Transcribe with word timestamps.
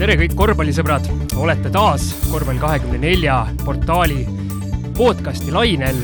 tere 0.00 0.14
kõik 0.16 0.32
korvpallisõbrad, 0.36 1.04
olete 1.40 1.70
taas 1.72 2.06
Korvpall 2.30 2.60
kahekümne 2.60 2.98
nelja 3.02 3.46
portaali 3.64 4.26
podcasti 4.96 5.52
lainel 5.52 5.96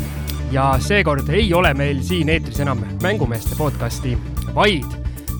ja 0.53 0.75
seekord 0.81 1.29
ei 1.33 1.49
ole 1.57 1.75
meil 1.77 2.03
siin 2.05 2.29
eetris 2.33 2.61
enam 2.65 2.81
mängumeeste 3.03 3.57
podcasti, 3.57 4.13
vaid 4.57 4.85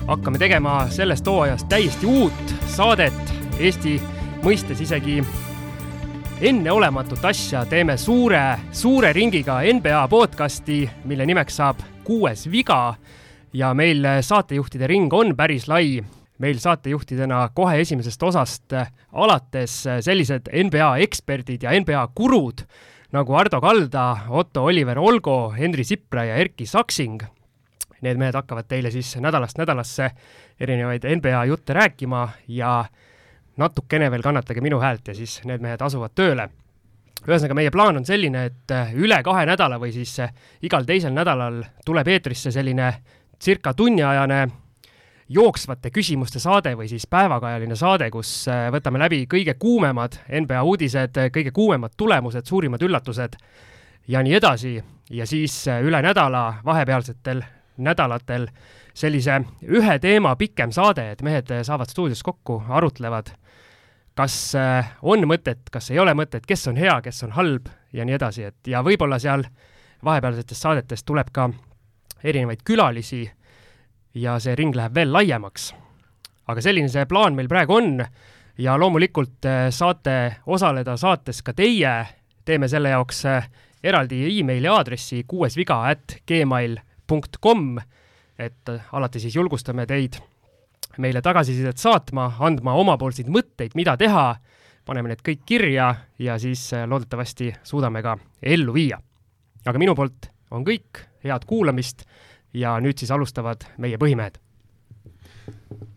hakkame 0.07 0.41
tegema 0.41 0.79
sellest 0.93 1.25
hooajast 1.29 1.69
täiesti 1.69 2.05
uut 2.05 2.55
saadet, 2.69 3.33
Eesti 3.59 3.95
mõistes 4.41 4.81
isegi 4.81 5.23
enneolematut 6.41 7.25
asja, 7.25 7.65
teeme 7.65 7.97
suure, 7.97 8.59
suure 8.71 9.13
ringiga 9.13 9.61
NBA 9.73 10.07
podcasti, 10.07 10.83
mille 11.05 11.25
nimeks 11.25 11.61
saab 11.61 11.81
Kuues 12.03 12.45
viga 12.51 12.95
ja 13.57 13.73
meil 13.73 14.05
saatejuhtide 14.21 14.87
ring 14.87 15.13
on 15.13 15.33
päris 15.37 15.65
lai 15.67 15.97
meil 16.37 16.59
saatejuhtidena 16.61 17.47
kohe 17.57 17.79
esimesest 17.81 18.23
osast 18.23 18.75
alates 19.11 19.79
sellised 20.05 20.51
NBA 20.53 20.91
eksperdid 21.07 21.65
ja 21.65 21.73
NBA 21.73 22.03
gurud 22.15 22.61
nagu 23.11 23.35
Ardo 23.39 23.61
Kalda, 23.63 24.17
Otto 24.29 24.65
Oliver 24.67 24.99
Olgo, 24.99 25.49
Henri 25.57 25.83
Sipra 25.83 26.25
ja 26.27 26.35
Erki 26.35 26.65
Saksing. 26.65 27.21
Need 28.01 28.19
mehed 28.19 28.35
hakkavad 28.35 28.67
teile 28.69 28.91
siis 28.93 29.15
nädalast 29.23 29.57
nädalasse 29.57 30.11
erinevaid 30.59 31.07
NBA 31.15 31.45
jutte 31.49 31.73
rääkima 31.73 32.27
ja 32.47 32.85
natukene 33.57 34.11
veel 34.11 34.21
kannatage 34.21 34.61
minu 34.61 34.79
häält 34.79 35.07
ja 35.07 35.15
siis 35.17 35.39
need 35.49 35.63
mehed 35.63 35.81
asuvad 35.81 36.13
tööle. 36.15 36.49
ühesõnaga, 37.27 37.55
meie 37.57 37.71
plaan 37.73 37.97
on 37.97 38.05
selline, 38.05 38.43
et 38.45 38.73
üle 38.93 39.17
kahe 39.23 39.45
nädala 39.49 39.79
või 39.81 39.89
siis 39.91 40.13
igal 40.61 40.85
teisel 40.85 41.15
nädalal 41.15 41.63
tuleb 41.85 42.07
eetrisse 42.07 42.51
selline 42.51 42.91
circa 43.43 43.73
tunniajane 43.73 44.47
jooksvate 45.29 45.91
küsimuste 45.91 46.39
saade 46.39 46.75
või 46.79 46.87
siis 46.87 47.07
päevakajaline 47.07 47.75
saade, 47.75 48.09
kus 48.11 48.45
võtame 48.71 48.99
läbi 48.99 49.25
kõige 49.29 49.57
kuumemad 49.59 50.15
NBA 50.29 50.61
uudised, 50.63 51.19
kõige 51.35 51.51
kuumemad 51.51 51.97
tulemused, 51.97 52.47
suurimad 52.47 52.81
üllatused 52.81 53.35
ja 54.07 54.23
nii 54.23 54.33
edasi. 54.39 54.83
ja 55.09 55.25
siis 55.27 55.65
üle 55.67 56.01
nädala 56.01 56.61
vahepealsetel 56.65 57.43
nädalatel 57.77 58.47
sellise 58.93 59.41
ühe 59.61 59.99
teema 59.99 60.35
pikem 60.35 60.71
saade, 60.71 61.11
et 61.11 61.21
mehed 61.21 61.51
saavad 61.63 61.89
stuudios 61.89 62.23
kokku, 62.23 62.63
arutlevad 62.69 63.35
kas 64.17 64.55
äh, 64.57 64.95
on 65.01 65.25
mõtet, 65.29 65.69
kas 65.71 65.91
ei 65.93 65.99
ole 66.01 66.15
mõtet, 66.17 66.45
kes 66.47 66.67
on 66.71 66.77
hea, 66.79 66.95
kes 67.05 67.21
on 67.27 67.35
halb 67.37 67.69
ja 67.93 68.05
nii 68.05 68.17
edasi, 68.17 68.47
et 68.49 68.69
ja 68.71 68.81
võib-olla 68.85 69.19
seal 69.21 69.45
vahepealsetest 70.05 70.63
saadetest 70.63 71.05
tuleb 71.07 71.29
ka 71.33 71.49
erinevaid 72.23 72.63
külalisi 72.65 73.25
ja 74.17 74.37
see 74.39 74.55
ring 74.55 74.75
läheb 74.75 74.95
veel 74.95 75.13
laiemaks. 75.13 75.73
aga 76.47 76.61
selline 76.61 76.89
see 76.89 77.05
plaan 77.05 77.35
meil 77.35 77.47
praegu 77.47 77.75
on 77.75 78.05
ja 78.57 78.77
loomulikult 78.79 79.45
äh, 79.45 79.67
saate 79.69 80.37
osaleda 80.45 80.97
saates 80.97 81.43
ka 81.43 81.53
teie, 81.53 82.05
teeme 82.45 82.67
selle 82.67 82.89
jaoks 82.89 83.25
äh, 83.25 83.49
eraldi 83.83 84.23
emaili 84.39 84.67
aadressi 84.67 85.23
kuuesviga 85.27 85.83
at 85.91 86.17
gmail 86.27 86.79
punkt 87.07 87.37
kom, 87.39 87.77
et 88.39 88.69
alati 88.91 89.19
siis 89.19 89.35
julgustame 89.35 89.85
teid 89.87 90.17
meile 90.97 91.21
tagasisidet 91.21 91.77
saatma, 91.77 92.31
andma 92.39 92.73
omapoolseid 92.81 93.29
mõtteid, 93.29 93.75
mida 93.77 93.93
teha, 93.99 94.31
paneme 94.87 95.11
need 95.11 95.21
kõik 95.25 95.43
kirja 95.45 95.91
ja 96.19 96.37
siis 96.41 96.69
äh, 96.73 96.87
loodetavasti 96.89 97.51
suudame 97.63 98.01
ka 98.05 98.17
ellu 98.41 98.73
viia. 98.73 98.99
aga 99.65 99.79
minu 99.79 99.95
poolt 99.95 100.31
on 100.51 100.65
kõik, 100.65 101.03
head 101.27 101.47
kuulamist 101.47 102.05
ja 102.57 102.77
nüüd 102.83 102.99
siis 102.99 103.11
alustavad 103.13 103.65
meie 103.81 103.99
põhimehed. 104.01 104.39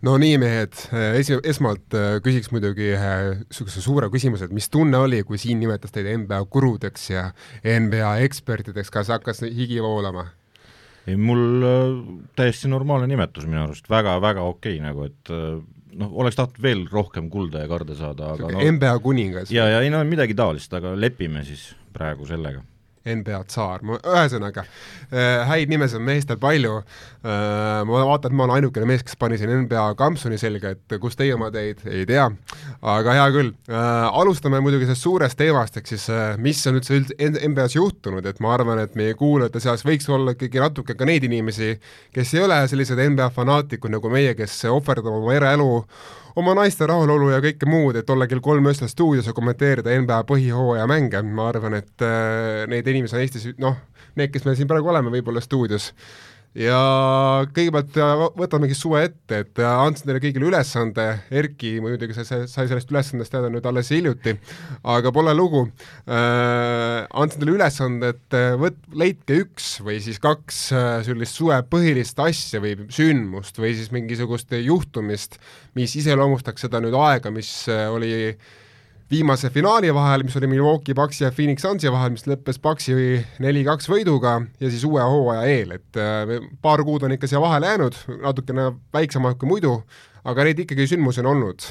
no 0.06 0.17
nii, 0.20 0.37
mehed, 0.41 0.77
esi-, 1.19 1.41
esmalt 1.50 1.97
äh, 1.97 2.19
küsiks 2.25 2.50
muidugi 2.55 2.92
niisuguse 2.95 3.83
suure 3.84 4.11
küsimuse, 4.12 4.48
et 4.48 4.55
mis 4.56 4.70
tunne 4.72 4.98
oli, 4.98 5.22
kui 5.27 5.39
siin 5.39 5.60
nimetas 5.60 5.94
teid 5.94 6.09
NBA 6.25 6.43
gurudeks 6.53 7.10
ja 7.10 7.31
NBA 7.65 8.16
ekspertideks, 8.27 8.93
kas 8.94 9.12
hakkas 9.12 9.44
higi 9.47 9.82
voolama? 9.82 10.28
ei, 11.09 11.16
mul 11.16 11.66
äh, 11.66 12.00
täiesti 12.38 12.71
normaalne 12.71 13.09
nimetus 13.10 13.47
minu 13.49 13.65
arust 13.65 13.91
väga,, 13.91 14.19
väga-väga 14.21 14.49
okei 14.49 14.78
okay, 14.78 14.84
nagu, 14.84 15.06
et 15.10 15.32
äh, 15.34 15.60
noh, 16.00 16.16
oleks 16.22 16.38
tahtnud 16.38 16.62
veel 16.62 16.84
rohkem 16.91 17.31
kulda 17.32 17.65
ja 17.65 17.71
karde 17.71 17.97
saada, 17.99 18.34
aga 18.37 18.50
no, 18.55 18.65
NBA 18.76 18.97
kuningas. 19.05 19.55
ja, 19.55 19.69
ja 19.71 19.81
ei 19.84 19.93
no 19.93 20.03
midagi 20.06 20.37
taolist, 20.38 20.72
aga 20.76 20.94
lepime 20.99 21.44
siis 21.47 21.71
praegu 21.94 22.28
sellega 22.28 22.62
NBA 23.09 23.38
tsaar, 23.49 23.81
ma 23.87 23.97
ühesõnaga 23.97 24.65
äh, 24.66 25.47
häid 25.49 25.71
nimesid 25.72 26.00
on 26.00 26.05
meestel 26.05 26.37
palju. 26.41 26.81
Äh,, 27.21 27.81
ma 27.88 28.03
vaatan, 28.11 28.31
et 28.31 28.37
ma 28.37 28.44
olen 28.47 28.59
ainukene 28.59 28.88
mees, 28.88 29.05
kes 29.06 29.16
pani 29.21 29.38
siin 29.41 29.53
NBA 29.62 29.87
kampsuni 30.00 30.37
selga, 30.41 30.75
et 30.77 30.97
kus 31.00 31.16
teie 31.16 31.33
oma 31.37 31.49
teid, 31.55 31.81
ei 31.88 32.05
tea, 32.09 32.27
aga 32.81 33.16
hea 33.16 33.27
küll. 33.37 33.53
Äh,. 33.71 34.06
alustame 34.21 34.61
muidugi 34.65 34.88
sellest 34.88 35.06
suurest 35.06 35.41
teemast, 35.41 35.81
ehk 35.81 35.88
siis 35.88 36.06
äh, 36.12 36.37
mis 36.41 36.61
on 36.69 36.81
üldse 36.81 36.97
üld 36.99 37.15
NBA-s 37.16 37.78
juhtunud, 37.78 38.27
et 38.28 38.41
ma 38.44 38.55
arvan, 38.59 38.83
et 38.84 38.97
meie 39.00 39.17
kuulajate 39.19 39.65
seas 39.65 39.84
võiks 39.87 40.09
olla 40.12 40.37
ikkagi 40.37 40.61
natuke 40.62 40.97
ka 40.97 41.09
neid 41.09 41.25
inimesi, 41.28 41.75
kes 42.15 42.34
ei 42.37 42.44
ole 42.44 42.61
sellised 42.69 43.00
NBA 43.00 43.32
fanaatikud 43.37 43.97
nagu 43.97 44.12
meie, 44.12 44.37
kes 44.38 44.61
ohverdavad 44.71 45.25
oma 45.25 45.37
eraelu 45.37 45.71
oma 46.37 46.55
naiste 46.59 46.87
rahulolu 46.87 47.31
ja 47.35 47.41
kõike 47.45 47.69
muud, 47.69 47.99
et 48.01 48.11
olla 48.11 48.29
kell 48.31 48.43
kolm 48.45 48.67
öösel 48.71 48.91
stuudios 48.91 49.27
ja 49.27 49.35
kommenteerida 49.37 49.95
NBA 50.03 50.23
põhihooaja 50.29 50.87
mänge, 50.91 51.23
ma 51.23 51.49
arvan, 51.51 51.79
et 51.81 52.05
äh, 52.07 52.67
neid 52.71 52.87
inimesi 52.91 53.17
on 53.17 53.25
Eestis 53.25 53.49
noh, 53.59 53.79
need, 54.19 54.33
kes 54.35 54.47
me 54.47 54.57
siin 54.59 54.71
praegu 54.71 54.91
oleme 54.93 55.13
võib-olla 55.15 55.43
stuudios 55.45 55.91
ja 56.59 56.78
kõigepealt 57.55 57.97
äh, 58.00 58.22
võtamegi 58.38 58.75
suve 58.75 59.05
ette, 59.06 59.43
et 59.44 59.61
äh, 59.62 59.71
andsin 59.84 60.09
teile 60.09 60.22
kõigile 60.22 60.49
ülesande, 60.49 61.06
Erki 61.31 61.77
muidugi 61.83 62.16
sai, 62.16 62.47
sai 62.50 62.66
sellest 62.71 62.91
ülesandest 62.91 63.31
teada 63.31 63.50
nüüd 63.53 63.66
alles 63.71 63.93
hiljuti, 63.94 64.34
aga 64.83 65.12
pole 65.15 65.34
lugu. 65.37 65.66
Äh,, 66.11 67.06
andsin 67.22 67.44
teile 67.44 67.55
ülesande, 67.59 68.15
et 68.16 68.38
äh, 68.38 68.55
võt-, 68.61 68.81
leidke 68.99 69.38
üks 69.44 69.77
või 69.87 70.00
siis 70.03 70.19
kaks 70.22 70.62
sellist 71.06 71.38
suve 71.38 71.61
põhilist 71.71 72.19
asja 72.22 72.62
või 72.62 72.75
sündmust 72.91 73.61
või 73.61 73.75
siis 73.78 73.93
mingisugust 73.94 74.50
juhtumist, 74.59 75.38
mis 75.78 75.94
iseloomustaks 76.00 76.67
seda 76.67 76.82
nüüd 76.82 76.97
aega, 76.99 77.31
mis 77.34 77.53
oli 77.71 78.15
äh, 78.32 78.59
viimase 79.10 79.50
finaali 79.50 79.91
vahel, 79.94 80.22
mis 80.22 80.37
oli 80.38 80.47
Milwaukee 80.47 80.94
Bucksi 80.94 81.25
ja 81.25 81.32
Phoenix 81.34 81.65
Sunsi 81.65 81.91
vahel, 81.93 82.12
mis 82.15 82.26
lõppes 82.31 82.60
Bucksi 82.62 82.94
neli-kaks 83.43 83.88
võiduga 83.91 84.37
ja 84.60 84.71
siis 84.71 84.84
uue 84.87 85.03
hooaja 85.03 85.48
eel, 85.50 85.75
et 85.81 85.98
äh, 85.98 86.37
paar 86.62 86.84
kuud 86.87 87.06
on 87.06 87.16
ikka 87.16 87.31
siia 87.31 87.43
vahele 87.43 87.72
jäänud, 87.72 87.99
natukene 88.22 88.69
väiksemad 88.94 89.38
kui 89.41 89.50
muidu, 89.50 89.81
aga 90.22 90.47
neid 90.47 90.62
ikkagi 90.62 90.87
sündmusi 90.93 91.25
on 91.25 91.32
olnud. 91.34 91.66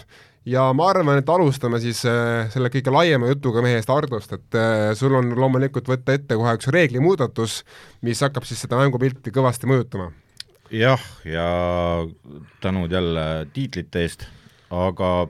ja 0.50 0.66
ma 0.74 0.90
arvan, 0.90 1.20
et 1.20 1.30
alustame 1.30 1.80
siis 1.80 2.04
äh, 2.10 2.50
selle 2.52 2.72
kõige 2.74 2.92
laiema 2.92 3.32
jutuga 3.32 3.64
mehest 3.64 3.92
Hardost, 3.92 4.36
et 4.36 4.60
äh, 4.60 4.92
sul 5.00 5.16
on 5.16 5.32
loomulikult 5.36 5.88
võtta 5.88 6.20
ette 6.20 6.36
kohe 6.36 6.58
üks 6.60 6.68
reeglimuudatus, 6.76 7.62
mis 8.02 8.20
hakkab 8.26 8.48
siis 8.48 8.66
seda 8.66 8.80
mängupilti 8.82 9.32
kõvasti 9.32 9.70
mõjutama. 9.70 10.12
jah, 10.76 11.00
ja 11.24 11.50
tänud 12.60 12.92
jälle 12.92 13.48
tiitlite 13.54 14.04
eest, 14.04 14.28
aga 14.70 15.30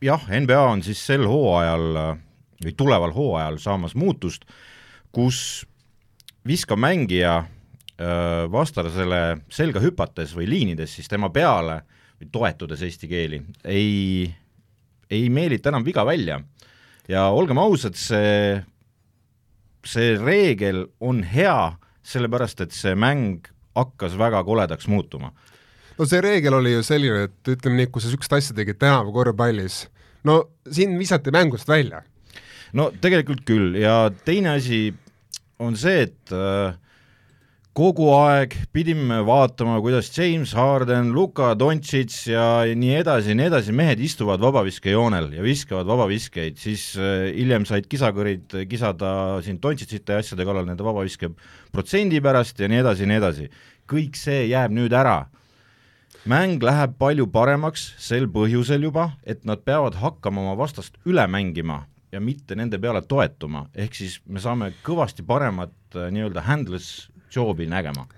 jah, 0.00 0.26
NBA 0.40 0.60
on 0.60 0.82
siis 0.84 1.00
sel 1.06 1.26
hooajal 1.28 1.86
või 2.60 2.74
tuleval 2.76 3.12
hooajal 3.16 3.58
saamas 3.60 3.94
muutust, 3.96 4.44
kus 5.12 5.66
viskav 6.46 6.80
mängija 6.80 7.42
vastasele 8.50 9.42
selga 9.52 9.80
hüpates 9.84 10.32
või 10.36 10.48
liinides 10.48 10.94
siis 10.96 11.08
tema 11.08 11.28
peale 11.30 11.82
või 12.20 12.30
toetudes 12.32 12.82
eesti 12.84 13.08
keeli, 13.08 13.42
ei, 13.64 14.30
ei 15.10 15.28
meelita 15.28 15.68
enam 15.68 15.84
viga 15.84 16.04
välja. 16.06 16.40
ja 17.08 17.28
olgem 17.28 17.58
ausad, 17.58 17.94
see, 17.94 18.62
see 19.84 20.16
reegel 20.16 20.86
on 21.00 21.22
hea, 21.22 21.72
sellepärast 22.02 22.60
et 22.60 22.72
see 22.72 22.94
mäng 22.94 23.48
hakkas 23.76 24.16
väga 24.18 24.44
koledaks 24.44 24.88
muutuma 24.88 25.32
no 26.00 26.08
see 26.08 26.22
reegel 26.24 26.56
oli 26.56 26.72
ju 26.72 26.84
selline, 26.86 27.26
et 27.28 27.52
ütleme 27.52 27.82
nii, 27.82 27.90
kui 27.92 28.00
sa 28.00 28.08
niisugust 28.08 28.32
asja 28.38 28.56
tegid 28.56 28.78
tänavu 28.80 29.12
korvpallis, 29.12 29.82
no 30.24 30.42
sind 30.72 30.96
visati 31.00 31.32
mängust 31.34 31.68
välja. 31.68 32.06
no 32.72 32.92
tegelikult 33.02 33.42
küll 33.44 33.74
ja 33.76 34.12
teine 34.24 34.54
asi 34.54 34.94
on 35.60 35.74
see, 35.76 36.06
et 36.06 36.32
äh, 36.32 36.70
kogu 37.76 38.06
aeg 38.14 38.54
pidime 38.72 39.18
vaatama, 39.26 39.80
kuidas 39.82 40.08
James 40.14 40.54
Harden, 40.56 41.10
Luka 41.12 41.50
Doncic 41.58 42.14
ja 42.30 42.62
nii 42.64 42.94
edasi 43.02 43.34
ja 43.34 43.36
nii 43.36 43.48
edasi, 43.50 43.74
mehed 43.76 44.00
istuvad 44.00 44.40
vabaviskejoonel 44.40 45.32
ja 45.36 45.44
viskavad 45.44 45.90
vabaviskeid, 45.90 46.56
siis 46.62 46.94
äh, 46.96 47.26
hiljem 47.34 47.66
said 47.68 47.90
kisakõrid 47.90 48.56
kisada 48.70 49.12
siin 49.44 49.60
Doncicite 49.60 50.16
ja 50.16 50.24
asjade 50.24 50.48
kallal 50.48 50.64
nende 50.70 50.86
vabaviske 50.86 51.28
protsendi 51.74 52.22
pärast 52.24 52.62
ja 52.62 52.70
nii 52.72 52.80
edasi 52.86 53.04
ja 53.04 53.12
nii 53.12 53.20
edasi. 53.20 53.50
kõik 53.90 54.16
see 54.16 54.46
jääb 54.46 54.72
nüüd 54.72 54.96
ära 54.96 55.26
mäng 56.30 56.62
läheb 56.62 56.94
palju 57.00 57.26
paremaks 57.32 57.88
sel 57.98 58.28
põhjusel 58.30 58.84
juba, 58.86 59.10
et 59.26 59.42
nad 59.48 59.62
peavad 59.66 59.98
hakkama 59.98 60.44
oma 60.44 60.58
vastast 60.60 60.98
üle 61.08 61.24
mängima 61.30 61.84
ja 62.12 62.20
mitte 62.22 62.56
nende 62.58 62.78
peale 62.82 63.02
toetuma, 63.06 63.66
ehk 63.74 63.96
siis 63.96 64.18
me 64.26 64.42
saame 64.42 64.72
kõvasti 64.86 65.24
paremat 65.26 65.74
äh, 65.96 66.10
nii-öelda 66.14 66.44
handless 66.46 67.08
job'i 67.34 67.68
nägema. 67.70 68.06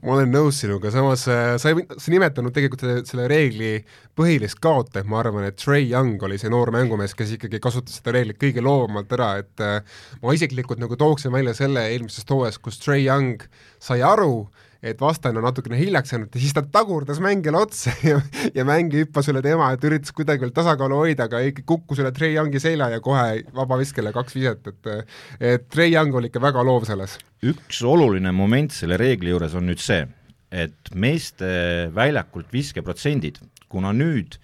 Ma 0.00 0.14
olen 0.14 0.30
nõus 0.32 0.60
sinuga, 0.62 0.92
samas 0.94 1.24
äh, 1.32 1.56
sa 1.60 1.72
ei, 1.72 1.84
sa 2.00 2.12
nimetanud 2.12 2.54
tegelikult 2.54 2.84
selle, 2.84 3.04
selle 3.08 3.26
reegli 3.28 3.72
põhilist 4.16 4.60
kaotajat, 4.62 5.08
ma 5.10 5.18
arvan, 5.20 5.48
et 5.48 5.58
Trey 5.60 5.88
Young 5.90 6.22
oli 6.24 6.38
see 6.40 6.52
noor 6.52 6.70
mängumees, 6.72 7.16
kes 7.18 7.34
ikkagi 7.36 7.60
kasutas 7.60 7.98
seda 7.98 8.14
reeglit 8.16 8.38
kõige 8.40 8.64
loovamalt 8.64 9.12
ära, 9.16 9.32
et 9.42 9.64
äh, 9.64 9.98
ma 10.22 10.36
isiklikult 10.36 10.80
nagu 10.80 10.96
tooksin 11.00 11.34
välja 11.34 11.56
selle 11.58 11.84
eelmisest 11.90 12.30
hooajast, 12.32 12.62
kus 12.64 12.80
Trey 12.80 13.04
Young 13.04 13.44
sai 13.82 14.00
aru, 14.06 14.46
et 14.82 15.00
vastane 15.00 15.40
on 15.40 15.46
natukene 15.46 15.78
hiljaks 15.78 16.12
jäänud 16.12 16.34
ja 16.34 16.40
siis 16.40 16.54
ta 16.56 16.62
tagurdas 16.62 17.20
mängijale 17.22 17.62
otsa 17.64 17.92
ja, 18.10 18.20
ja 18.54 18.64
mängija 18.68 19.06
hüppas 19.06 19.30
üle 19.32 19.42
tema, 19.44 19.70
et 19.74 19.84
üritas 19.88 20.12
kuidagi 20.16 20.44
veel 20.44 20.54
tasakaalu 20.56 21.00
hoida, 21.02 21.28
aga 21.30 21.40
ikkagi 21.46 21.66
kukkus 21.68 22.02
üle 22.02 22.12
Trey 22.16 22.36
Youngi 22.36 22.60
selja 22.62 22.90
ja 22.92 23.00
kohe 23.04 23.42
vabaviskele 23.56 24.12
kaks 24.16 24.36
viset, 24.36 24.66
et 24.72 24.92
et 25.40 25.66
Trey 25.72 25.92
Young 25.94 26.14
oli 26.14 26.30
ikka 26.30 26.42
väga 26.42 26.64
loov 26.66 26.86
selles. 26.88 27.18
üks 27.42 27.82
oluline 27.84 28.32
moment 28.32 28.72
selle 28.72 28.98
reegli 29.00 29.32
juures 29.32 29.54
on 29.56 29.66
nüüd 29.70 29.82
see, 29.82 30.04
et 30.50 30.94
meeste 30.94 31.48
väljakult 31.94 32.52
viskeprotsendid, 32.52 33.40
kuna 33.68 33.92
nüüd 33.96 34.38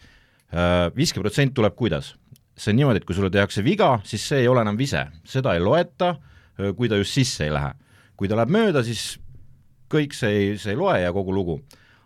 äh, 0.52 0.90
viskeprotsent 0.96 1.54
tuleb 1.54 1.76
kuidas? 1.78 2.16
see 2.52 2.70
on 2.70 2.76
niimoodi, 2.78 3.00
et 3.00 3.06
kui 3.08 3.16
sulle 3.16 3.30
tehakse 3.32 3.62
viga, 3.64 3.96
siis 4.04 4.22
see 4.28 4.42
ei 4.44 4.48
ole 4.50 4.60
enam 4.62 4.76
vise, 4.78 5.00
seda 5.26 5.54
ei 5.56 5.62
loeta, 5.62 6.12
äh, 6.60 6.72
kui 6.76 6.90
ta 6.90 6.98
just 7.00 7.16
sisse 7.16 7.46
ei 7.48 7.54
lähe. 7.54 7.72
kui 8.16 8.28
ta 8.28 8.36
läheb 8.38 8.52
mööda, 8.54 8.82
siis 8.86 9.16
kõik 9.92 10.16
see 10.16 10.32
ei, 10.32 10.52
see 10.60 10.72
ei 10.74 10.80
loe 10.80 10.98
ja 11.02 11.12
kogu 11.14 11.34
lugu. 11.34 11.60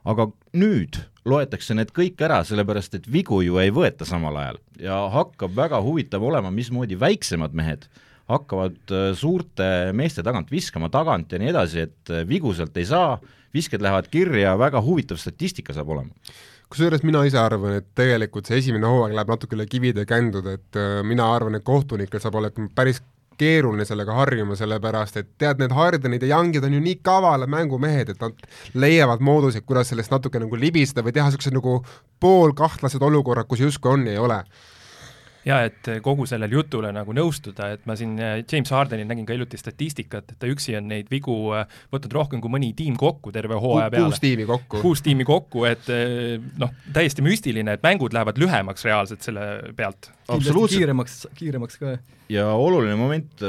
aga 0.06 0.28
nüüd 0.54 1.00
loetakse 1.26 1.74
need 1.74 1.90
kõik 1.90 2.20
ära, 2.22 2.42
sellepärast 2.46 2.94
et 2.94 3.06
vigu 3.10 3.40
ju 3.42 3.56
ei 3.58 3.72
võeta 3.74 4.06
samal 4.06 4.36
ajal. 4.38 4.60
Ja 4.78 4.98
hakkab 5.10 5.56
väga 5.56 5.80
huvitav 5.82 6.22
olema, 6.22 6.52
mismoodi 6.54 6.98
väiksemad 7.00 7.56
mehed 7.58 7.88
hakkavad 8.30 8.90
äh, 8.90 9.08
suurte 9.18 9.92
meeste 9.96 10.24
tagant 10.26 10.50
viskama 10.50 10.90
tagant 10.92 11.32
ja 11.32 11.40
nii 11.40 11.52
edasi, 11.52 11.86
et 11.86 12.12
äh, 12.12 12.26
vigu 12.28 12.52
sealt 12.56 12.76
ei 12.78 12.86
saa, 12.88 13.16
visked 13.54 13.82
lähevad 13.82 14.10
kirja, 14.12 14.56
väga 14.58 14.82
huvitav 14.82 15.20
statistika 15.22 15.74
saab 15.76 15.94
olema. 15.94 16.34
Kusjuures 16.66 17.04
mina 17.06 17.22
ise 17.22 17.38
arvan, 17.38 17.76
et 17.78 17.92
tegelikult 17.94 18.48
see 18.48 18.58
esimene 18.58 18.88
hooaeg 18.90 19.14
läheb 19.14 19.30
natuke 19.30 19.54
üle 19.54 19.68
kivide 19.70 20.02
ja 20.02 20.10
kändude, 20.10 20.56
et 20.58 20.78
äh, 20.80 21.02
mina 21.06 21.28
arvan, 21.34 21.58
et 21.58 21.66
kohtunikel 21.66 22.22
saab 22.22 22.40
olema 22.42 22.66
päris 22.74 23.02
keeruline 23.40 23.84
sellega 23.88 24.14
harjuma, 24.16 24.56
sellepärast 24.58 25.20
et 25.20 25.32
tead, 25.38 25.60
need 25.62 25.74
Hardenid 25.76 26.22
ja 26.22 26.36
Youngid 26.36 26.64
on 26.64 26.76
ju 26.76 26.80
nii 26.84 27.00
kavalad 27.06 27.50
mängumehed, 27.50 28.14
et 28.14 28.22
nad 28.22 28.46
leiavad 28.74 29.24
mooduseid, 29.24 29.66
kuidas 29.68 29.92
sellest 29.92 30.14
natuke 30.14 30.40
nagu 30.42 30.58
libiseda 30.60 31.04
või 31.06 31.16
teha 31.16 31.28
niisugused 31.30 31.56
nagu 31.56 31.78
poolkahtlased 32.20 33.02
olukorrad, 33.02 33.48
kus 33.48 33.64
justkui 33.66 33.92
on 33.92 34.08
ja 34.08 34.16
ei 34.16 34.22
ole 34.22 34.40
ja 35.46 35.60
et 35.66 35.90
kogu 36.02 36.26
sellele 36.28 36.58
jutule 36.58 36.90
nagu 36.94 37.14
nõustuda, 37.16 37.70
et 37.76 37.84
ma 37.88 37.96
siin 37.98 38.16
äh, 38.18 38.38
James 38.42 38.72
Hardenil 38.74 39.06
nägin 39.08 39.26
ka 39.28 39.36
hiljuti 39.36 39.60
statistikat, 39.60 40.32
et 40.32 40.40
ta 40.42 40.50
üksi 40.50 40.76
on 40.78 40.88
neid 40.90 41.10
vigu 41.12 41.36
äh, 41.56 41.66
võtnud 41.94 42.16
rohkem 42.18 42.42
kui 42.42 42.52
mõni 42.52 42.72
tiim 42.76 42.96
kokku 43.00 43.32
terve 43.34 43.58
hooaja 43.62 43.90
peale. 43.92 44.10
kuus 44.10 44.22
tiimi 44.22 44.48
kokku. 44.48 44.80
kuus 44.82 45.04
tiimi 45.06 45.26
kokku, 45.28 45.66
et 45.68 45.90
äh, 45.92 46.36
noh, 46.62 46.74
täiesti 46.96 47.24
müstiline, 47.26 47.76
et 47.78 47.86
mängud 47.86 48.16
lähevad 48.16 48.40
lühemaks 48.42 48.86
reaalselt 48.88 49.26
selle 49.26 49.46
pealt. 49.78 50.10
kiiremaks, 50.26 51.22
kiiremaks 51.38 51.80
ka. 51.82 51.96
ja 52.32 52.50
oluline 52.50 52.98
moment 52.98 53.46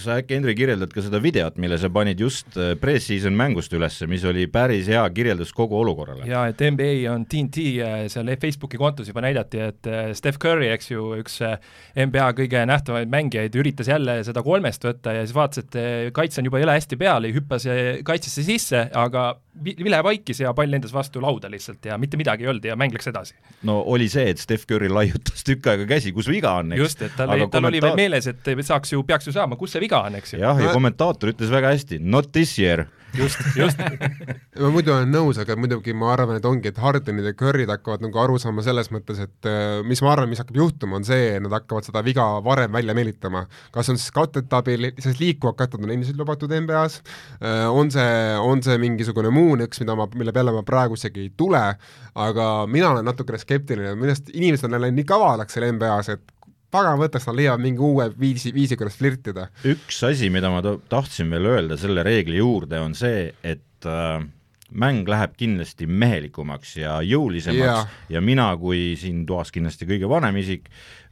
sa 0.00 0.16
äkki, 0.16 0.38
Henri, 0.38 0.54
kirjeldad 0.56 0.92
ka 0.94 1.02
seda 1.04 1.18
videot, 1.20 1.58
mille 1.60 1.76
sa 1.80 1.90
panid 1.92 2.20
just 2.22 2.56
äh, 2.56 2.72
pre-season 2.80 3.36
mängust 3.36 3.74
üles, 3.76 3.98
mis 4.08 4.24
oli 4.28 4.46
päris 4.48 4.88
hea 4.88 5.02
kirjeldus 5.12 5.52
kogu 5.56 5.76
olukorrale. 5.82 6.24
jaa, 6.28 6.46
et 6.48 6.62
NBA 6.64 7.04
on 7.12 7.26
TNT 7.28 7.66
äh, 7.84 7.98
seal 8.12 8.30
Facebooki 8.40 8.80
kontos 8.80 9.10
juba 9.10 9.24
näidati, 9.24 9.60
et 9.60 9.90
äh, 9.90 10.10
Steph 10.16 10.40
Curry, 10.40 10.70
eks 10.72 10.92
ju, 10.94 11.10
üks 11.20 11.36
NBA 11.92 12.30
kõige 12.40 12.64
nähtavamaid 12.68 13.12
mängijaid, 13.12 13.60
üritas 13.60 13.92
jälle 13.92 14.22
seda 14.24 14.44
kolmest 14.46 14.88
võtta 14.88 15.16
ja 15.18 15.26
siis 15.26 15.36
vaatas, 15.36 15.66
et 15.66 16.12
kaitse 16.16 16.40
on 16.40 16.48
juba 16.48 16.62
jõle 16.62 16.78
hästi 16.78 16.98
peal 17.00 17.28
ja 17.28 17.36
hüppas 17.36 17.68
kaitsesse 18.06 18.44
sisse, 18.46 18.86
aga 18.96 19.34
vile 19.64 19.98
vaikis 20.04 20.40
ja 20.40 20.54
pall 20.56 20.70
lendas 20.72 20.92
vastu 20.94 21.20
lauda 21.20 21.50
lihtsalt 21.52 21.84
ja 21.84 21.98
mitte 22.00 22.16
midagi 22.16 22.46
ei 22.46 22.48
olnud 22.48 22.64
ja 22.64 22.76
mäng 22.78 22.94
läks 22.94 23.10
edasi. 23.10 23.34
no 23.68 23.82
oli 23.92 24.08
see, 24.08 24.30
et 24.32 24.40
Steph 24.40 24.64
Curry 24.68 24.88
laiutas 24.88 25.44
tükk 25.44 25.68
aega 25.68 25.84
käsi, 25.90 26.14
kus 26.16 26.30
viga 26.32 26.54
on, 26.62 26.72
eks. 26.72 26.80
just, 26.80 27.02
et 27.04 27.12
tal, 27.16 27.28
tal 27.28 27.44
kommentaar... 27.44 27.68
oli 27.68 27.82
veel 27.84 27.98
meeles, 27.98 28.28
et 28.32 28.52
saaks 28.64 28.94
ju, 28.94 29.02
peaks 29.04 29.28
ju 29.28 29.34
saama, 29.36 29.58
kus 29.60 29.76
see 29.76 29.81
viga 29.82 30.02
on, 30.06 30.18
eks 30.20 30.36
ju. 30.36 30.42
jah, 30.42 30.58
ja 30.62 30.74
kommentaator 30.74 31.34
ütles 31.34 31.52
väga 31.52 31.74
hästi, 31.74 32.00
not 32.02 32.32
this 32.32 32.58
year 32.60 32.86
just, 33.16 33.38
just 33.56 33.80
ma 34.62 34.70
muidu 34.72 34.92
olen 34.94 35.10
nõus, 35.12 35.38
aga 35.40 35.56
muidugi 35.58 35.94
ma 35.96 36.12
arvan, 36.14 36.38
et 36.38 36.46
ongi, 36.48 36.70
et 36.72 36.80
Hardenid 36.80 37.26
ja 37.28 37.34
Curry'd 37.36 37.70
hakkavad 37.72 38.04
nagu 38.04 38.20
aru 38.22 38.38
saama 38.42 38.64
selles 38.64 38.90
mõttes, 38.94 39.20
et 39.22 39.48
äh, 39.48 39.80
mis 39.86 40.02
ma 40.04 40.12
arvan, 40.14 40.30
mis 40.32 40.40
hakkab 40.42 40.58
juhtuma, 40.58 40.98
on 41.00 41.06
see, 41.06 41.36
nad 41.42 41.52
hakkavad 41.56 41.88
seda 41.88 42.02
viga 42.06 42.26
varem 42.44 42.72
välja 42.74 42.96
meelitama. 42.96 43.44
kas 43.74 43.92
on 43.92 44.00
siis 44.00 44.12
kattete 44.14 44.58
abil, 44.58 44.90
sest 45.02 45.20
liikuvad 45.22 45.58
katted 45.60 45.84
on 45.84 45.94
endiselt 45.94 46.20
lubatud 46.20 46.52
NBA-s, 46.52 47.00
äh, 47.40 47.66
on 47.70 47.92
see, 47.94 48.12
on 48.40 48.64
see 48.64 48.78
mingisugune 48.82 49.32
muu 49.34 49.56
nõks, 49.60 49.82
mida 49.84 49.96
ma, 49.98 50.08
mille 50.16 50.34
peale 50.34 50.54
ma 50.54 50.64
praegu 50.66 50.98
isegi 50.98 51.26
ei 51.26 51.32
tule, 51.36 51.64
aga 52.26 52.52
mina 52.70 52.92
olen 52.94 53.08
natukene 53.08 53.40
skeptiline, 53.40 53.96
minu 53.98 54.12
arust 54.12 54.32
inimesed 54.32 54.68
on 54.68 54.80
läinud 54.80 55.00
nii 55.00 55.08
kavalaks 55.08 55.58
seal 55.58 55.68
NBA-s, 55.72 56.16
et 56.16 56.41
pagan 56.72 57.00
võtaks, 57.00 57.28
nad 57.28 57.38
leiavad 57.38 57.62
mingi 57.62 57.82
uue 57.84 58.08
viisi, 58.18 58.52
viisi, 58.54 58.78
kuidas 58.80 58.98
flirtida. 58.98 59.48
üks 59.68 60.02
asi, 60.08 60.30
mida 60.32 60.52
ma 60.52 60.62
tahtsin 60.62 61.30
veel 61.32 61.50
öelda 61.56 61.80
selle 61.80 62.04
reegli 62.06 62.40
juurde, 62.40 62.80
on 62.82 62.96
see, 62.98 63.28
et 63.44 63.88
äh, 63.88 64.22
mäng 64.72 65.08
läheb 65.08 65.34
kindlasti 65.36 65.86
mehelikumaks 65.86 66.76
ja 66.80 66.96
jõulisemaks 67.04 67.64
ja. 67.66 67.78
ja 68.16 68.22
mina 68.24 68.48
kui 68.60 68.92
siin 69.00 69.24
toas 69.28 69.52
kindlasti 69.52 69.88
kõige 69.88 70.08
vanem 70.10 70.38
isik, 70.40 70.68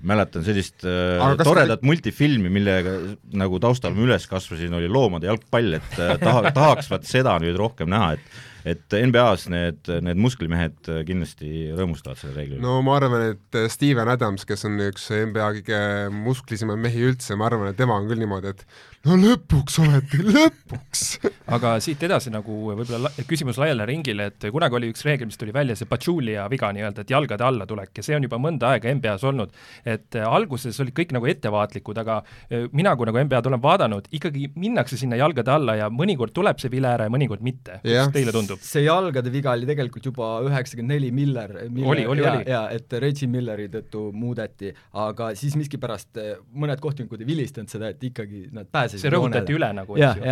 mäletan 0.07 0.45
sellist 0.47 0.87
äh, 0.89 1.21
toredat 1.45 1.83
ka... 1.83 1.89
multifilmi, 1.89 2.53
millega 2.53 2.97
nagu 3.37 3.61
taustal 3.62 3.97
ma 3.97 4.07
üles 4.09 4.27
kasvasin, 4.31 4.75
oli 4.81 4.89
loomade 4.91 5.29
jalgpall, 5.29 5.77
et 5.81 5.99
äh, 5.99 6.17
taha, 6.23 6.55
tahaks 6.57 6.91
vaat 6.93 7.09
seda 7.09 7.37
nüüd 7.43 7.59
rohkem 7.61 7.93
näha, 7.93 8.15
et 8.17 8.41
et 8.69 8.97
NBA-s 8.97 9.49
need, 9.53 9.91
need 10.05 10.21
musklimehed 10.21 10.91
kindlasti 11.09 11.71
rõõmustavad 11.77 12.21
selle 12.21 12.37
reegli 12.37 12.59
üle. 12.59 12.65
no 12.65 12.79
ma 12.87 12.99
arvan, 13.01 13.27
et 13.35 13.61
Steven 13.73 14.11
Adams, 14.12 14.47
kes 14.49 14.67
on 14.69 14.79
üks 14.91 15.09
NBA 15.15 15.51
kõige 15.61 15.83
musklisemaid 16.15 16.83
mehi 16.89 17.05
üldse, 17.11 17.39
ma 17.39 17.49
arvan, 17.51 17.73
et 17.73 17.81
tema 17.81 17.99
on 17.99 18.09
küll 18.11 18.21
niimoodi, 18.23 18.55
et 18.55 18.67
no 19.08 19.17
lõpuks 19.17 19.79
ometi, 19.81 20.20
lõpuks 20.26 21.05
aga 21.50 21.73
siit 21.82 22.02
edasi 22.05 22.31
nagu 22.32 22.56
võib-olla 22.69 23.08
la 23.08 23.25
küsimus 23.26 23.58
laiale 23.61 23.87
ringile, 23.88 24.29
et 24.31 24.47
kunagi 24.52 24.76
oli 24.76 24.91
üks 24.93 25.05
reegel, 25.06 25.31
mis 25.31 25.41
tuli 25.41 25.55
välja, 25.55 25.76
see 25.79 25.88
Pachulia 25.88 26.44
viga 26.52 26.69
nii-öelda, 26.75 27.05
et 27.05 27.12
jalgade 27.12 27.47
alla 27.47 27.67
tulek 27.69 27.97
ja 27.97 28.05
see 28.06 28.19
on 28.19 28.26
juba 28.26 28.38
mõnda 28.43 28.75
aega 28.75 28.93
NBA-s 28.94 29.25
olnud. 29.26 29.55
et 29.85 30.19
äh, 30.19 30.26
alguses 30.26 30.76
olid 30.85 30.94
kõik 30.97 31.14
nagu 31.17 31.31
ettevaatlikud, 31.32 32.00
aga 32.02 32.19
äh, 32.20 32.67
mina, 32.76 32.93
kui 32.97 33.08
nagu 33.08 33.23
NBA-d 33.25 33.50
olen 33.50 33.62
vaadanud, 33.64 34.11
ikkagi 34.12 34.50
minnakse 34.61 35.00
sinna 35.00 35.19
jalgade 35.20 35.52
alla 35.55 35.79
ja 35.81 35.88
mõnikord 35.91 36.35
tuleb 36.37 36.61
see 36.61 36.73
vile 36.73 36.93
ära 36.93 37.08
ja 37.08 37.14
mõnikord 37.14 37.44
mitte. 37.47 37.81
kuidas 37.82 38.12
teile 38.14 38.37
tundub? 38.37 38.61
see 38.64 38.85
jalgade 38.85 39.32
viga 39.32 39.56
oli 39.56 39.69
tegelikult 39.70 40.11
juba 40.11 40.31
üheksakümmend 40.44 40.95
neli 40.99 41.11
Miller, 41.14 41.57
Miller, 41.71 41.88
oli, 41.95 42.07
oli, 42.07 42.26
oli. 42.35 42.45
ja 42.52 42.66
et 42.75 42.92
Reggie 43.00 43.30
Milleri 43.30 43.71
tõttu 43.73 44.11
muudeti, 44.12 44.75
aga 44.92 45.33
siis 45.40 45.57
miskipärast 45.57 46.21
äh, 46.21 46.37
mõned 46.52 46.85
kohtunikud 46.85 47.25
ei 47.25 47.33
vilistanud 47.33 47.73
seda, 47.73 47.90
et 47.95 48.11
ikkagi 48.11 48.47
nad 48.52 48.69
pääsesid 48.71 48.89
see 48.99 49.11
rõhutati 49.12 49.54
üle 49.54 49.73
nagu, 49.76 49.97
eks 49.97 50.16
ju 50.18 50.25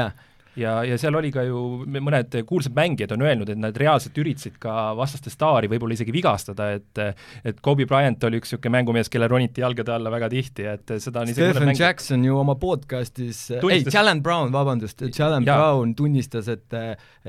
ja, 0.58 0.74
ja 0.86 0.98
seal 1.00 1.16
oli 1.18 1.30
ka 1.34 1.44
ju 1.46 1.62
mõned 1.88 2.34
kuulsad 2.48 2.74
mängijad 2.76 3.14
on 3.16 3.24
öelnud, 3.26 3.52
et 3.52 3.60
nad 3.60 3.76
reaalselt 3.78 4.16
üritasid 4.18 4.58
ka 4.62 4.92
vastaste 4.98 5.32
staari 5.32 5.70
võib-olla 5.70 5.96
isegi 5.96 6.14
vigastada, 6.14 6.70
et 6.78 7.02
et 7.46 7.60
Kobe 7.64 7.86
Bryant 7.88 8.24
oli 8.28 8.40
üks 8.40 8.52
niisugune 8.52 8.78
mängumees, 8.78 9.10
kelle 9.12 9.28
roniti 9.30 9.62
jalgade 9.62 9.92
alla 9.94 10.10
väga 10.12 10.30
tihti, 10.32 10.66
et 10.68 10.94
seda 11.02 11.22
on 11.22 11.32
isegi 11.32 11.52
Stephen 11.52 11.74
Jackson 11.76 12.24
ju 12.26 12.38
oma 12.40 12.56
podcastis, 12.60 13.44
ei, 13.58 13.84
Jalen 13.86 14.22
Brown, 14.24 14.52
vabandust, 14.54 15.04
Jalen 15.14 15.46
ja. 15.46 15.56
Brown 15.58 15.94
tunnistas, 15.98 16.50
et 16.52 16.78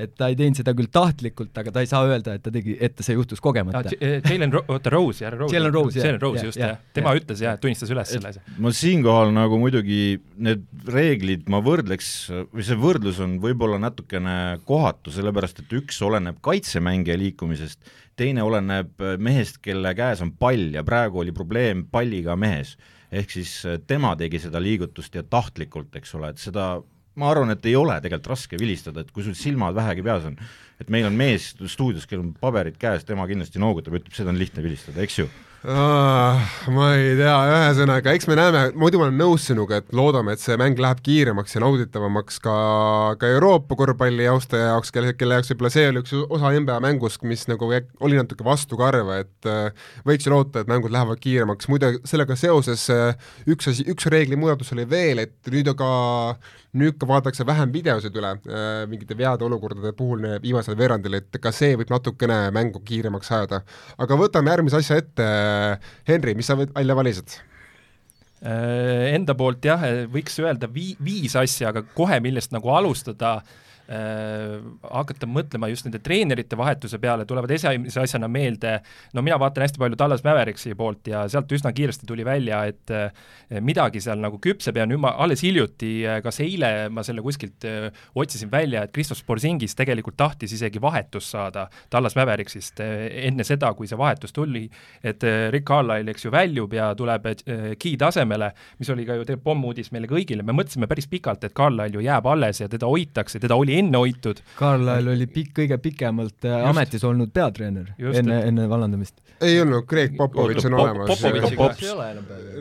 et 0.00 0.14
ta 0.16 0.30
ei 0.30 0.36
teinud 0.38 0.56
seda 0.56 0.74
küll 0.76 0.88
tahtlikult, 0.92 1.52
aga 1.60 1.74
ta 1.74 1.84
ei 1.84 1.90
saa 1.90 2.06
öelda, 2.08 2.36
et 2.38 2.44
ta 2.44 2.52
tegi, 2.54 2.76
et 2.80 2.98
see 3.04 3.16
juhtus 3.16 3.42
kogemata. 3.44 3.92
Jalen 4.00 4.54
Ro-, 4.54 4.64
oota, 4.72 4.92
Rose, 4.94 5.24
härra 5.26 5.42
Rose. 5.42 5.54
Jalen 5.54 5.74
Rose, 5.74 5.98
jah. 5.98 6.06
Jalen 6.08 6.22
Rose, 6.22 6.44
just, 6.48 6.60
jah. 6.60 6.78
tema 6.96 7.14
ja. 7.14 7.20
ütles 7.20 7.42
jah, 7.44 7.58
tunnistas 7.60 7.92
üles 7.92 8.10
selle 8.14 8.32
asja. 8.32 8.44
ma 8.62 8.72
siinkohal 8.74 9.34
nagu 9.36 9.58
muidugi 9.60 10.02
need 10.40 10.64
reeglid 10.90 11.48
ma 11.52 11.60
võrdleks, 11.64 12.10
või 12.50 12.66
see 12.66 12.78
võrdlus 12.80 13.19
on 13.24 13.38
võib-olla 13.42 13.78
natukene 13.80 14.60
kohatu, 14.68 15.12
sellepärast 15.14 15.62
et 15.62 15.74
üks 15.78 16.00
oleneb 16.06 16.38
kaitsemängija 16.44 17.18
liikumisest, 17.20 17.80
teine 18.18 18.44
oleneb 18.44 19.02
mehest, 19.22 19.60
kelle 19.64 19.94
käes 19.96 20.22
on 20.24 20.32
pall 20.38 20.74
ja 20.74 20.84
praegu 20.86 21.22
oli 21.22 21.34
probleem 21.36 21.86
palliga 21.90 22.36
mehes. 22.36 22.76
ehk 23.10 23.30
siis 23.30 23.52
tema 23.90 24.14
tegi 24.16 24.38
seda 24.38 24.60
liigutust 24.62 25.14
ja 25.14 25.22
tahtlikult, 25.22 25.96
eks 25.98 26.14
ole, 26.14 26.30
et 26.30 26.38
seda 26.38 26.76
ma 27.18 27.30
arvan, 27.30 27.50
et 27.50 27.66
ei 27.66 27.76
ole 27.76 27.96
tegelikult 28.00 28.30
raske 28.30 28.58
vilistada, 28.60 29.02
et 29.02 29.10
kui 29.10 29.24
sul 29.26 29.34
silmad 29.34 29.74
vähegi 29.74 30.04
peas 30.06 30.28
on, 30.28 30.36
et 30.80 30.90
meil 30.92 31.08
on 31.08 31.16
mees 31.18 31.52
stuudios, 31.66 32.06
kellel 32.06 32.28
on 32.28 32.34
paberid 32.38 32.78
käes, 32.80 33.04
tema 33.04 33.26
kindlasti 33.26 33.62
noogutab, 33.62 33.98
ütleb, 33.98 34.14
seda 34.14 34.30
on 34.30 34.38
lihtne 34.38 34.62
vilistada, 34.64 35.02
eks 35.02 35.18
ju 35.18 35.28
ma 36.72 36.86
ei 36.96 37.10
tea, 37.18 37.34
ühesõnaga, 37.50 38.14
eks 38.16 38.24
me 38.30 38.36
näeme, 38.38 38.62
muidu 38.80 38.96
ma 38.96 39.10
olen 39.10 39.18
nõus 39.20 39.44
sinuga, 39.50 39.82
et 39.82 39.90
loodame, 39.92 40.32
et 40.32 40.40
see 40.40 40.56
mäng 40.56 40.78
läheb 40.80 41.02
kiiremaks 41.04 41.52
ja 41.52 41.60
nauditavamaks 41.60 42.40
ka, 42.40 42.54
ka 43.20 43.28
Euroopa 43.34 43.76
korvpalli 43.76 44.24
austaja 44.30 44.70
jaoks, 44.70 44.88
kelle, 44.94 45.12
kelle 45.20 45.36
jaoks 45.36 45.52
võib-olla 45.52 45.72
see 45.74 45.90
oli 45.90 46.00
üks 46.00 46.14
osa 46.16 46.54
NBA 46.56 46.78
mängust, 46.86 47.20
mis 47.28 47.44
nagu 47.50 47.68
oli 47.68 48.16
natuke 48.16 48.46
vastukarva, 48.46 49.18
et 49.20 49.50
äh, 49.52 49.92
võiks 50.08 50.24
ju 50.24 50.32
loota, 50.32 50.62
et 50.64 50.72
mängud 50.72 50.96
lähevad 50.96 51.20
kiiremaks, 51.20 51.68
muide 51.68 51.92
sellega 52.08 52.38
seoses 52.40 52.86
äh, 52.96 53.28
üks 53.44 53.68
asi, 53.68 53.84
üks 53.92 54.08
reegli 54.08 54.40
muudatus 54.40 54.72
oli 54.72 54.88
veel, 54.88 55.20
et 55.26 55.52
nüüd 55.52 55.68
aga 55.74 55.90
nüüd 56.80 56.96
ka 57.00 57.06
vaadatakse 57.10 57.44
vähem 57.46 57.72
videosid 57.74 58.14
üle 58.16 58.32
äh, 58.38 58.64
mingite 58.88 59.16
veade 59.18 59.44
olukordade 59.44 59.92
puhul 59.98 60.22
viimasel 60.42 60.76
veerandil, 60.78 61.18
et 61.18 61.40
ka 61.42 61.52
see 61.54 61.74
võib 61.76 61.90
natukene 61.90 62.46
mängu 62.54 62.80
kiiremaks 62.86 63.32
ajada. 63.34 63.62
aga 63.98 64.18
võtame 64.18 64.54
järgmise 64.54 64.78
asja 64.78 65.00
ette, 65.02 65.26
Henri, 66.08 66.34
mis 66.38 66.50
sa 66.50 66.56
välja 66.60 66.96
valisid? 66.98 67.38
Äh, 68.40 69.10
enda 69.14 69.34
poolt 69.36 69.64
jah, 69.68 69.82
võiks 70.08 70.38
öelda 70.40 70.68
vii-, 70.72 70.96
viis 71.04 71.34
asja, 71.36 71.74
aga 71.74 71.84
kohe, 71.96 72.20
millest 72.24 72.54
nagu 72.56 72.72
alustada 72.72 73.34
äh,, 73.40 73.50
äh, 73.50 73.69
hakata 73.90 75.26
mõtlema 75.26 75.66
just 75.70 75.86
nende 75.86 75.98
treenerite 76.02 76.56
vahetuse 76.58 76.98
peale, 77.02 77.24
tulevad 77.26 77.50
esimese 77.50 78.00
asjana 78.02 78.28
meelde, 78.30 78.76
no 79.14 79.22
mina 79.26 79.38
vaatan 79.40 79.64
hästi 79.64 79.80
palju 79.82 79.98
Tallas 79.98 80.22
Mäveriksi 80.24 80.74
poolt 80.78 81.10
ja 81.10 81.24
sealt 81.30 81.50
üsna 81.52 81.72
kiiresti 81.74 82.06
tuli 82.06 82.24
välja, 82.26 82.62
et 82.70 82.92
äh, 82.94 83.10
midagi 83.60 84.02
seal 84.02 84.20
nagu 84.22 84.38
küpseb 84.42 84.78
ja 84.78 84.86
nüüd 84.88 85.00
ma 85.02 85.14
alles 85.22 85.42
hiljuti, 85.44 85.90
äh, 86.06 86.20
kas 86.24 86.40
eile 86.44 86.88
ma 86.92 87.04
selle 87.06 87.24
kuskilt 87.24 87.66
äh, 87.68 87.88
otsisin 88.14 88.50
välja, 88.52 88.84
et 88.84 88.94
Kristos 88.94 89.22
Borzingis 89.26 89.74
tegelikult 89.78 90.18
tahtis 90.20 90.54
isegi 90.56 90.82
vahetust 90.82 91.34
saada 91.34 91.66
Tallas 91.90 92.16
Mäveriksist 92.18 92.80
äh, 92.84 93.08
enne 93.26 93.46
seda, 93.46 93.72
kui 93.74 93.90
see 93.90 93.98
vahetus 93.98 94.34
tuli, 94.36 94.66
et 95.02 95.24
äh, 95.26 95.48
Rick 95.54 95.66
Carlisle, 95.70 96.14
eks 96.14 96.28
ju, 96.28 96.34
väljub 96.34 96.76
ja 96.76 96.92
tuleb 96.98 97.30
äh, 97.32 97.74
Key 97.80 97.96
tasemele, 98.00 98.52
mis 98.78 98.92
oli 98.94 99.06
ka 99.08 99.18
ju 99.18 99.38
pommuudis 99.42 99.90
meile 99.94 100.10
kõigile, 100.10 100.46
me 100.46 100.56
mõtlesime 100.56 100.88
päris 100.90 101.08
pikalt, 101.10 101.44
et 101.44 101.56
Carlisle 101.56 101.98
ju 101.98 102.06
jääb 102.06 102.30
alles 102.30 102.62
ja 102.62 102.70
teda 102.70 102.88
hoitakse, 102.90 103.42
teda 103.42 103.58
oli 103.58 103.79
enne 103.80 104.00
hoitud. 104.00 104.40
Carlisle 104.58 105.14
oli 105.14 105.26
pikk, 105.30 105.52
kõige 105.60 105.78
pikemalt 105.82 106.46
äh, 106.46 106.54
just. 106.54 106.70
ametis 106.70 107.04
olnud 107.06 107.32
peatreener 107.34 107.90
just, 107.98 108.20
enne, 108.20 108.38
enne 108.48 108.66
vallandamist. 108.70 109.18
ei 109.40 109.58
olnud, 109.62 109.86
Greg 109.90 110.16
Popovitš 110.18 110.68
on 110.68 110.76
olemas. 110.78 111.22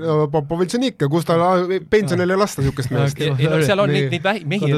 no 0.04 0.18
Popovitš 0.34 0.80
on 0.80 0.88
ikka, 0.90 1.10
kus 1.12 1.28
tal 1.28 1.44
pensionile 1.92 2.36
ei 2.36 2.42
lasta 2.42 2.64
niisugust 2.64 2.94
meest 2.96 3.24
ei 3.26 3.50
no 3.50 3.62
seal 3.66 3.84
on 3.84 3.94
neid, 3.94 4.14
neid 4.16 4.50
mehi, 4.50 4.74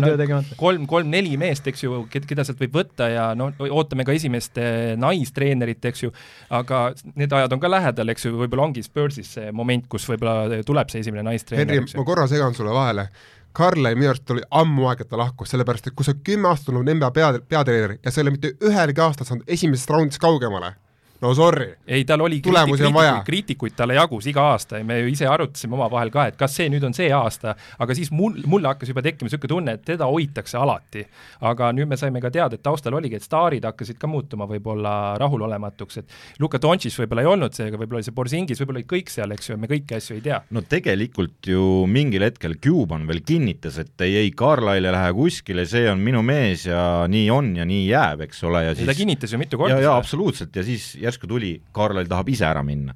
kolm, 0.59 0.87
kolm-neli 0.89 1.35
meest, 1.41 1.67
eks 1.71 1.85
ju, 1.85 2.03
keda 2.11 2.45
sealt 2.47 2.61
võib 2.61 2.79
võtta 2.81 3.09
ja 3.11 3.27
no 3.37 3.51
ootame 3.69 4.05
ka 4.07 4.15
esimest 4.17 4.57
äh, 4.61 4.93
naistreenerit, 4.99 5.83
eks 5.91 6.07
ju, 6.07 6.13
aga 6.61 6.87
need 7.15 7.33
ajad 7.41 7.57
on 7.57 7.63
ka 7.63 7.71
lähedal, 7.71 8.13
eks 8.13 8.27
ju, 8.27 8.35
võib-olla 8.39 8.69
ongi 8.69 8.85
Spursis 8.85 9.35
see 9.37 9.51
moment, 9.55 9.85
kus 9.91 10.07
võib-olla 10.09 10.63
tuleb 10.67 10.89
see 10.91 11.03
esimene 11.03 11.25
naistreener. 11.29 11.77
Henri, 11.77 11.99
ma 11.99 12.07
korra 12.07 12.27
segan 12.31 12.57
sulle 12.57 12.73
vahele 12.75 13.09
Karlai 13.53 13.95
minu 13.95 14.11
arust 14.11 14.31
oli 14.31 14.43
ammu 14.51 14.87
aeg, 14.89 15.01
et 15.03 15.09
ta 15.11 15.19
lahkus, 15.19 15.51
sellepärast 15.51 15.89
et 15.89 15.95
kui 15.95 16.07
sa 16.07 16.15
kümme 16.15 16.47
aastat 16.51 16.71
olnud 16.71 16.87
NBA 16.87 17.11
pea, 17.15 17.33
peatreener 17.51 17.97
ja 17.97 18.11
sa 18.11 18.21
ei 18.21 18.27
ole 18.27 18.35
mitte 18.37 18.53
ühelgi 18.63 19.03
aastal 19.03 19.27
saanud 19.27 19.49
esimesest 19.57 19.91
raundist 19.91 20.21
kaugemale 20.23 20.75
no 21.21 21.33
sorry. 21.37 21.73
ei, 21.87 22.05
tal 22.05 22.21
oli 22.25 22.41
kriitikuid, 22.41 23.23
kriitikuid 23.25 23.75
talle 23.77 23.95
jagus 23.97 24.27
iga 24.31 24.47
aasta 24.53 24.79
ja 24.81 24.85
me 24.87 24.99
ju 25.01 25.11
ise 25.11 25.27
arutasime 25.29 25.77
omavahel 25.77 26.11
ka, 26.13 26.25
et 26.31 26.37
kas 26.39 26.55
see 26.57 26.69
nüüd 26.71 26.83
on 26.87 26.95
see 26.97 27.11
aasta, 27.13 27.53
aga 27.81 27.95
siis 27.97 28.11
mul, 28.15 28.39
mulle 28.49 28.71
hakkas 28.71 28.89
juba 28.89 29.03
tekkima 29.05 29.29
niisugune 29.29 29.51
tunne, 29.51 29.75
et 29.77 29.85
teda 29.85 30.07
hoitakse 30.09 30.57
alati. 30.57 31.05
aga 31.47 31.71
nüüd 31.75 31.89
me 31.89 31.97
saime 31.97 32.21
ka 32.21 32.31
teada, 32.33 32.57
et 32.57 32.63
taustal 32.65 32.95
oligi, 32.97 33.19
et 33.19 33.25
staarid 33.25 33.65
hakkasid 33.65 33.99
ka 34.01 34.09
muutuma 34.09 34.47
võib-olla 34.49 35.17
rahulolematuks, 35.21 36.01
et 36.01 36.41
Luka 36.41 36.59
Dontšis 36.61 36.97
võib-olla 37.01 37.25
ei 37.25 37.31
olnud 37.31 37.57
see, 37.57 37.69
aga 37.69 37.77
võib-olla 37.81 38.01
oli 38.01 38.07
see 38.07 38.17
Borsingis, 38.17 38.61
võib-olla 38.61 38.81
olid 38.81 38.89
kõik 38.89 39.13
seal, 39.13 39.35
eks 39.35 39.51
ju, 39.51 39.57
me 39.61 39.69
kõiki 39.69 39.97
asju 39.97 40.17
ei 40.17 40.25
tea. 40.25 40.41
no 40.49 40.65
tegelikult 40.65 41.51
ju 41.53 41.85
mingil 41.89 42.25
hetkel 42.25 42.57
Cuban 42.61 43.05
veel 43.09 43.21
kinnitas, 43.25 43.77
et 43.81 44.05
ei, 44.07 44.17
ei, 44.23 44.33
Carlisle 44.37 44.89
ei 44.89 44.95
lähe 44.97 45.13
kuskile, 45.17 45.65
see 45.69 45.85
on 45.91 46.01
minu 46.01 46.23
mees 46.25 46.65
ja 46.69 47.05
nii 47.11 47.29
on 47.33 47.53
ja 47.59 47.67
nii 47.67 47.85
jääb, 47.89 48.25
eks 48.27 48.43
ole, 48.49 48.65
ja 48.69 48.75
siis 48.75 48.87
ja 48.87 48.93
ta 48.93 48.97
kinnitas 48.97 49.33
ju 49.33 49.41
mitu 49.41 49.61
korda. 49.61 49.79
jaa, 49.83 49.97
absoluutselt, 50.01 50.55
ja 50.55 50.65
siis 50.65 50.93
järsku 51.11 51.29
tuli, 51.29 51.57
Karl 51.75 52.05
tahab 52.07 52.31
ise 52.31 52.47
ära 52.47 52.63
minna. 52.65 52.95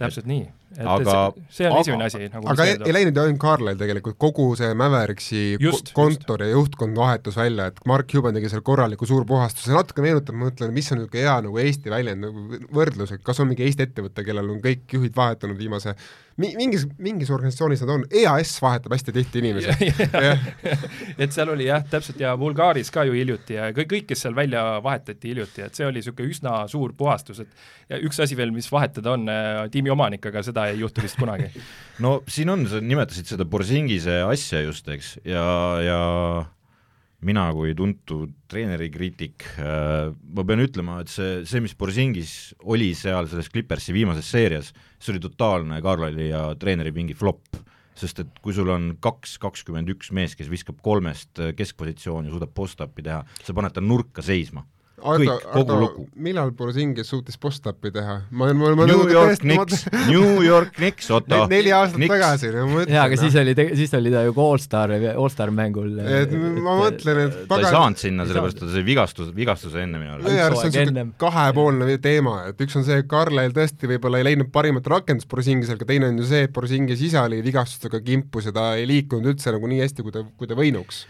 täpselt 0.00 0.24
nii. 0.24 0.46
aga 0.80 1.14
see 1.52 1.66
on 1.68 1.74
esimene 1.82 2.06
asi 2.06 2.28
nagu 2.32 2.48
aga 2.48 2.64
ei, 2.64 2.76
ei 2.86 2.94
läinud 2.94 3.18
ju 3.18 3.20
ainult 3.20 3.40
Carlil 3.42 3.76
tegelikult, 3.76 4.16
kogu 4.22 4.46
see 4.56 4.70
Mäveriksi 4.78 5.42
kontor 5.92 6.44
ja 6.46 6.54
juhtkond 6.54 6.96
vahetus 6.96 7.36
välja, 7.36 7.66
et 7.68 7.82
Mark 7.90 8.08
Cuban 8.08 8.38
tegi 8.38 8.48
seal 8.48 8.64
korraliku 8.64 9.08
suurpuhastuse, 9.10 9.74
natuke 9.76 10.04
meenutab, 10.06 10.38
ma 10.38 10.48
mõtlen, 10.48 10.72
mis 10.72 10.88
on 10.94 11.02
niisugune 11.02 11.26
hea 11.26 11.36
nagu 11.44 11.60
Eesti 11.60 11.92
väljend, 11.92 12.24
nagu 12.24 12.62
võrdlus, 12.78 13.12
et 13.12 13.26
kas 13.26 13.42
on 13.42 13.50
mingi 13.50 13.66
Eesti 13.66 13.90
ettevõte, 13.90 14.24
kellel 14.24 14.54
on 14.54 14.62
kõik 14.64 14.96
juhid 14.96 15.18
vahetunud 15.18 15.60
viimase 15.60 15.98
mingis, 16.40 16.86
mingis 17.02 17.30
organisatsioonis 17.34 17.82
nad 17.84 17.92
on, 17.94 18.04
EAS 18.22 18.56
vahetab 18.62 18.94
hästi 18.94 19.14
tihti 19.16 19.42
inimesi. 19.42 19.90
Et 21.22 21.34
seal 21.34 21.52
oli 21.52 21.68
jah, 21.68 21.84
täpselt 21.90 22.20
ja 22.22 22.34
Bulgaaris 22.40 22.92
ka 22.94 23.04
ju 23.08 23.16
hiljuti 23.16 23.58
ja 23.58 23.70
kõik, 23.76 23.90
kõik, 23.94 24.08
kes 24.10 24.24
seal 24.26 24.36
välja 24.36 24.64
vahetati 24.84 25.32
hiljuti, 25.32 25.64
et 25.66 25.76
see 25.76 25.86
oli 25.86 26.00
niisugune 26.00 26.30
üsna 26.32 26.54
suur 26.70 26.94
puhastus, 26.96 27.42
et 27.44 27.90
ja 27.90 27.98
üks 28.06 28.20
asi 28.22 28.38
veel, 28.38 28.52
mis 28.54 28.68
vahetada 28.72 29.14
on, 29.16 29.26
äh, 29.30 29.64
tiimi 29.72 29.92
omanik, 29.92 30.24
aga 30.30 30.42
seda 30.46 30.68
ei 30.70 30.80
juhtu 30.80 31.04
vist 31.04 31.20
kunagi. 31.20 31.50
No 32.00 32.22
siin 32.32 32.48
on, 32.48 32.62
sa 32.64 32.78
nimetasid 32.80 33.28
seda 33.28 33.44
Borsingise 33.44 34.22
asja 34.24 34.62
just, 34.64 34.86
eks, 34.88 35.18
ja, 35.28 35.42
ja 35.84 35.98
mina 37.26 37.46
kui 37.52 37.74
tuntud 37.76 38.32
treenerikriitik 38.50 39.44
äh,, 39.60 40.10
ma 40.10 40.44
pean 40.48 40.62
ütlema, 40.64 41.00
et 41.02 41.12
see, 41.12 41.42
see, 41.48 41.62
mis 41.64 41.76
Borsingis 41.78 42.34
oli 42.64 42.92
seal 42.96 43.28
selles 43.30 43.50
Clippersi 43.52 43.94
viimases 43.96 44.30
seerias, 44.32 44.72
see 44.98 45.14
oli 45.14 45.22
totaalne 45.24 45.82
Carlisle'i 45.84 46.30
ja 46.30 46.46
treeneripingi 46.60 47.16
flop. 47.18 47.60
sest 48.00 48.22
et 48.22 48.38
kui 48.40 48.54
sul 48.56 48.70
on 48.72 48.94
kaks 49.02 49.34
kakskümmend 49.42 49.90
üks 49.92 50.08
meest, 50.16 50.38
kes 50.38 50.48
viskab 50.48 50.78
kolmest 50.80 51.36
keskpositsiooni 51.56 52.30
ja 52.30 52.32
suudab 52.32 52.54
post-up'i 52.56 53.04
teha, 53.04 53.18
sa 53.44 53.52
paned 53.52 53.74
ta 53.76 53.82
nurka 53.84 54.24
seisma 54.24 54.64
kõik, 55.02 55.44
kogu 55.52 55.76
lugu. 55.80 56.04
millal 56.20 56.52
Borisingis 56.56 57.10
suutis 57.10 57.38
post-up'i 57.40 57.92
teha? 57.94 58.16
ma, 58.30 58.50
ma, 58.56 58.72
ma 58.78 58.86
New 58.90 59.08
York 59.10 59.42
Knicks, 59.42 59.84
New 60.08 60.42
York 60.44 60.74
Knicks, 60.76 61.10
Otto. 61.14 61.44
neli 61.50 61.72
aastat 61.74 61.98
Knicks. 61.98 62.14
tagasi, 62.14 62.50
no 62.54 62.66
ma 62.70 62.82
ütlen. 62.82 62.94
jaa, 62.96 63.06
aga 63.08 63.18
no. 63.18 63.22
siis 63.24 63.38
oli, 63.42 63.54
siis 63.80 63.94
oli 63.98 64.12
ta 64.14 64.24
ju 64.26 64.34
ka 64.36 64.48
allstar, 64.54 64.94
allstar 65.12 65.54
mängul. 65.54 65.94
et 66.04 66.34
ma 66.34 66.76
mõtlen, 66.82 67.22
et 67.26 67.38
pagan... 67.50 67.64
ta 67.66 67.70
ei 67.70 67.76
saanud 67.78 68.02
sinna, 68.02 68.26
sellepärast 68.28 68.60
et 68.60 68.64
ta 68.66 68.72
sai 68.74 68.84
vigastus, 68.86 69.32
vigastuse 69.36 69.84
enne 69.86 70.02
minu 70.02 70.14
arust. 70.16 70.28
minu 70.28 70.44
arust 70.46 70.66
see 70.66 70.70
on 70.70 70.76
niisugune 70.78 71.06
kahepoolne 71.24 71.98
teema, 72.04 72.36
et 72.50 72.66
üks 72.66 72.78
on 72.80 72.86
see, 72.86 73.00
et 73.04 73.10
Carlisle 73.10 73.56
tõesti 73.56 73.90
võib-olla 73.94 74.20
ei 74.20 74.30
leidnud 74.30 74.52
parimat 74.54 74.86
rakendust 74.94 75.30
Borisingisel, 75.30 75.78
aga 75.80 75.88
teine 75.88 76.10
on 76.12 76.20
ju 76.20 76.28
see, 76.30 76.44
et 76.48 76.54
Borisingis 76.54 77.02
ise 77.10 77.20
oli 77.22 77.40
vigastustega 77.46 78.02
kimpus 78.04 78.50
ja 78.50 78.54
ta 78.56 78.70
ei 78.78 78.86
liikunud 78.90 79.32
üldse 79.34 79.54
nagu 79.54 79.70
nii 79.70 79.82
hästi, 79.84 80.06
kui 80.06 80.14
ta, 80.14 80.24
kui 80.36 80.50
ta 80.50 80.58
võinuks 80.58 81.04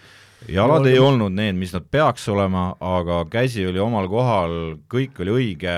jalad 0.48 0.86
ei 0.88 1.00
olnud 1.02 1.34
need, 1.36 1.58
mis 1.58 1.74
nad 1.74 1.84
peaks 1.90 2.28
olema, 2.32 2.70
aga 2.80 3.24
käsi 3.30 3.66
oli 3.68 3.82
omal 3.82 4.08
kohal, 4.10 4.56
kõik 4.90 5.20
oli 5.24 5.34
õige, 5.34 5.74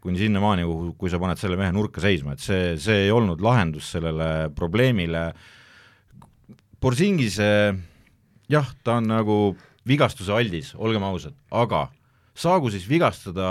kuni 0.00 0.20
sinnamaani, 0.20 0.64
kui 0.96 1.10
sa 1.10 1.20
paned 1.20 1.40
selle 1.40 1.58
mehe 1.58 1.72
nurka 1.74 2.00
seisma, 2.00 2.36
et 2.36 2.44
see, 2.44 2.76
see 2.80 3.06
ei 3.08 3.12
olnud 3.12 3.42
lahendus 3.42 3.90
sellele 3.96 4.48
probleemile. 4.54 5.28
Borsingise 6.80 7.50
jah, 8.52 8.70
ta 8.84 9.00
on 9.00 9.10
nagu 9.10 9.36
vigastuse 9.86 10.34
aldis, 10.34 10.72
olgem 10.78 11.04
ausad, 11.06 11.34
aga 11.54 11.86
saagu 12.36 12.68
siis 12.72 12.84
vigastada 12.88 13.48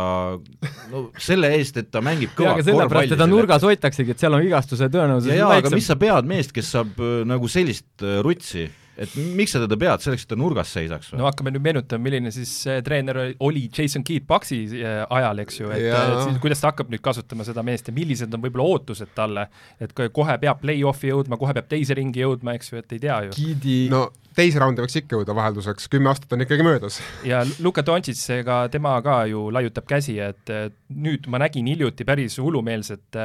no 0.91 1.01
selle 1.17 1.49
eest, 1.57 1.79
et 1.81 1.87
ta 1.91 2.03
mängib 2.05 2.35
kõva 2.35 2.53
korvpalli. 2.53 2.67
sellepärast 2.69 3.13
teda 3.15 3.27
nurgas 3.29 3.65
hoitaksegi, 3.65 4.13
et 4.13 4.21
seal 4.21 4.37
on 4.37 4.43
vigastuse 4.45 4.89
tõenäosus 4.93 5.33
ja 5.33 5.49
aga 5.57 5.71
mis 5.73 5.87
sa 5.89 5.97
pead 5.99 6.29
meest, 6.29 6.53
kes 6.55 6.69
saab 6.75 6.99
äh, 7.01 7.23
nagu 7.27 7.49
sellist 7.51 8.05
äh, 8.05 8.19
rutsi 8.25 8.67
et 8.97 9.15
miks 9.35 9.55
sa 9.55 9.61
teda 9.63 9.77
pead, 9.79 10.03
selleks, 10.03 10.25
et 10.25 10.31
ta 10.31 10.37
nurgas 10.39 10.71
seisaks 10.75 11.11
või? 11.11 11.19
no 11.21 11.27
hakkame 11.29 11.53
nüüd 11.55 11.65
meenutama, 11.65 12.05
milline 12.07 12.31
siis 12.35 12.51
treener 12.85 13.21
oli 13.43 13.67
Jason 13.67 14.05
Keat 14.07 14.27
Paxi 14.29 14.61
äh, 14.79 15.01
ajal, 15.17 15.43
eks 15.45 15.61
ju, 15.61 15.71
et 15.75 15.87
yeah. 15.87 16.17
siis 16.23 16.41
kuidas 16.43 16.63
ta 16.63 16.71
hakkab 16.71 16.91
nüüd 16.93 17.03
kasutama 17.05 17.47
seda 17.47 17.63
meest 17.65 17.91
ja 17.91 17.95
millised 17.95 18.33
on 18.35 18.43
võib-olla 18.45 18.75
ootused 18.75 19.15
talle, 19.17 19.47
et 19.83 19.95
kohe 19.95 20.37
peab 20.41 20.61
play-off'i 20.63 21.11
jõudma, 21.11 21.39
kohe 21.41 21.55
peab 21.57 21.71
teise 21.71 21.97
ringi 21.97 22.23
jõudma, 22.23 22.55
eks 22.59 22.71
ju, 22.71 22.83
et 22.83 22.95
ei 22.95 23.03
tea 23.07 23.23
ju. 23.27 23.35
Keedi 23.35 23.79
no 23.91 24.07
teise 24.35 24.59
raundi 24.59 24.83
võiks 24.83 24.97
ikka 24.99 25.15
jõuda 25.15 25.35
vahelduseks, 25.35 25.87
kümme 25.91 26.11
aastat 26.11 26.33
on 26.35 26.43
ikkagi 26.43 26.65
möödas. 26.65 26.99
ja 27.27 27.41
Luka 27.63 27.83
Doncic, 27.85 28.19
ega 28.35 28.65
tema 28.71 28.95
ka 29.03 29.21
ju 29.31 29.47
laiutab 29.55 29.87
käsi, 29.89 30.17
et 30.23 30.51
nüüd 30.91 31.29
ma 31.31 31.39
nägin 31.43 31.67
hiljuti 31.71 32.07
päris 32.07 32.35
hullumeelset, 32.43 33.19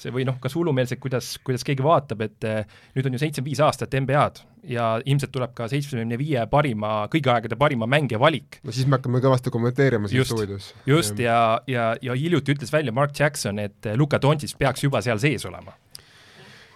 see 0.00 0.12
või 0.14 0.26
noh, 0.28 0.36
kas 0.42 0.56
hullumeelset, 0.58 1.00
kuidas, 1.00 1.32
kuidas 1.44 1.64
keegi 1.66 1.84
vaatab, 1.84 2.26
et 2.28 2.48
nüüd 2.96 3.08
on 3.08 3.16
ju 3.16 3.22
seitsekümmend 3.24 3.52
viis 3.54 3.64
aastat 3.64 3.96
NBA-d 3.96 4.49
ja 4.68 4.86
ilmselt 5.04 5.32
tuleb 5.32 5.52
ka 5.56 5.68
seitsmekümne 5.70 6.18
viie 6.20 6.44
parima, 6.50 7.04
kõigi 7.12 7.32
aegade 7.32 7.58
parima 7.60 7.88
mängija 7.90 8.20
valik. 8.20 8.60
no 8.64 8.74
siis 8.74 8.86
me 8.86 8.98
hakkame 8.98 9.22
kõvasti 9.24 9.52
kommenteerima 9.52 10.10
siin 10.10 10.26
stuudios. 10.26 10.72
just, 10.86 11.18
ja, 11.18 11.60
ja, 11.70 11.92
ja 12.02 12.16
hiljuti 12.16 12.56
ütles 12.56 12.72
välja 12.72 12.92
Mark 12.92 13.16
Jackson, 13.18 13.58
et 13.58 13.92
Luka 13.96 14.20
Doncic 14.22 14.56
peaks 14.58 14.84
juba 14.84 15.02
seal 15.04 15.20
sees 15.22 15.46
olema. 15.48 15.76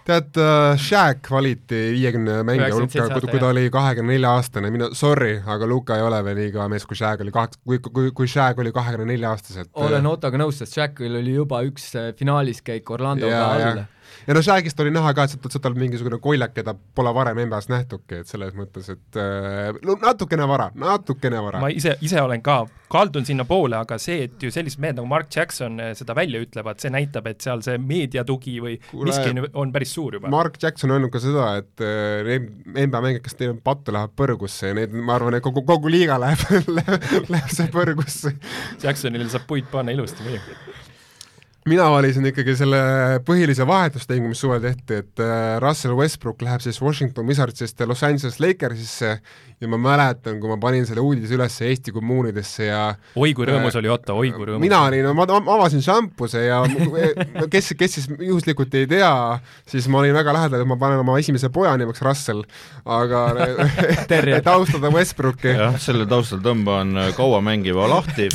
Tead 0.05 0.37
uh,, 0.37 0.75
Shaq 0.77 1.31
valiti 1.33 1.79
viiekümne 1.95 2.43
mängija 2.45 2.75
hulka, 2.75 3.07
kui, 3.09 3.29
kui 3.31 3.39
ta 3.41 3.47
oli 3.49 3.63
kahekümne 3.73 4.13
nelja 4.13 4.35
aastane, 4.37 4.69
mina, 4.69 4.91
sorry, 4.93 5.39
aga 5.49 5.65
Luka 5.65 5.97
ei 5.97 6.05
ole 6.05 6.19
veel 6.27 6.37
nii 6.43 6.51
kõva 6.53 6.67
mees, 6.75 6.85
kui 6.85 6.97
Shaq 6.99 7.23
oli 7.25 7.33
kaheksa, 7.33 7.61
kui, 7.65 7.79
kui, 7.81 8.11
kui 8.13 8.29
Shaq 8.29 8.61
oli 8.61 8.73
kahekümne 8.75 9.09
nelja 9.09 9.33
aastaselt. 9.33 9.71
olen 9.73 10.05
Ottoga 10.05 10.37
nõus, 10.37 10.61
sest 10.61 10.77
Shaqil 10.77 11.17
oli 11.23 11.33
juba 11.39 11.63
üks 11.65 11.89
äh, 11.97 12.11
finaalis 12.19 12.61
käik 12.65 12.93
Orlandoga 12.93 13.41
all 13.47 13.83
ja 14.27 14.33
no 14.33 14.41
Shagist 14.41 14.79
oli 14.79 14.91
näha 14.93 15.13
ka, 15.15 15.25
et 15.25 15.33
sealt, 15.33 15.47
sealt 15.51 15.67
oli 15.69 15.83
mingisugune 15.85 16.19
koljak, 16.21 16.53
keda 16.55 16.73
pole 16.97 17.11
varem 17.15 17.39
NBA-s 17.45 17.69
nähtudki, 17.71 18.21
et 18.23 18.31
selles 18.31 18.55
mõttes, 18.57 18.89
et 18.93 19.19
äh, 19.21 19.75
no 19.85 19.97
natukene 20.01 20.47
vara, 20.49 20.69
natukene 20.79 21.41
vara. 21.45 21.61
ma 21.63 21.69
ise, 21.73 21.95
ise 22.05 22.21
olen 22.21 22.43
ka, 22.45 22.63
kaldun 22.91 23.27
sinnapoole, 23.27 23.77
aga 23.77 23.97
see, 24.01 24.25
et 24.29 24.41
ju 24.41 24.51
sellised 24.53 24.81
mehed 24.83 24.99
nagu 24.99 25.09
Mark 25.09 25.29
Jackson 25.35 25.79
äh, 25.81 25.93
seda 25.97 26.15
välja 26.17 26.41
ütlevad, 26.43 26.81
see 26.81 26.93
näitab, 26.93 27.29
et 27.31 27.45
seal 27.45 27.63
see 27.65 27.77
meediatugi 27.81 28.57
või 28.63 28.77
Kule, 28.89 29.09
miski 29.11 29.33
on, 29.33 29.43
on 29.65 29.75
päris 29.75 29.93
suur 29.97 30.17
juba. 30.19 30.31
Mark 30.33 30.57
Jackson 30.61 30.91
on 30.91 30.99
öelnud 30.99 31.13
ka 31.13 31.21
seda, 31.23 31.51
et 31.61 31.85
äh, 31.85 32.33
NBA 32.85 33.01
mängijad, 33.01 33.25
kes 33.27 33.39
teevad 33.41 33.61
pattu, 33.65 33.93
läheb 33.95 34.15
põrgusse 34.17 34.73
ja 34.73 34.77
need, 34.77 34.95
ma 34.95 35.19
arvan, 35.19 35.37
et 35.37 35.45
kogu, 35.45 35.65
kogu 35.67 35.91
liiga 35.93 36.17
läheb 36.21 36.45
läheb, 36.79 37.29
läheb 37.29 37.53
see 37.53 37.69
põrgusse. 37.73 38.35
Jacksonile 38.83 39.29
saab 39.29 39.47
puid 39.49 39.69
panna 39.71 39.93
ilusti 39.95 40.25
muidugi 40.25 40.83
mina 41.65 41.87
valisin 41.89 42.27
ikkagi 42.29 42.53
selle 42.59 42.79
põhilise 43.25 43.65
vahetustehingu, 43.65 44.29
mis 44.29 44.41
suvel 44.43 44.61
tehti, 44.61 44.99
et 45.01 45.21
äh, 45.23 45.55
Russell 45.63 45.97
Westbrook 45.97 46.43
läheb 46.45 46.61
siis 46.61 46.77
Washington 46.81 47.25
Wizardsist 47.25 47.81
Los 47.89 48.03
Angeles 48.05 48.37
Lakersisse 48.39 49.15
ja 49.61 49.69
ma 49.71 49.79
mäletan, 49.79 50.37
kui 50.41 50.51
ma 50.51 50.57
panin 50.61 50.85
selle 50.85 51.01
uudise 51.01 51.33
üles 51.37 51.55
Eesti 51.65 51.93
kommuunidesse 51.95 52.67
ja 52.67 52.81
oi 53.17 53.31
kui 53.33 53.47
rõõmus 53.49 53.73
äh, 53.73 53.79
oli 53.79 53.89
Otto, 53.89 54.17
oi 54.19 54.29
kui 54.35 54.45
rõõmus. 54.49 54.61
mina 54.61 54.81
olin, 54.85 55.07
ma, 55.17 55.25
ma 55.25 55.55
avasin 55.55 55.81
šampuse 55.81 56.43
ja 56.43 56.59
kes, 57.53 57.71
kes 57.79 57.97
siis 57.97 58.09
juhuslikult 58.13 58.75
ei 58.77 58.85
tea, 58.91 59.11
siis 59.71 59.87
ma 59.89 60.03
olin 60.03 60.13
väga 60.17 60.35
lähedal, 60.37 60.61
et 60.61 60.69
ma 60.69 60.77
panen 60.81 61.01
oma 61.01 61.17
esimese 61.21 61.49
poja 61.55 61.73
nimeks 61.81 62.03
Russell, 62.05 62.45
aga 62.85 63.23
et 64.05 64.51
austada 64.55 64.93
Westbrooki. 64.93 65.55
jah, 65.55 65.79
selle 65.81 66.05
taustal 66.09 66.43
tõmban 66.45 66.93
kaua 67.17 67.41
mängiva 67.45 67.89
lahti 67.89 68.29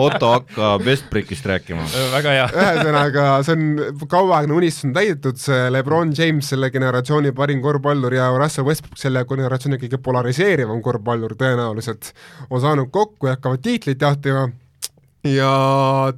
Otto 0.00 0.34
hakkab 0.34 0.82
Westbrookist 0.88 1.46
rääkima. 1.46 1.86
Väga 2.24 2.34
hea. 2.34 2.48
ühesõnaga, 2.64 3.26
see 3.46 3.54
on 3.56 4.08
kauaaegne 4.10 4.56
unistus 4.56 4.88
on 4.88 4.96
täidetud, 4.96 5.38
see 5.40 5.70
Lebron 5.72 6.12
James, 6.16 6.48
selle 6.54 6.70
generatsiooni 6.74 7.34
parim 7.36 7.62
korvpallur 7.64 8.16
ja 8.16 8.30
Russell 8.38 8.68
Westbrook, 8.68 8.98
selle 9.00 9.24
generatsiooni 9.28 9.80
kõige 9.82 10.00
polariseerivam 10.02 10.82
korvpallur 10.84 11.36
tõenäoliselt, 11.40 12.12
on 12.50 12.62
saanud 12.64 12.92
kokku 12.94 13.30
ja 13.30 13.36
hakkavad 13.36 13.64
tiitlit 13.64 14.02
jahtima 14.02 14.48
ja 15.24 15.50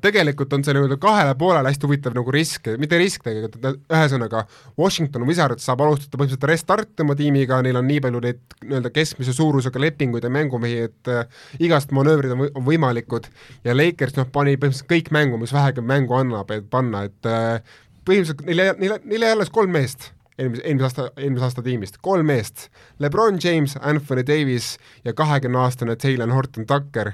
tegelikult 0.02 0.52
on 0.56 0.64
see 0.66 0.74
nii-öelda 0.74 0.96
kahele 1.00 1.34
poolele 1.38 1.70
hästi 1.70 1.86
huvitav 1.86 2.14
nagu 2.16 2.32
risk, 2.34 2.66
mitte 2.80 2.98
risk 2.98 3.22
tegelikult, 3.26 3.78
ühesõnaga 3.86 4.42
Washington 4.78 5.26
Wizards 5.28 5.66
saab 5.68 5.84
alustada 5.84 6.18
põhimõtteliselt 6.18 6.48
restart 6.50 7.04
oma 7.04 7.14
tiimiga, 7.18 7.60
neil 7.62 7.78
on 7.78 7.86
nii 7.86 8.02
palju 8.02 8.22
neid 8.24 8.42
nii-öelda 8.64 8.92
keskmise 8.94 9.36
suurusega 9.36 9.82
lepinguid 9.82 10.26
ja 10.26 10.32
mängumehi, 10.34 10.88
et 10.90 11.12
äh, 11.12 11.46
igast 11.62 11.94
manöövrid 11.94 12.34
on, 12.34 12.46
on 12.50 12.66
võimalikud. 12.66 13.30
Ja 13.66 13.76
Lakers 13.76 14.18
noh, 14.18 14.26
pani 14.32 14.56
põhimõtteliselt 14.56 14.90
kõik 14.90 15.14
mängu, 15.14 15.38
mis 15.42 15.54
vähegi 15.54 15.86
mängu 15.86 16.18
annab, 16.18 16.50
et 16.56 16.66
panna, 16.70 17.06
et 17.06 17.30
äh, 17.30 17.78
põhimõtteliselt 18.02 18.46
neil, 18.48 18.66
neil, 18.82 18.98
neil 19.06 19.28
jäi 19.28 19.38
alles 19.38 19.54
kolm 19.54 19.74
meest 19.78 20.10
eelmise, 20.38 20.62
eelmise 20.64 20.86
aasta, 20.88 21.06
eelmise 21.16 21.46
aasta 21.48 21.64
tiimist, 21.64 21.98
kolm 22.04 22.28
meest, 22.30 22.68
LeBron 23.02 23.38
James, 23.42 23.76
Anthony 23.80 24.24
Davis 24.26 24.74
ja 25.04 25.14
kahekümne-aastane 25.16 25.96
Taylor 26.00 26.32
Horton 26.34 26.66
Tucker, 26.68 27.12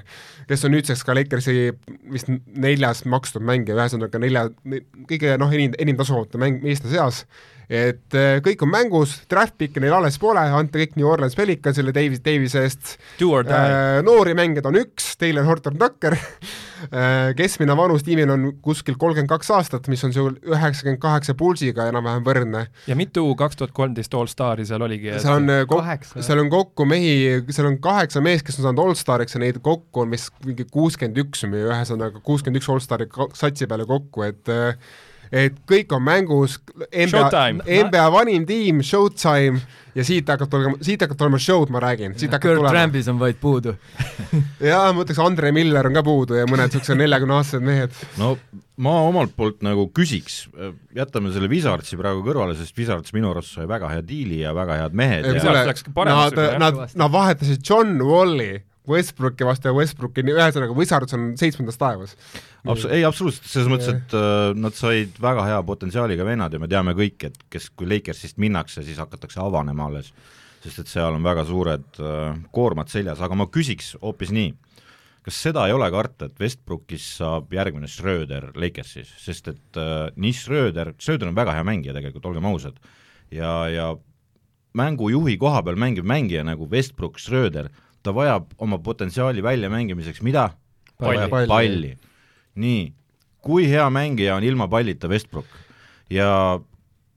kes 0.49 0.65
on 0.67 0.75
nüüdseks 0.75 1.05
ka 1.07 1.15
Lakersi 1.15 1.71
vist 2.11 2.31
neljas 2.47 3.05
makstud 3.09 3.45
mängija, 3.45 3.77
ühesõnaga 3.79 4.21
nelja, 4.21 4.47
kõige 5.09 5.37
noh, 5.41 5.53
enim, 5.55 5.75
enim 5.79 5.99
tasuvate 5.99 6.41
mäng, 6.41 6.63
meeste 6.65 6.91
seas, 6.91 7.23
et 7.73 8.17
äh, 8.17 8.37
kõik 8.45 8.61
on 8.65 8.69
mängus, 8.69 9.15
draft 9.31 9.55
pick'e 9.57 9.81
neil 9.81 9.95
alles 9.97 10.19
pole, 10.21 10.41
ante 10.57 10.81
kõik 10.81 10.97
New 10.99 11.07
Orleans 11.09 11.33
Pelicansile 11.37 11.93
Davis, 11.95 12.21
Davise 12.23 12.61
eest, 12.67 12.95
äh, 13.17 14.01
noori 14.05 14.35
mängijaid 14.37 14.67
on 14.69 14.77
üks, 14.83 15.13
Taylor 15.19 15.47
Horton 15.47 15.79
Tucker 15.81 16.15
äh,, 16.19 17.31
keskmine 17.37 17.75
vanus 17.77 18.05
tiimil 18.05 18.29
on 18.33 18.45
kuskil 18.63 18.97
kolmkümmend 19.01 19.31
kaks 19.31 19.49
aastat, 19.57 19.89
mis 19.91 20.03
on 20.05 20.13
sul 20.13 20.35
üheksakümmend 20.45 21.01
kaheksa 21.01 21.35
pulsiga 21.39 21.87
enam-vähem 21.89 22.27
võrdne. 22.27 22.65
ja 22.89 22.97
mitu 22.99 23.25
kaks 23.39 23.57
tuhat 23.57 23.73
kolmteist 23.75 24.13
allstari 24.19 24.67
seal 24.69 24.85
oligi? 24.85 25.09
seal 25.23 25.39
on 25.41 25.65
kokku, 25.69 26.21
seal 26.21 26.43
on 26.43 26.51
kokku 26.53 26.87
mehi, 26.89 27.39
seal 27.49 27.71
on 27.71 27.79
kaheksa 27.83 28.21
meest, 28.23 28.45
kes 28.45 28.61
on 28.61 28.69
saanud 28.69 28.83
allstariks 28.85 29.39
ja 29.39 29.41
neid 29.41 29.57
kokku 29.65 30.05
on 30.05 30.13
vist 30.13 30.35
mingi 30.45 30.67
kuuskümmend 30.69 31.23
üks 31.25 31.47
või 31.47 31.65
ühesõnaga 31.71 32.21
kuuskümmend 32.21 32.61
üks 32.61 32.69
allstari 32.69 33.09
satsi 33.33 33.69
peale 33.69 33.89
kokku, 33.89 34.27
et 34.27 34.53
äh, 34.53 34.77
et 35.33 35.55
kõik 35.69 35.93
on 35.95 36.03
mängus, 36.05 36.59
NBA, 36.77 37.45
NBA 37.87 38.09
vanim 38.13 38.45
tiim, 38.49 38.83
Showtime 38.85 39.61
ja 39.97 40.05
siit 40.05 40.29
hakkab 40.29 40.49
tulema, 40.51 40.79
siit 40.83 41.03
hakkab 41.03 41.19
tulema 41.19 41.39
show'd, 41.41 41.71
ma 41.73 41.81
räägin, 41.83 42.15
siit 42.17 42.33
hakkab 42.33 42.51
Kurt 42.51 42.61
tulema. 42.61 42.73
Rambis 42.77 43.09
on 43.11 43.19
vaid 43.21 43.39
puudu. 43.41 43.75
Jaa, 44.71 44.91
ma 44.93 45.05
ütleks, 45.05 45.21
Andre 45.23 45.53
Miller 45.55 45.89
on 45.89 45.97
ka 45.97 46.03
puudu 46.05 46.37
ja 46.39 46.47
mõned 46.49 46.69
niisugused 46.69 46.99
neljakümne-aastased 47.01 47.65
mehed. 47.65 48.03
no 48.21 48.35
ma 48.83 48.95
omalt 49.05 49.35
poolt 49.37 49.61
nagu 49.65 49.85
küsiks, 49.93 50.43
jätame 50.97 51.33
selle 51.33 51.49
Wizardsi 51.51 51.97
praegu 51.99 52.23
kõrvale, 52.25 52.57
sest 52.57 52.77
Wizards 52.77 53.13
minu 53.13 53.29
arust 53.33 53.53
sai 53.53 53.67
väga 53.69 53.91
hea 53.91 54.05
diili 54.05 54.41
ja 54.41 54.53
väga 54.57 54.79
head 54.81 54.97
mehed 54.97 55.29
ja, 55.29 55.35
ja 55.37 55.65
nad, 56.09 56.39
nad, 56.61 56.79
nad 56.97 57.13
vahetasid 57.13 57.61
John 57.61 58.01
Walli 58.01 58.55
Westbrooki 58.89 59.45
vastu 59.47 59.69
ja 59.69 59.75
Westbrooki, 59.77 60.25
ühesõnaga 60.27 60.75
Wizards 60.75 61.15
on 61.15 61.29
seitsmendas 61.39 61.79
taevas. 61.79 62.17
Abs-, 62.67 62.87
ei 62.91 63.05
absoluutselt, 63.07 63.47
selles 63.47 63.71
mõttes, 63.71 63.91
et 63.93 64.15
äh, 64.17 64.51
nad 64.59 64.75
said 64.75 65.19
väga 65.23 65.45
hea 65.47 65.61
potentsiaaliga 65.67 66.27
vennad 66.27 66.53
ja 66.53 66.59
me 66.59 66.69
teame 66.71 66.95
kõik, 66.97 67.29
et 67.29 67.39
kes, 67.53 67.69
kui 67.71 67.87
Lakersist 67.87 68.41
minnakse, 68.43 68.83
siis 68.83 68.99
hakatakse 68.99 69.39
avanema 69.43 69.87
alles, 69.87 70.11
sest 70.65 70.83
et 70.83 70.91
seal 70.91 71.15
on 71.15 71.23
väga 71.23 71.47
suured 71.47 72.03
äh, 72.03 72.35
koormad 72.55 72.91
seljas, 72.91 73.23
aga 73.23 73.39
ma 73.39 73.47
küsiks 73.51 73.93
hoopis 74.01 74.33
nii, 74.35 74.51
kas 75.23 75.39
seda 75.45 75.63
ei 75.69 75.75
ole 75.75 75.87
karta, 75.93 76.27
et 76.27 76.43
Westbrookist 76.43 77.21
saab 77.21 77.53
järgmine 77.55 77.87
Schröder 77.87 78.49
Lakersis, 78.59 79.13
sest 79.23 79.47
et 79.53 79.79
äh, 79.79 80.09
nii 80.19 80.35
Schröder, 80.35 80.91
Schröder 80.99 81.31
on 81.31 81.39
väga 81.39 81.55
hea 81.55 81.63
mängija 81.67 81.95
tegelikult, 81.95 82.27
olgem 82.33 82.51
ausad, 82.51 82.83
ja, 83.31 83.53
ja 83.71 83.93
mängujuhi 84.75 85.37
koha 85.39 85.63
peal 85.63 85.79
mängiv 85.79 86.03
mängija 86.09 86.43
nagu 86.43 86.67
Westbrook, 86.69 87.21
Schröder, 87.21 87.71
ta 88.03 88.13
vajab 88.15 88.51
oma 88.61 88.79
potentsiaali 88.83 89.43
väljamängimiseks 89.43 90.21
mida? 90.25 90.49
palli, 90.99 91.29
palli. 91.29 91.47
palli. 91.47 91.93
nii, 92.55 92.83
kui 93.43 93.67
hea 93.69 93.87
mängija 93.89 94.37
on 94.37 94.45
ilma 94.47 94.67
pallita 94.71 95.09
Westbrook 95.11 95.49
ja 96.13 96.29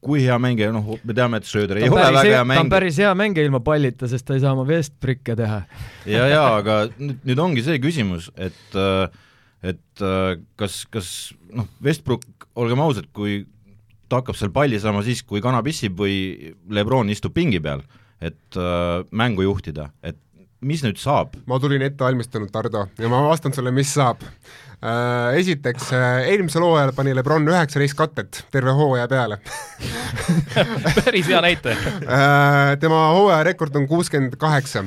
kui 0.07 0.22
hea 0.22 0.37
mängija, 0.38 0.70
noh, 0.75 0.94
me 1.03 1.16
teame, 1.16 1.40
et 1.40 1.49
Sööder 1.49 1.81
ei 1.81 1.88
ole 1.90 1.99
väga 1.99 2.22
hea 2.22 2.42
mängija. 2.44 2.61
ta 2.61 2.66
on 2.66 2.72
päris 2.72 3.01
hea 3.03 3.12
mängija 3.18 3.49
ilma 3.49 3.61
pallita, 3.64 4.09
sest 4.11 4.27
ta 4.29 4.37
ei 4.37 4.42
saa 4.44 4.55
oma 4.55 4.66
Westbricke 4.68 5.37
teha. 5.38 5.62
ja, 6.07 6.27
ja 6.31 6.42
aga 6.61 6.85
nüüd, 6.94 7.18
nüüd 7.27 7.42
ongi 7.42 7.64
see 7.66 7.81
küsimus, 7.83 8.31
et 8.37 8.79
et 9.66 10.07
kas, 10.61 10.85
kas 10.92 11.11
noh, 11.51 11.66
Westbrook, 11.83 12.46
olgem 12.55 12.83
ausad, 12.85 13.09
kui 13.16 13.40
ta 14.07 14.20
hakkab 14.20 14.38
seal 14.38 14.53
palli 14.55 14.79
saama 14.81 15.03
siis, 15.07 15.25
kui 15.27 15.42
kana 15.42 15.62
pissib 15.66 15.96
või 15.99 16.55
Lebron 16.70 17.11
istub 17.11 17.35
pingi 17.35 17.59
peal, 17.62 17.83
et 18.22 18.59
äh, 18.59 19.03
mängu 19.11 19.44
juhtida, 19.44 19.90
et 20.07 20.20
mis 20.61 20.85
nüüd 20.85 21.01
saab? 21.01 21.35
ma 21.47 21.59
tulin 21.61 21.83
ette 21.83 22.05
valmistunud, 22.05 22.51
Tardo, 22.53 22.87
ja 22.99 23.11
ma 23.12 23.23
vastan 23.29 23.55
sulle, 23.57 23.73
mis 23.75 23.92
saab. 23.95 24.23
Äh, 24.77 25.38
esiteks, 25.40 25.88
äh, 25.97 26.29
eelmisel 26.33 26.64
hooajal 26.66 26.92
pani 26.97 27.14
Lebron 27.16 27.49
üheksateist 27.49 27.97
katet 27.97 28.42
terve 28.53 28.75
hooaja 28.77 29.07
peale 29.09 29.38
päris 30.99 31.31
hea 31.33 31.40
näitaja 31.40 31.79
äh, 32.05 32.75
tema 32.81 32.99
hooajarekord 33.16 33.81
on 33.81 33.88
kuuskümmend 33.88 34.37
kaheksa 34.37 34.85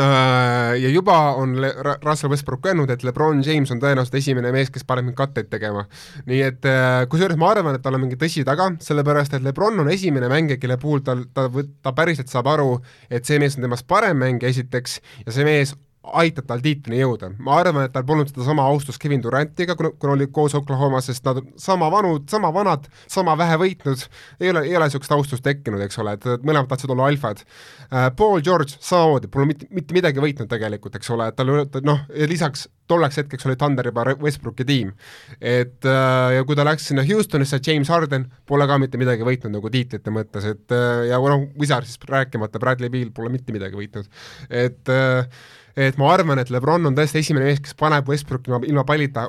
ja 0.00 0.90
juba 0.92 1.16
on 1.36 1.54
Le-, 1.60 1.72
Russell 2.04 2.30
Westbrook 2.32 2.66
öelnud, 2.66 2.90
et 2.90 3.04
LeBron 3.06 3.42
James 3.46 3.70
on 3.74 3.82
tõenäoliselt 3.82 4.16
esimene 4.20 4.52
mees, 4.54 4.70
kes 4.72 4.86
paneb 4.88 5.08
mind 5.08 5.18
katteid 5.18 5.50
tegema. 5.52 5.86
nii 6.26 6.40
et 6.46 6.68
äh, 6.68 7.04
kusjuures 7.10 7.38
ma 7.40 7.50
arvan, 7.54 7.76
et 7.76 7.84
tal 7.84 7.98
on 7.98 8.04
mingi 8.04 8.18
tõsi 8.20 8.44
taga, 8.46 8.70
sellepärast 8.84 9.36
et 9.36 9.46
LeBron 9.46 9.84
on 9.84 9.92
esimene 9.92 10.30
mängija, 10.32 10.60
kelle 10.62 10.78
puhul 10.80 11.04
tal, 11.06 11.26
ta, 11.34 11.48
ta 11.82 11.94
päriselt 11.96 12.32
saab 12.32 12.50
aru, 12.52 12.72
et 13.10 13.28
see 13.28 13.40
mees 13.42 13.58
on 13.58 13.66
temast 13.66 13.88
parem 13.90 14.20
mängija 14.20 14.50
esiteks 14.50 15.00
ja 15.26 15.36
see 15.36 15.46
mees 15.48 15.76
aitab 16.00 16.46
tal 16.48 16.62
tiitlini 16.64 17.02
jõuda. 17.02 17.30
ma 17.44 17.58
arvan, 17.60 17.84
et 17.84 17.92
tal 17.92 18.06
polnud 18.08 18.30
sedasama 18.30 18.64
austust 18.72 19.00
Kevin 19.02 19.22
Durantiga, 19.22 19.76
kuna, 19.76 19.90
kuna 20.00 20.14
olid 20.16 20.32
koos 20.32 20.54
Oklahomas, 20.56 21.10
sest 21.10 21.26
nad 21.28 21.42
sama 21.60 21.90
vanud, 21.92 22.24
sama 22.30 22.52
vanad, 22.54 22.88
sama 23.10 23.36
vähe 23.38 23.58
võitnud, 23.60 24.06
ei 24.40 24.50
ole, 24.50 24.64
ei 24.68 24.76
ole 24.78 24.88
niisugust 24.88 25.12
austust 25.12 25.44
tekkinud, 25.44 25.82
eks 25.84 26.00
ole, 26.00 26.16
et 26.16 26.26
mõlemad 26.40 26.70
tahtsid 26.70 26.94
olla 26.96 27.10
alfad 27.12 27.44
uh,. 27.44 28.08
Paul 28.16 28.40
George 28.44 28.78
samamoodi, 28.80 29.28
pole 29.32 29.50
mitte, 29.52 29.68
mitte 29.74 29.96
midagi 29.96 30.22
võitnud 30.24 30.48
tegelikult, 30.50 30.96
eks 30.96 31.12
ole, 31.12 31.28
et 31.30 31.36
tal 31.36 31.52
noh, 31.84 32.04
ja 32.16 32.28
lisaks 32.30 32.66
tolleks 32.90 33.20
hetkeks 33.20 33.46
oli 33.46 33.56
Thunder 33.60 33.86
juba 33.90 34.04
Westbrooki 34.20 34.64
tiim. 34.66 34.92
et 35.40 35.86
uh, 35.86 36.32
ja 36.34 36.44
kui 36.48 36.56
ta 36.58 36.64
läks 36.66 36.88
sinna 36.90 37.04
Houstonisse, 37.06 37.60
James 37.66 37.92
Harden 37.92 38.26
pole 38.48 38.66
ka 38.66 38.80
mitte 38.82 38.98
midagi 39.00 39.26
võitnud 39.26 39.54
nagu 39.58 39.70
tiitlite 39.70 40.14
mõttes, 40.14 40.48
et 40.48 40.74
uh, 40.74 41.04
ja 41.10 41.20
noh, 41.20 41.46
Wizardsist 41.60 42.08
rääkimata, 42.08 42.62
Bradley 42.62 42.92
Beal 42.92 43.12
pole 43.14 43.32
mitte 43.32 43.54
midagi 43.54 43.78
võitnud, 43.78 44.08
et 44.48 44.90
uh, 44.90 45.26
et 45.76 45.98
ma 45.98 46.12
arvan, 46.14 46.40
et 46.42 46.50
Lebron 46.50 46.86
on 46.90 46.96
tõesti 46.96 47.22
esimene 47.22 47.50
mees, 47.50 47.60
kes 47.64 47.76
paneb 47.78 48.08
Westbrooki 48.08 48.54
ilma, 48.68 48.84
pallita. 48.88 49.28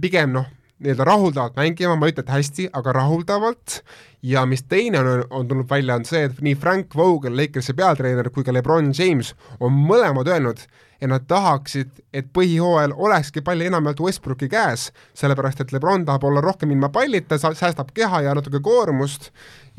Pigem 0.00 0.34
noh, 0.36 0.46
nii-öelda 0.80 1.04
rahuldavalt 1.04 1.56
mängima, 1.58 1.96
ma 1.98 2.08
ei 2.08 2.14
ütle, 2.14 2.24
et 2.24 2.32
hästi, 2.32 2.68
aga 2.76 2.92
rahuldavalt, 2.96 3.80
ja 4.24 4.46
mis 4.48 4.62
teine 4.68 5.00
on, 5.00 5.24
on 5.30 5.48
tulnud 5.48 5.68
välja, 5.68 5.96
on 6.00 6.06
see, 6.08 6.22
et 6.28 6.38
nii 6.44 6.56
Frank 6.60 6.96
Vogel, 6.96 7.36
Lakersi 7.36 7.74
peatreener, 7.76 8.30
kui 8.32 8.46
ka 8.46 8.54
Lebron 8.54 8.92
James 8.96 9.34
on 9.60 9.74
mõlemad 9.76 10.30
öelnud, 10.30 10.62
et 11.00 11.08
nad 11.08 11.24
tahaksid, 11.28 11.92
et 12.12 12.28
põhihooajal 12.36 12.94
olekski 12.96 13.42
pall 13.44 13.64
enamjaolt 13.64 14.00
Westbrooki 14.04 14.48
käes, 14.52 14.88
sellepärast 15.16 15.64
et 15.64 15.72
Lebron 15.72 16.04
tahab 16.08 16.24
olla 16.28 16.42
rohkem 16.44 16.72
ilma 16.72 16.90
pallita, 16.92 17.38
säästab 17.40 17.92
keha 17.96 18.24
ja 18.26 18.36
natuke 18.36 18.60
koormust. 18.64 19.30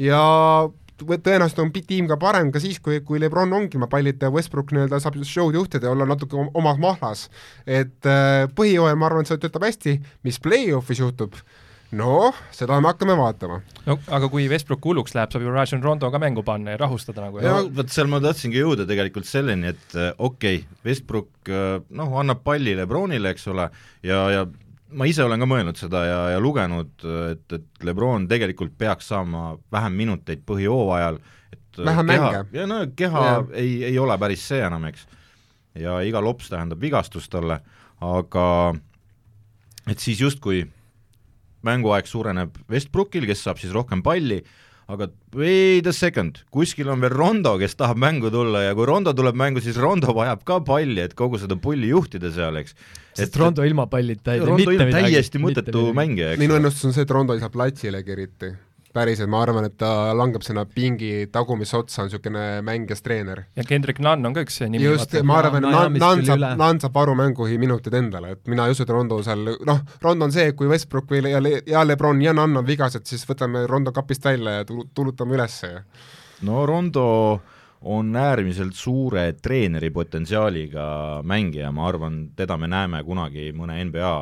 Ja 0.01 0.21
tõenäoliselt 1.01 1.63
on 1.63 1.71
tiim 1.73 2.07
ka 2.09 2.17
parem 2.21 2.51
ka 2.53 2.61
siis, 2.63 2.79
kui, 2.83 2.99
kui 3.05 3.19
Lebron 3.21 3.53
ongi 3.53 3.77
ilma 3.77 3.89
pallita 3.91 4.29
ja 4.29 4.33
Westbrook 4.33 4.71
nii-öelda 4.75 5.01
saab 5.01 5.17
show'd 5.21 5.57
juhtida 5.57 5.89
ja 5.89 5.95
olla 5.95 6.07
natuke 6.09 6.37
omas 6.53 6.79
mahlas. 6.81 7.27
et 7.65 8.05
äh, 8.05 8.47
põhijooajal 8.55 8.99
ma 8.99 9.09
arvan, 9.09 9.25
et 9.25 9.31
see 9.31 9.41
töötab 9.41 9.67
hästi, 9.67 9.97
mis 10.27 10.39
play-off'is 10.39 11.01
juhtub, 11.01 11.35
noh, 11.97 12.37
seda 12.55 12.79
me 12.81 12.91
hakkame 12.91 13.15
vaatama. 13.19 13.61
no 13.85 13.97
aga 14.07 14.29
kui 14.31 14.47
Westbrook 14.51 14.85
hulluks 14.85 15.15
läheb, 15.17 15.33
saab 15.33 15.45
ju 15.45 15.53
Rajon 15.53 15.83
Rondo 15.83 16.11
ka 16.11 16.21
mängu 16.21 16.43
panna 16.47 16.75
ja 16.75 16.81
rahustada 16.85 17.25
nagu. 17.25 17.43
no 17.43 17.67
vot 17.75 17.93
seal 17.93 18.09
ma 18.11 18.21
tahtsingi 18.23 18.61
jõuda 18.61 18.87
tegelikult 18.89 19.29
selleni, 19.29 19.73
et 19.75 19.95
äh, 19.97 20.11
okei 20.17 20.63
okay,, 20.63 20.81
Westbrook 20.87 21.51
äh, 21.51 21.79
noh, 21.89 22.17
annab 22.21 22.43
palli 22.47 22.75
Lebronile, 22.79 23.35
eks 23.35 23.47
ole, 23.51 23.69
ja, 24.07 24.25
ja 24.37 24.45
ma 24.91 25.07
ise 25.09 25.23
olen 25.25 25.41
ka 25.41 25.47
mõelnud 25.49 25.79
seda 25.79 26.03
ja, 26.05 26.19
ja 26.35 26.41
lugenud, 26.41 26.91
et, 27.31 27.45
et 27.57 27.85
Lebron 27.87 28.27
tegelikult 28.31 28.73
peaks 28.79 29.11
saama 29.11 29.55
vähem 29.73 29.95
minuteid 29.99 30.43
põhijooajal, 30.47 31.19
et 31.55 31.81
vähem 31.85 32.11
keha, 32.11 32.29
mänge. 32.31 32.59
ja 32.59 32.67
no 32.69 32.81
keha 32.97 33.25
ja. 33.27 33.39
ei, 33.61 33.73
ei 33.91 33.99
ole 34.01 34.17
päris 34.21 34.43
see 34.51 34.61
enam, 34.65 34.85
eks. 34.91 35.07
ja 35.79 35.99
iga 36.05 36.23
lops 36.23 36.51
tähendab 36.51 36.81
vigastust 36.81 37.31
talle, 37.33 37.61
aga 38.03 38.45
et 39.89 39.99
siis 39.99 40.21
justkui 40.21 40.65
mänguaeg 41.65 42.09
suureneb 42.09 42.57
Westbrookil, 42.71 43.27
kes 43.29 43.45
saab 43.45 43.61
siis 43.61 43.73
rohkem 43.75 44.01
palli, 44.05 44.41
aga 44.91 45.07
wait 45.37 45.87
a 45.87 45.93
second, 45.95 46.41
kuskil 46.53 46.89
on 46.91 47.03
veel 47.03 47.13
Rondo, 47.13 47.53
kes 47.61 47.77
tahab 47.79 47.99
mängu 48.01 48.31
tulla 48.33 48.65
ja 48.65 48.73
kui 48.77 48.87
Rondo 48.89 49.13
tuleb 49.17 49.37
mängu, 49.39 49.63
siis 49.63 49.79
Rondo 49.79 50.15
vajab 50.17 50.43
ka 50.47 50.59
palli, 50.67 50.99
et 51.03 51.15
kogu 51.17 51.39
seda 51.41 51.57
pulli 51.61 51.91
juhtida 51.93 52.31
seal, 52.35 52.59
eks. 52.61 52.75
sest 53.17 53.37
Rondo 53.39 53.63
ilma 53.67 53.87
pallita 53.91 54.35
ei 54.35 54.43
tee 54.43 54.57
mitte 54.59 54.89
midagi. 54.89 55.13
täiesti 55.13 55.43
mõttetu 55.43 55.85
mängija, 55.97 56.33
eks. 56.35 56.43
minu 56.43 56.59
ennustus 56.59 56.89
on 56.89 56.97
see, 56.97 57.07
et 57.07 57.15
Rondo 57.15 57.37
ei 57.37 57.43
saa 57.43 57.53
platsilegi 57.53 58.17
eriti 58.17 58.51
päriselt, 58.93 59.29
ma 59.31 59.41
arvan, 59.45 59.65
et 59.67 59.77
ta 59.79 60.11
langeb 60.17 60.43
sinna 60.45 60.65
pingi 60.69 61.27
tagumisse 61.31 61.77
otsa, 61.79 62.03
on 62.03 62.09
niisugune 62.09 62.45
mängijas 62.67 63.03
treener. 63.05 63.45
ja 63.55 63.65
Kendrick 63.67 64.01
Nunn 64.03 64.25
on 64.25 64.35
ka 64.35 64.45
üks 64.45 64.61
nimi. 64.65 64.83
just, 64.85 65.15
ma 65.23 65.39
arvan, 65.41 65.65
et 65.65 65.75
Nunn, 65.75 65.99
Nunn 66.01 66.25
saab, 66.27 66.45
Nunn 66.59 66.81
saab 66.83 66.95
varumänguhi 66.95 67.59
minutid 67.61 67.95
endale, 67.97 68.35
et 68.37 68.51
mina 68.51 68.67
ei 68.67 68.75
usu, 68.75 68.85
et 68.85 68.93
Rondo 68.93 69.21
seal, 69.25 69.55
noh, 69.67 69.81
Rondo 70.03 70.27
on 70.27 70.35
see, 70.35 70.51
kui 70.57 70.69
Westbrook 70.71 71.11
või 71.11 71.23
ja, 71.31 71.41
ja 71.69 71.85
Lebron 71.87 72.21
ja 72.23 72.35
Nunn 72.37 72.63
on 72.63 72.67
vigased, 72.67 73.07
siis 73.09 73.25
võtame 73.29 73.65
Rondo 73.69 73.95
kapist 73.95 74.25
välja 74.25 74.61
ja 74.61 74.67
tulutame 74.67 75.39
üles 75.39 75.61
ja 75.63 75.81
no 76.47 76.65
Rondo 76.65 77.07
on 77.81 78.15
äärmiselt 78.15 78.75
suure 78.77 79.31
treeneri 79.41 79.89
potentsiaaliga 79.89 81.21
mängija, 81.25 81.71
ma 81.73 81.87
arvan, 81.89 82.23
teda 82.37 82.57
me 82.57 82.69
näeme 82.69 83.01
kunagi 83.03 83.49
mõne 83.57 83.79
NBA 83.89 84.15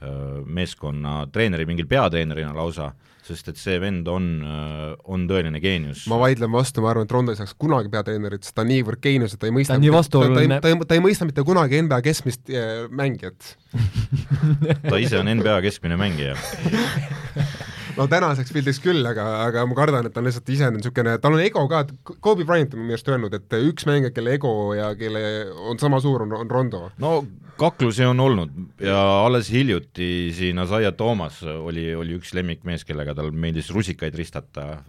meeskonna 0.00 1.26
treeneri, 1.32 1.66
mingil 1.68 1.88
peatreenerina 1.90 2.54
lausa 2.56 2.92
sest 3.30 3.50
et 3.52 3.60
see 3.60 3.78
vend 3.82 4.08
on, 4.10 4.28
äh, 4.44 4.84
on 5.12 5.26
tõeline 5.30 5.60
geenius. 5.62 6.06
ma 6.10 6.18
vaidlen 6.20 6.52
vastu, 6.52 6.84
ma 6.84 6.92
arvan, 6.92 7.06
et 7.06 7.14
Rondo 7.14 7.34
ei 7.34 7.40
saaks 7.40 7.54
kunagi 7.60 7.92
peatreenerit, 7.92 8.46
sest 8.46 8.56
ta 8.56 8.64
on 8.64 8.70
niivõrd 8.72 9.02
geenius, 9.04 9.34
et 9.34 9.42
ta 9.42 9.50
ei 9.50 9.54
mõista 9.54 9.76
ta, 9.76 9.80
ta, 9.80 10.20
ta, 10.20 10.44
ta, 10.46 10.60
ta, 10.66 10.88
ta 10.90 10.98
ei 10.98 11.04
mõista 11.04 11.28
mitte 11.28 11.44
kunagi 11.46 11.82
NBA 11.86 12.00
keskmist 12.06 12.52
äh, 12.52 12.86
mängijat 12.88 13.54
ta 14.90 15.00
ise 15.00 15.20
on 15.20 15.30
NBA 15.40 15.58
keskmine 15.66 15.98
mängija 16.00 16.36
no 17.98 18.06
tänaseks 18.10 18.54
pildiks 18.54 18.80
küll, 18.82 19.04
aga, 19.06 19.26
aga 19.46 19.66
ma 19.68 19.76
kardan, 19.78 20.08
et 20.08 20.14
ta 20.14 20.22
on 20.22 20.28
lihtsalt 20.28 20.50
ise 20.54 20.70
niisugune, 20.74 21.18
tal 21.22 21.36
on 21.36 21.44
ego 21.44 21.66
ka, 21.70 21.84
et 21.84 22.16
Kobe 22.24 22.46
Bryant 22.48 22.74
on 22.74 22.84
minu 22.84 22.96
arust 22.96 23.12
öelnud, 23.12 23.36
et 23.36 23.60
üks 23.60 23.86
mängija, 23.90 24.14
kelle 24.16 24.38
ego 24.38 24.54
ja 24.78 24.92
kelle 24.98 25.22
on 25.70 25.80
sama 25.82 26.00
suur, 26.02 26.24
on, 26.26 26.34
on 26.40 26.50
Rondo. 26.50 26.88
no 27.02 27.20
kaklusi 27.60 28.04
on 28.08 28.20
olnud 28.20 28.52
ja 28.80 28.98
alles 29.26 29.50
hiljuti 29.52 30.30
siin 30.36 30.58
Asaia 30.62 30.92
Toomas 30.96 31.42
oli, 31.44 31.90
oli 31.94 32.16
üks 32.16 32.32
lemmikmees, 32.36 32.86
kellega 32.88 33.14
tal 33.16 33.30
meeldis 33.36 33.68
rusikaid 33.74 34.16
ristata 34.16 34.80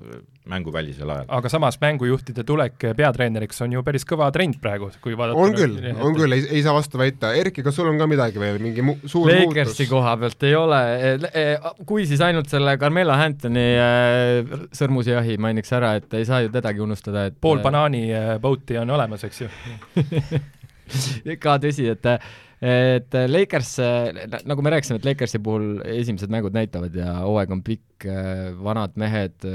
mänguvälisel 0.49 1.09
ajal. 1.09 1.27
aga 1.27 1.51
samas 1.51 1.77
mängujuhtide 1.81 2.43
tulek 2.47 2.79
peatreeneriks 2.97 3.61
on 3.65 3.75
ju 3.75 3.83
päris 3.85 4.05
kõva 4.07 4.29
trend 4.33 4.57
praegu, 4.63 4.89
kui 5.03 5.17
vaadata 5.17 5.43
on 5.43 5.55
küll, 5.57 5.77
on 5.93 6.15
küll, 6.17 6.35
ei, 6.37 6.45
ei 6.57 6.63
saa 6.65 6.75
vastu 6.75 7.01
väita, 7.01 7.33
Erki, 7.37 7.63
kas 7.65 7.77
sul 7.77 7.89
on 7.91 7.99
ka 8.01 8.07
midagi 8.09 8.41
veel, 8.41 8.59
mingi 8.63 8.85
mu-, 8.85 8.97
suur 9.05 9.29
Lakersi 9.31 9.87
koha 9.89 10.15
pealt 10.21 10.47
ei 10.47 10.55
ole, 10.57 10.81
e, 10.95 11.13
e, 11.43 11.73
kui 11.87 12.07
siis 12.09 12.23
ainult 12.25 12.49
selle 12.51 12.77
Carmelo 12.81 13.15
Anthony 13.15 13.67
e, 13.75 14.61
sõrmusjahi 14.77 15.37
mainiks 15.41 15.75
ära, 15.77 15.95
et 15.99 16.17
ei 16.17 16.27
saa 16.27 16.41
ju 16.45 16.53
tedagi 16.53 16.83
unustada, 16.83 17.27
et 17.29 17.37
pool 17.41 17.61
banaani 17.63 18.07
boat'i 18.41 18.79
on 18.81 18.95
olemas, 18.97 19.27
eks 19.27 19.43
ju. 19.45 19.51
Ka 21.43 21.55
tõsi, 21.63 21.85
et 21.93 22.07
et 22.61 23.15
Lakers, 23.27 23.71
nagu 24.45 24.61
me 24.61 24.73
rääkisime, 24.75 24.99
et 25.01 25.07
Lakersi 25.07 25.41
puhul 25.41 25.79
esimesed 25.89 26.29
mängud 26.33 26.53
näitavad 26.53 26.95
ja 26.95 27.15
hooaeg 27.23 27.55
on 27.55 27.63
pikk, 27.65 28.05
vanad 28.61 28.93
mehed, 29.01 29.47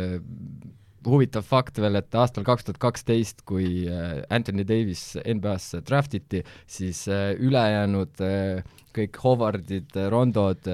huvitav 1.06 1.46
fakt 1.46 1.78
veel, 1.78 2.00
et 2.00 2.18
aastal 2.18 2.46
kaks 2.46 2.66
tuhat 2.66 2.80
kaksteist, 2.82 3.44
kui 3.46 3.86
Anthony 4.30 4.66
Davis 4.66 5.12
NBA-sse 5.22 5.84
draftiti, 5.86 6.42
siis 6.66 7.04
ülejäänud 7.08 8.18
kõik 8.96 9.20
Howardid, 9.22 9.96
Rondod, 10.12 10.68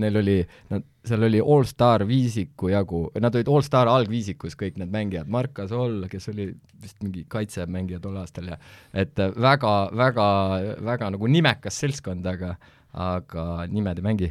neil 0.00 0.20
oli, 0.20 0.38
nad 0.72 0.84
seal 1.04 1.26
oli 1.28 1.40
allstar 1.40 2.06
viisiku 2.08 2.70
jagu, 2.72 3.02
nad 3.20 3.34
olid 3.36 3.50
allstar 3.52 3.90
algviisikus 3.92 4.56
kõik 4.60 4.78
need 4.80 4.92
mängijad, 4.94 5.28
Mark 5.28 5.52
Gasol, 5.58 6.06
kes 6.10 6.30
oli 6.32 6.48
vist 6.84 7.02
mingi 7.04 7.26
kaitsemängija 7.28 8.00
tol 8.04 8.16
aastal 8.20 8.48
ja 8.54 8.56
et 8.92 9.18
väga, 9.18 9.74
väga, 9.96 10.28
väga 10.84 11.12
nagu 11.16 11.28
nimekas 11.30 11.82
seltskond, 11.84 12.26
aga 12.26 12.56
aga 12.94 13.66
nimed 13.70 13.98
ei 13.98 14.06
mängi 14.06 14.30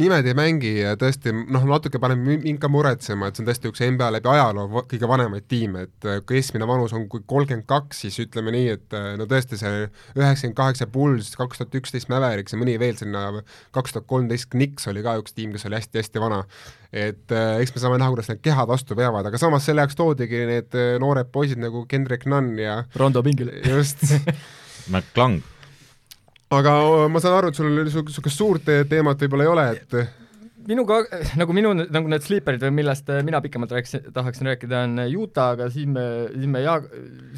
nimed 0.00 0.26
ei 0.28 0.34
mängi 0.36 0.72
ja 0.78 0.92
tõesti 1.00 1.32
noh, 1.32 1.64
natuke 1.68 2.00
paneb 2.02 2.20
mind 2.20 2.60
ka 2.60 2.68
muretsema, 2.72 3.28
et 3.28 3.38
see 3.38 3.44
on 3.44 3.48
tõesti 3.48 3.70
üks 3.70 3.82
NBA 3.82 4.10
läbi 4.16 4.30
ajaloo 4.32 4.82
kõige 4.90 5.08
vanemaid 5.08 5.46
tiime, 5.50 5.86
et 5.88 6.08
äh, 6.08 6.20
keskmine 6.26 6.68
vanus 6.68 6.94
on 6.96 7.06
kui 7.12 7.24
kolmkümmend 7.28 7.66
kaks, 7.70 8.02
siis 8.04 8.18
ütleme 8.26 8.52
nii, 8.54 8.74
et 8.76 8.96
äh, 8.96 9.08
no 9.20 9.28
tõesti 9.30 9.58
see 9.60 9.86
üheksakümmend 10.16 10.58
kaheksa 10.58 10.88
Bulls, 10.92 11.32
kaks 11.38 11.62
tuhat 11.62 11.78
üksteist 11.80 12.12
Mavericks 12.12 12.54
ja 12.54 12.60
mõni 12.60 12.76
veel 12.82 12.98
sinna, 13.00 13.42
kaks 13.76 13.96
tuhat 13.96 14.08
kolmteist 14.10 14.50
Knicks 14.52 14.88
oli 14.92 15.04
ka 15.06 15.16
üks 15.22 15.36
tiim, 15.36 15.56
kes 15.56 15.66
oli 15.70 15.80
hästi-hästi 15.80 16.22
vana. 16.22 16.44
et 16.92 17.32
äh, 17.34 17.56
eks 17.64 17.74
me 17.74 17.82
saame 17.82 18.00
näha, 18.00 18.12
kuidas 18.12 18.30
need 18.32 18.44
kehad 18.44 18.68
vastu 18.68 18.96
veavad, 18.98 19.26
aga 19.26 19.40
samas 19.40 19.66
selle 19.66 19.84
jaoks 19.84 19.98
toodigi 19.98 20.44
need 20.48 20.80
noored 21.02 21.32
poisid 21.32 21.60
nagu 21.62 21.86
Kendrick 21.88 22.28
Nunn 22.28 22.58
ja 22.60 22.82
Rondo 22.96 23.24
pingil. 23.24 23.52
just 23.64 24.04
McClung 24.92 25.42
aga 26.54 26.76
ma 27.10 27.22
saan 27.22 27.40
aru, 27.40 27.50
et 27.50 27.58
sul 27.58 27.72
niisugust 27.72 28.30
suurt 28.34 28.70
teemat 28.88 29.24
võib-olla 29.24 29.46
ei 29.46 29.52
ole, 29.52 29.66
et 29.74 29.98
minuga, 30.66 30.98
nagu 31.38 31.54
minu, 31.54 31.72
nagu 31.74 32.10
need 32.10 32.24
sleeperid 32.24 32.62
või 32.66 32.74
millest 32.80 33.10
mina 33.26 33.40
pikemalt 33.44 33.72
rääkisin, 33.76 34.08
tahaksin 34.14 34.50
rääkida, 34.50 34.82
on 34.86 35.02
Utah, 35.06 35.52
aga 35.54 35.68
siin 35.72 35.92
me, 35.94 36.04
siin 36.32 36.52
me 36.52 36.62
ja-, 36.64 36.80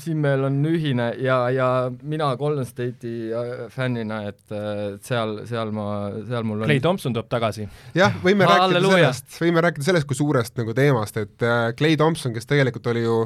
siin 0.01 0.21
meil 0.23 0.47
on 0.49 0.59
ühine 0.69 1.11
ja, 1.23 1.39
ja 1.55 1.69
mina 2.03 2.31
Golden 2.41 2.67
State'i 2.69 3.69
fännina, 3.75 4.23
et 4.31 4.57
seal, 5.05 5.43
seal 5.49 5.73
ma, 5.77 5.89
seal 6.29 6.49
mul 6.49 6.65
on 6.65 6.71
Clay 6.71 6.83
Thompson 6.85 7.17
tuleb 7.17 7.31
tagasi. 7.33 7.69
jah, 7.99 8.17
võime 8.25 8.49
rääkida 8.49 8.83
sellest, 8.87 9.31
võime 9.43 9.65
rääkida 9.65 9.91
sellest 9.91 10.09
kui 10.09 10.19
suurest 10.19 10.57
nagu 10.61 10.77
teemast, 10.77 11.21
et 11.21 11.49
Clay 11.79 12.01
Thompson, 12.01 12.37
kes 12.37 12.49
tegelikult 12.49 12.93
oli 12.95 13.05
ju 13.05 13.23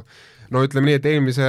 no 0.52 0.62
ütleme 0.66 0.90
nii, 0.90 0.98
et 0.98 1.06
eelmise 1.08 1.46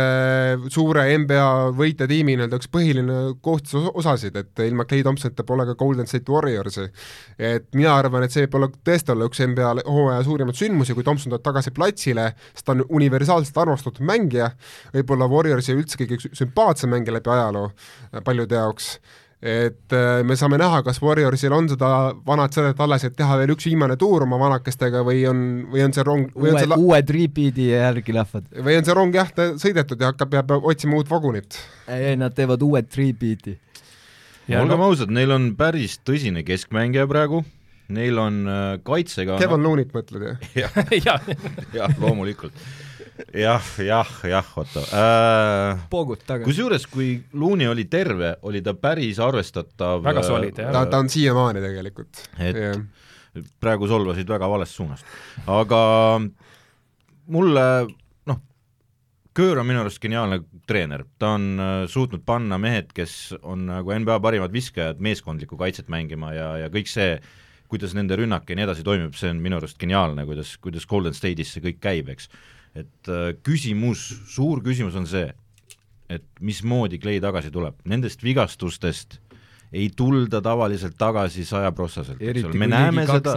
suure 0.73 1.03
NBA 1.19 1.47
võitjatiimi 1.77 2.37
nii-öelda 2.37 2.59
üks 2.59 2.69
põhiline 2.71 3.17
koostis 3.43 3.89
osasid, 3.93 4.37
et 4.39 4.63
ilma 4.65 4.85
Clay 4.89 5.03
Thompsonita 5.05 5.45
pole 5.47 5.65
ka 5.67 5.75
Golden 5.79 6.09
State 6.09 6.31
Warriorsi. 6.31 6.87
et 7.37 7.67
mina 7.75 7.95
arvan, 7.97 8.23
et 8.23 8.33
see 8.33 8.45
võib 8.45 8.59
olla 8.59 8.69
tõesti 8.89 9.13
olla 9.13 9.27
üks 9.29 9.43
NBA 9.43 9.73
hooaja 9.87 10.23
suurimaid 10.27 10.59
sündmusi, 10.59 10.95
kui 10.95 11.03
Thompson 11.03 11.33
tuleb 11.33 11.43
tagasi 11.45 11.73
platsile, 11.75 12.29
sest 12.53 12.67
ta 12.67 12.75
on 12.77 12.85
universaalselt 12.89 13.59
armastatud 13.65 14.05
mängija, 14.07 14.53
võib-olla 14.95 15.29
Warriorsi 15.31 15.75
üldse 15.75 15.99
kõige 15.99 16.21
sümpaatsem 16.31 16.93
mängija 16.93 17.17
läbi 17.17 17.33
ajaloo 17.33 17.69
paljude 18.23 18.59
jaoks 18.59 18.95
et 19.43 19.91
äh, 19.91 20.21
me 20.23 20.37
saame 20.39 20.55
näha, 20.59 20.79
kas 20.85 21.01
Warriorsil 21.03 21.51
on 21.51 21.65
seda 21.67 21.87
vanat 22.23 22.55
sädet 22.55 22.79
alles, 22.83 23.03
et 23.03 23.15
teha 23.19 23.35
veel 23.41 23.51
üks 23.51 23.67
viimane 23.67 23.97
tuur 23.99 24.23
oma 24.23 24.37
vanakestega 24.39 25.01
või 25.03 25.25
on, 25.27 25.41
või 25.73 25.83
on 25.83 25.95
see 25.95 26.05
rong 26.07 26.29
või 26.31 26.53
uue, 26.53 26.53
on 26.53 26.61
see 26.61 26.77
uued 26.85 27.11
repeat'i 27.17 27.65
järgi 27.73 28.15
lähevad. 28.15 28.47
või 28.55 28.77
on 28.79 28.87
see 28.87 28.95
rong 28.95 29.17
jah, 29.19 29.33
sõidetud 29.59 29.99
ja 29.99 30.13
hakkab, 30.13 30.31
peab 30.31 30.55
otsima 30.61 30.95
uut 30.95 31.11
vagunit? 31.11 31.59
ei, 31.91 32.15
nad 32.19 32.37
teevad 32.37 32.63
uued 32.63 32.87
repeat'i. 33.01 33.57
olgem 34.47 34.79
no. 34.79 34.87
ausad, 34.87 35.11
neil 35.11 35.35
on 35.35 35.51
päris 35.59 35.97
tõsine 36.07 36.45
keskmängija 36.47 37.03
praegu, 37.11 37.43
neil 37.91 38.23
on 38.23 38.39
äh, 38.47 38.63
kaitsega 38.87 39.41
Kevin 39.43 39.59
no... 39.59 39.73
Loonit 39.73 39.91
mõtled, 39.91 40.37
jah, 41.03 41.29
jah, 41.75 41.99
loomulikult 41.99 42.55
jah, 43.33 43.63
jah, 43.77 44.11
jah, 44.29 44.51
Otto 44.57 44.83
äh,. 44.89 45.83
poogud 45.89 46.23
taga. 46.27 46.45
kusjuures, 46.45 46.85
kui 46.91 47.15
Looney 47.37 47.69
oli 47.69 47.85
terve, 47.91 48.35
oli 48.49 48.61
ta 48.65 48.73
päris 48.77 49.19
arvestatav 49.23 50.03
väga 50.05 50.23
solid, 50.25 50.61
jah. 50.63 50.71
ta, 50.73 50.85
ta 50.89 51.01
on 51.03 51.11
siiamaani 51.13 51.63
tegelikult. 51.63 52.23
et 52.39 52.57
yeah. 52.57 52.79
praegu 53.61 53.89
solvasid 53.89 54.29
väga 54.29 54.49
valest 54.49 54.79
suunast. 54.79 55.05
aga 55.47 55.83
mulle 57.33 57.67
noh, 58.29 58.41
Köör 59.33 59.61
on 59.61 59.69
minu 59.69 59.81
arust 59.81 60.01
geniaalne 60.01 60.43
treener, 60.69 61.05
ta 61.19 61.35
on 61.37 61.47
äh, 61.59 61.75
suutnud 61.89 62.21
panna 62.25 62.59
mehed, 62.61 62.91
kes 62.93 63.33
on 63.41 63.67
nagu 63.69 63.93
NBA 63.93 64.19
parimad 64.21 64.53
viskajad, 64.53 65.01
meeskondlikku 65.01 65.57
kaitset 65.59 65.89
mängima 65.89 66.33
ja, 66.35 66.49
ja 66.63 66.73
kõik 66.73 66.89
see, 66.91 67.15
kuidas 67.71 67.95
nende 67.97 68.17
rünnak 68.19 68.49
ja 68.49 68.57
nii 68.57 68.67
edasi 68.67 68.85
toimib, 68.85 69.15
see 69.17 69.31
on 69.33 69.41
minu 69.41 69.57
arust 69.57 69.79
geniaalne, 69.81 70.25
kuidas, 70.29 70.53
kuidas 70.61 70.85
Golden 70.89 71.17
State'is 71.17 71.55
see 71.55 71.65
kõik 71.65 71.81
käib, 71.81 72.11
eks. 72.13 72.29
Et 72.75 73.11
äh, 73.11 73.33
küsimus, 73.45 74.05
suur 74.29 74.63
küsimus 74.65 74.97
on 74.99 75.07
see, 75.09 75.27
et 76.11 76.25
mismoodi 76.41 76.99
Clay 77.01 77.21
tagasi 77.23 77.51
tuleb, 77.53 77.77
nendest 77.89 78.23
vigastustest 78.25 79.19
ei 79.73 79.87
tulda 79.97 80.37
tavaliselt 80.45 80.93
tagasi 81.01 81.43
sajaprossaselt, 81.49 82.21
eks 82.21 82.45
ole, 82.45 82.57
me 82.61 82.67
näeme 82.69 83.05
seda, 83.09 83.33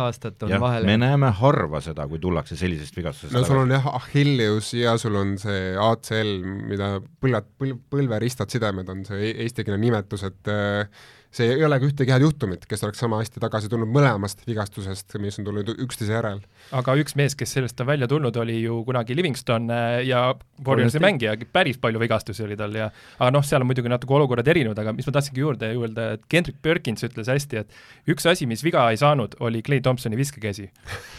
jah, 0.51 0.65
me 0.85 0.97
näeme 1.01 1.31
harva 1.39 1.81
seda, 1.85 2.05
kui 2.11 2.21
tullakse 2.21 2.59
sellisest 2.61 2.97
vigastusest 2.99 3.37
no 3.37 3.41
sul 3.47 3.63
on 3.63 3.73
jah, 3.73 3.89
Achilleus 3.97 4.75
ja 4.77 4.99
sul 5.01 5.17
on 5.17 5.37
see 5.41 5.73
ACL, 5.81 6.35
mida 6.69 6.91
põlvad, 7.25 7.49
põl-, 7.57 7.79
põlveristad 7.93 8.53
sidemed 8.53 8.93
on 8.93 9.07
see 9.09 9.31
e-, 9.31 9.37
eestikeelne 9.47 9.81
nimetus, 9.81 10.27
et 10.29 10.53
äh, 10.53 11.07
see 11.37 11.53
ei 11.53 11.65
ole 11.67 11.77
ka 11.81 11.89
ühtegi 11.89 12.13
head 12.15 12.25
juhtumit, 12.25 12.65
kes 12.69 12.85
oleks 12.87 13.01
sama 13.03 13.21
hästi 13.21 13.41
tagasi 13.43 13.69
tulnud 13.73 13.91
mõlemast 13.93 14.43
vigastusest, 14.49 15.17
mis 15.23 15.37
on 15.41 15.49
tulnud 15.49 15.73
üksteise 15.85 16.17
järel. 16.17 16.41
aga 16.77 16.97
üks 17.01 17.17
mees, 17.19 17.37
kes 17.39 17.53
sellest 17.59 17.81
on 17.83 17.91
välja 17.91 18.09
tulnud, 18.11 18.37
oli 18.41 18.59
ju 18.63 18.81
kunagi 18.87 19.17
Livingston 19.17 19.69
äh, 19.73 20.01
ja 20.09 20.23
Warriorsi 20.67 21.03
mängija, 21.03 21.37
päris 21.53 21.81
palju 21.83 22.01
vigastusi 22.01 22.47
oli 22.47 22.57
tal 22.59 22.75
ja 22.77 22.89
aga 23.19 23.31
noh, 23.37 23.45
seal 23.47 23.65
on 23.65 23.71
muidugi 23.71 23.93
natuke 23.93 24.17
olukorrad 24.17 24.49
erinevad, 24.53 24.81
aga 24.83 24.95
mis 24.97 25.09
ma 25.09 25.17
tahtsingi 25.19 25.45
juurde 25.45 25.73
öelda, 25.75 26.11
et 26.17 26.27
Kendrick 26.33 26.61
Perkins 26.65 27.05
ütles 27.07 27.31
hästi, 27.33 27.65
et 27.65 28.13
üks 28.15 28.29
asi, 28.31 28.49
mis 28.49 28.65
viga 28.65 28.87
ei 28.91 29.01
saanud, 29.01 29.37
oli 29.45 29.63
Clay 29.67 29.83
Thompsoni 29.85 30.19
viskekäsi. 30.19 30.71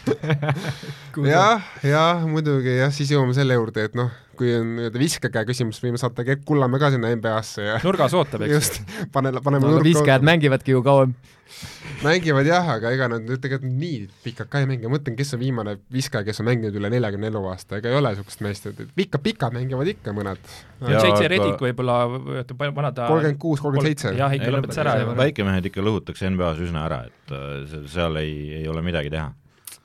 Jah, 1.28 1.64
jah, 1.82 2.22
muidugi 2.30 2.78
jah, 2.78 2.92
siis 2.94 3.10
jõuame 3.12 3.34
selle 3.36 3.56
juurde, 3.58 3.88
et 3.90 3.96
noh, 3.98 4.12
kui 4.38 4.52
on 4.58 4.76
nii-öelda 4.78 5.02
viskekäe 5.02 5.48
küsimus, 5.48 5.80
võime 5.84 6.00
saata 6.02 6.26
Gerd 6.28 6.44
Kullamäe 6.48 6.82
ka 6.82 6.92
sinna 6.94 7.14
NBA-sse 7.16 7.66
ja 7.66 7.80
nurgas 7.84 8.16
ootab, 8.18 8.46
eks. 8.46 8.54
just, 8.54 8.78
pane, 9.14 9.34
paneme 9.44 9.66
no, 9.66 9.78
nurka 9.78 9.88
viskajad 9.88 10.26
mängivadki 10.28 10.76
ju 10.76 10.84
kauem. 10.86 11.16
mängivad 12.04 12.46
jah, 12.46 12.68
aga 12.76 12.92
ega 12.94 13.08
nad 13.12 13.24
tegelikult 13.28 13.72
nii 13.72 14.02
pikalt 14.26 14.52
ka 14.52 14.62
ei 14.62 14.68
mängi, 14.70 14.86
ma 14.86 14.98
mõtlen, 14.98 15.16
kes 15.18 15.34
on 15.38 15.42
viimane 15.42 15.78
viskaja, 15.94 16.28
kes 16.28 16.44
on 16.44 16.50
mänginud 16.50 16.76
üle 16.78 16.92
neljakümne 16.92 17.32
eluaasta, 17.32 17.80
ega 17.80 17.90
ei 17.92 17.98
ole 17.98 18.12
niisugust 18.14 18.44
meest, 18.46 18.68
et 18.70 18.84
pikka, 19.00 19.22
pikad 19.24 19.56
mängivad 19.56 19.90
ikka 19.94 20.14
mõned. 20.18 20.54
JJ 20.84 21.32
Redick 21.32 21.64
võib-olla, 21.64 21.98
vana 22.68 22.92
ta 22.92 23.08
kolmkümmend 23.08 23.42
kuus, 23.42 23.64
kolmkümmend 23.64 23.96
seitse. 23.96 24.14
jah, 24.20 24.36
ikka 24.36 24.54
lõpetas 24.54 24.84
ära. 24.84 25.00
väikemehed 25.24 25.72
ikka 25.72 25.88
lõhutakse 25.88 26.30
NBA-s 26.36 26.64
üsna 26.68 26.86
ära, 26.92 27.04
et 27.10 27.36
äh, 27.36 27.84
seal 27.90 28.20
ei, 28.22 28.38
ei 28.62 28.72
ole 28.72 28.86
midagi 28.86 29.14
teha 29.16 29.32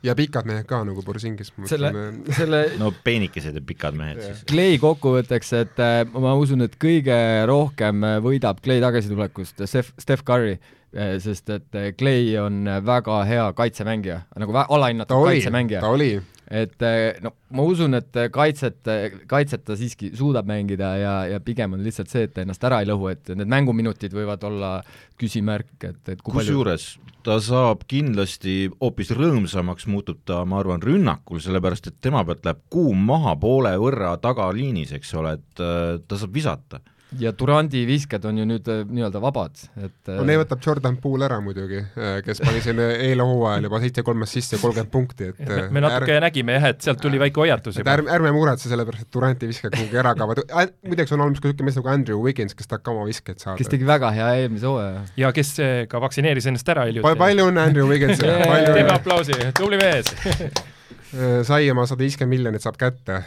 ja 0.03 0.15
pikad 0.19 0.49
mehed 0.49 0.67
ka 0.69 0.83
nagu 0.87 1.03
Borisingis. 1.07 1.53
selle, 1.71 1.93
selle 2.37 2.62
no 2.81 2.93
peenikesed 3.05 3.57
ja 3.59 3.65
pikad 3.67 3.97
mehed 3.99 4.21
yeah. 4.21 4.35
siis. 4.35 4.45
Clay 4.51 4.79
kokkuvõtteks, 4.83 5.53
et 5.61 5.83
äh, 5.83 6.03
ma 6.12 6.35
usun, 6.38 6.65
et 6.67 6.77
kõige 6.83 7.17
rohkem 7.49 8.07
võidab 8.25 8.62
Clay 8.65 8.83
tagasitulekust 8.83 9.65
Steph, 9.65 9.95
Steph 10.03 10.27
Curry, 10.27 10.59
äh, 10.95 11.17
sest 11.23 11.53
et 11.55 11.79
äh, 11.79 11.91
Clay 11.99 12.35
on 12.43 12.67
väga 12.87 13.23
hea 13.29 13.49
kaitsemängija, 13.59 14.23
nagu 14.43 14.59
alahinnatud 14.62 15.29
kaitsemängija. 15.29 15.85
ta 15.85 15.93
oli, 15.95 16.17
et 16.53 16.85
no 17.25 17.33
ma 17.57 17.65
usun, 17.69 17.97
et 17.97 18.19
kaitset, 18.33 18.88
kaitset 19.29 19.65
ta 19.65 19.77
siiski 19.79 20.11
suudab 20.17 20.49
mängida 20.49 20.91
ja, 21.01 21.15
ja 21.33 21.41
pigem 21.45 21.77
on 21.77 21.83
lihtsalt 21.85 22.12
see, 22.12 22.27
et 22.29 22.35
ta 22.37 22.45
ennast 22.45 22.65
ära 22.69 22.83
ei 22.83 22.88
lõhu, 22.91 23.09
et 23.12 23.33
need 23.37 23.51
mänguminutid 23.51 24.15
võivad 24.17 24.45
olla 24.49 24.73
küsimärk, 25.21 25.75
et, 25.88 26.01
et 26.12 26.23
kusjuures 26.25 26.87
palju... 26.99 27.17
ta 27.25 27.38
saab 27.45 27.87
kindlasti 27.91 28.57
hoopis 28.75 29.15
rõõmsamaks, 29.17 29.88
muutub 29.88 30.21
ta, 30.29 30.43
ma 30.49 30.61
arvan, 30.61 30.83
rünnakul, 30.85 31.41
sellepärast 31.45 31.88
et 31.88 32.01
tema 32.05 32.25
pealt 32.29 32.45
läheb 32.49 32.65
kuum 32.73 33.05
maha 33.12 33.37
poole 33.41 33.75
võrra 33.81 34.15
tagaliinis, 34.23 34.95
eks 34.99 35.15
ole, 35.21 35.37
et 35.41 35.65
äh, 35.65 36.01
ta 36.07 36.21
saab 36.21 36.37
visata 36.37 36.83
ja 37.20 37.33
Durandi 37.38 37.83
visked 37.87 38.25
on 38.29 38.38
ju 38.40 38.46
nüüd 38.48 38.68
äh, 38.70 38.83
nii-öelda 38.88 39.20
vabad, 39.22 39.59
et 39.81 40.11
no 40.11 40.25
neid 40.27 40.40
võtab 40.42 40.62
Jordan 40.64 40.96
Poole 41.03 41.27
ära 41.27 41.38
muidugi, 41.44 41.81
äh, 41.81 42.18
kes 42.25 42.42
pani 42.44 42.62
siin 42.64 42.81
eile 42.83 43.27
hooajal 43.27 43.68
juba 43.68 43.81
seitse-kolmest 43.83 44.38
sisse 44.38 44.57
ja 44.57 44.62
kolmkümmend 44.62 44.92
punkti, 44.92 45.31
et 45.33 45.42
me, 45.48 45.59
me 45.77 45.85
natuke 45.85 46.16
ärg... 46.16 46.25
nägime 46.27 46.57
jah, 46.57 46.68
et 46.72 46.85
sealt 46.85 47.03
tuli 47.03 47.20
väike 47.22 47.42
hoiatus 47.42 47.81
juba. 47.81 47.96
ärme, 47.96 48.12
ärme 48.16 48.35
muretse 48.37 48.70
selle 48.70 48.87
pärast, 48.88 49.09
et 49.09 49.14
Durant 49.14 49.44
ei 49.44 49.53
viska 49.53 49.72
kuhugi 49.75 50.03
ära 50.03 50.14
ka, 50.18 50.29
muideks 50.29 51.16
on 51.16 51.25
olemas 51.27 51.42
ka 51.42 51.51
niisugune 51.51 51.68
mees 51.68 51.81
nagu 51.81 51.92
Andrew 51.92 52.20
Wiggins, 52.25 52.57
kes 52.59 52.70
tahab 52.70 52.87
ka 52.87 52.94
oma 52.94 53.07
viskeid 53.09 53.42
saada. 53.42 53.59
kes 53.61 53.72
tegi 53.72 53.88
väga 53.88 54.12
hea 54.16 54.29
eelmise 54.42 54.70
hooaja. 54.70 55.03
ja 55.25 55.33
kes 55.37 55.57
ka 55.92 56.03
vaktsineeris 56.03 56.48
ennast 56.53 56.68
ära 56.75 56.87
hiljuti 56.88 57.07
pa. 57.07 57.16
palju 57.27 57.48
õnne 57.51 57.66
Andrew 57.70 57.90
Wigginsile 57.90 58.38
teeme 58.77 58.94
aplausi, 58.94 59.37
tubli 59.59 59.81
mees 59.83 60.14
sai 61.48 61.66
oma 61.68 61.85
sada 61.88 62.01
viiskümmend 62.01 62.33
miljonit 62.33 62.64
saab 62.64 62.79
kätte, 62.81 63.18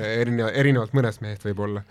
erineva, 0.00 0.48
erinevalt 0.56 0.94
mõnest 0.96 1.20
mehest 1.20 1.44
võib-olla 1.44 1.84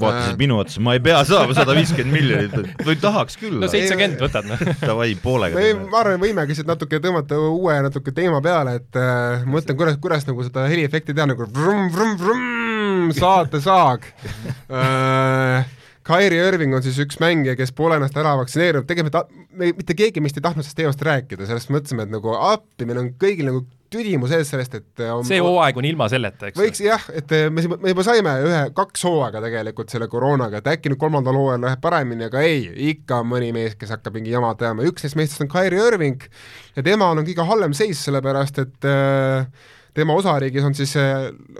vaatasid 0.00 0.34
äh. 0.34 0.38
minu 0.40 0.58
otsa, 0.60 0.82
ma 0.84 0.94
ei 0.96 1.02
pea 1.04 1.20
saama 1.26 1.54
sada 1.56 1.74
viiskümmend 1.76 2.12
miljonit, 2.12 2.84
või 2.86 2.98
tahaks 3.00 3.38
küll. 3.40 3.56
no 3.62 3.70
seitsekümmend 3.72 4.20
võtad, 4.22 4.48
noh. 4.48 4.60
Davai, 4.88 5.14
poolega. 5.22 5.64
ma 5.80 6.02
arvan, 6.02 6.20
võimegi 6.22 6.58
siit 6.58 6.68
natuke 6.68 7.00
tõmmata 7.04 7.38
uue 7.48 7.78
natuke 7.86 8.12
teema 8.16 8.42
peale, 8.44 8.78
et 8.82 9.00
äh, 9.00 9.46
mõtlen, 9.48 9.78
kuidas, 9.80 9.98
kuidas 10.02 10.28
nagu 10.28 10.44
seda 10.46 10.68
heliefekti 10.70 11.16
teha 11.16 11.30
nagu 11.32 11.48
vrum-vrum-vrum, 11.48 13.10
saatesaag 13.16 14.06
äh, 14.82 15.74
Kairi 16.08 16.38
Irving 16.40 16.72
on 16.72 16.84
siis 16.84 16.96
üks 17.04 17.18
mängija, 17.20 17.52
kes 17.58 17.74
pole 17.76 17.98
ennast 17.98 18.16
ära 18.16 18.32
vaktsineerinud, 18.40 18.86
tegelikult 18.88 19.28
me, 19.52 19.74
mitte 19.76 19.96
keegi 19.96 20.22
meist 20.24 20.38
ei 20.40 20.44
tahtnud 20.44 20.64
sellest 20.64 20.78
teemast 20.80 21.02
rääkida, 21.04 21.48
sellest 21.48 21.72
mõtlesime, 21.72 22.06
et 22.06 22.14
nagu 22.14 22.32
appi, 22.32 22.86
meil 22.88 23.02
on 23.02 23.10
kõigil 23.20 23.50
nagu 23.50 23.64
tüdimu 23.92 24.28
sees 24.30 24.50
sellest, 24.52 24.74
et 24.78 25.04
on, 25.12 25.24
see 25.26 25.40
hooaeg 25.42 25.78
on 25.80 25.88
ilma 25.88 26.08
selleta, 26.12 26.50
eks? 26.50 26.58
võiks 26.60 26.82
jah, 26.84 27.06
et 27.16 27.32
me, 27.54 27.64
me 27.74 27.94
juba 27.94 28.04
saime 28.06 28.34
ühe, 28.44 28.60
kaks 28.76 29.06
hooaega 29.08 29.42
tegelikult 29.44 29.94
selle 29.94 30.10
koroonaga, 30.12 30.60
et 30.60 30.70
äkki 30.74 30.92
nüüd 30.92 31.00
kolmandal 31.00 31.38
hooajal 31.38 31.64
läheb 31.66 31.82
paremini, 31.84 32.28
aga 32.28 32.44
ei, 32.44 32.68
ikka 32.92 33.22
on 33.22 33.32
mõni 33.32 33.50
mees, 33.56 33.78
kes 33.80 33.94
hakkab 33.96 34.18
mingi 34.18 34.34
jama 34.34 34.52
teama, 34.60 34.86
üks 34.88 35.06
neist 35.06 35.18
meestest 35.18 35.46
on 35.46 35.52
Kairi 35.52 35.80
Irving 35.80 36.28
ja 36.76 36.86
temal 36.86 37.18
on 37.18 37.26
kõige 37.28 37.48
halvem 37.48 37.76
seis, 37.76 38.04
sellepärast 38.06 38.62
et 38.64 38.88
äh, 38.88 39.74
tema 39.98 40.14
osariigis 40.18 40.64
on 40.66 40.76
siis 40.78 40.94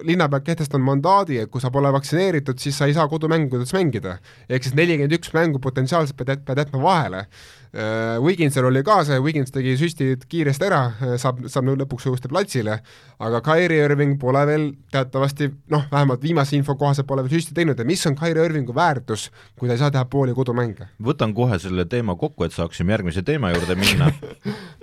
linnapea 0.07 0.41
kehtestanud 0.47 0.87
mandaadi, 0.87 1.41
et 1.43 1.51
kui 1.51 1.63
sa 1.63 1.73
pole 1.75 1.91
vaktsineeritud, 1.95 2.61
siis 2.63 2.77
sa 2.79 2.89
ei 2.89 2.95
saa 2.97 3.09
kodumängudes 3.11 3.75
mängida. 3.77 4.19
ehk 4.49 4.67
siis 4.67 4.77
nelikümmend 4.79 5.17
üks 5.19 5.33
mängu 5.35 5.63
potentsiaalselt 5.63 6.19
pead, 6.19 6.45
pead 6.47 6.63
jätma 6.63 6.83
vahele. 6.83 7.25
Äh, 7.69 8.17
Wigginsil 8.25 8.65
oli 8.65 8.81
ka 8.85 9.03
see, 9.05 9.19
Wiggins 9.21 9.53
tegi 9.53 9.75
süsti 9.77 10.15
kiiresti 10.29 10.67
ära, 10.71 10.81
äh, 11.05 11.17
saab, 11.21 11.43
saab 11.53 11.67
nüüd 11.69 11.83
lõpuks 11.83 12.07
uuesti 12.09 12.31
platsile, 12.31 12.79
aga 13.21 13.43
Kairi 13.45 13.77
Irving 13.85 14.17
pole 14.21 14.45
veel 14.49 14.65
teatavasti 14.95 15.51
noh, 15.75 15.85
vähemalt 15.93 16.25
viimase 16.25 16.57
info 16.57 16.79
kohaselt 16.81 17.09
pole 17.09 17.27
veel 17.27 17.37
süsti 17.37 17.57
teinud 17.59 17.79
ja 17.79 17.85
mis 17.89 18.07
on 18.09 18.17
Kairi 18.17 18.41
Irvingu 18.47 18.73
väärtus, 18.77 19.29
kui 19.59 19.69
ta 19.69 19.77
ei 19.77 19.83
saa 19.83 19.93
teha 19.93 20.07
pooli 20.09 20.33
kodumänge? 20.37 20.89
võtan 21.11 21.35
kohe 21.37 21.61
selle 21.61 21.85
teema 21.85 22.17
kokku, 22.17 22.49
et 22.49 22.57
saaksime 22.57 22.97
järgmise 22.97 23.23
teema 23.27 23.53
juurde 23.53 23.77
minna 23.77 24.09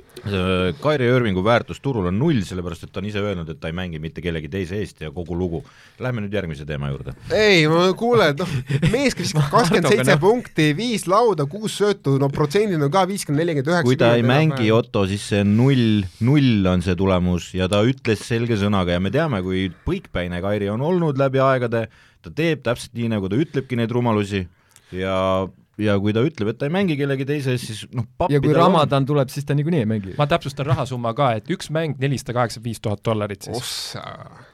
Kairi 0.81 1.05
Irvingu 1.05 1.43
väärtus 1.45 1.77
turul 1.83 2.07
on 2.09 2.15
null, 2.17 2.39
sellepärast 2.45 2.87
et 2.87 2.91
ta 2.93 3.01
on 3.01 3.07
ise 3.09 3.21
öelnud, 3.21 3.49
et 3.51 3.59
ta 3.61 3.69
ei 3.69 3.75
mängi 3.77 3.99
mitte 4.01 4.23
kellegi 4.25 4.49
teise 4.51 4.79
eest 4.81 5.03
ja 5.03 5.11
kogu 5.13 5.37
lugu. 5.37 5.61
Lähme 6.01 6.23
nüüd 6.23 6.33
järgmise 6.33 6.65
teema 6.65 6.89
juurde. 6.89 7.13
ei, 7.35 7.65
kuule, 7.99 8.31
noh, 8.39 8.55
mees, 8.89 9.13
kes 9.17 9.35
kakskümmend 9.53 9.89
seitse 9.91 10.17
punkti, 10.21 10.71
viis 10.77 11.05
lauda, 11.11 11.45
kuus 11.49 11.77
söötu, 11.77 12.15
no 12.21 12.31
protsendid 12.33 12.81
on 12.81 12.93
ka 12.93 13.05
viiskümmend, 13.09 13.43
nelikümmend 13.43 13.71
üheksa. 13.73 13.87
kui 13.87 13.99
ta 14.01 14.15
ei 14.17 14.25
mängi, 14.25 14.71
Otto, 14.75 15.05
siis 15.09 15.27
see 15.33 15.43
null, 15.45 16.01
null 16.25 16.71
on 16.71 16.85
see 16.85 16.97
tulemus 16.97 17.51
ja 17.57 17.69
ta 17.71 17.83
ütles 17.85 18.25
selge 18.25 18.57
sõnaga 18.61 18.97
ja 18.97 19.03
me 19.03 19.13
teame, 19.13 19.43
kui 19.45 19.67
põikpäine 19.85 20.41
Kairi 20.45 20.71
on 20.73 20.81
olnud 20.85 21.21
läbi 21.21 21.43
aegade, 21.43 21.85
ta 22.25 22.33
teeb 22.33 22.65
täpselt 22.65 22.97
nii, 22.97 23.11
nagu 23.13 23.29
ta 23.29 23.37
ütlebki 23.37 23.77
neid 23.77 23.93
rumalusi 23.93 24.47
ja 24.95 25.45
ja 25.81 25.97
kui 25.99 26.13
ta 26.15 26.23
ütleb, 26.25 26.51
et 26.51 26.59
ta 26.59 26.69
ei 26.69 26.73
mängi 26.73 26.95
kellegi 26.99 27.27
teise 27.27 27.55
eest, 27.55 27.69
siis 27.69 27.83
noh, 27.95 28.07
ja 28.31 28.39
kui 28.43 28.55
Ramadan 28.55 29.03
on. 29.03 29.09
tuleb, 29.11 29.31
siis 29.33 29.47
ta 29.47 29.55
niikuinii 29.57 29.83
ei 29.83 29.89
mängi. 29.89 30.15
ma 30.19 30.27
täpsustan 30.29 30.67
rahasumma 30.69 31.13
ka, 31.17 31.33
et 31.39 31.51
üks 31.51 31.71
mäng 31.75 31.99
nelisada 32.01 32.35
kaheksakümmend 32.37 32.69
viis 32.69 32.83
tuhat 32.83 33.03
dollarit 33.05 33.47
siis. 33.47 33.57
ossa, 33.59 34.03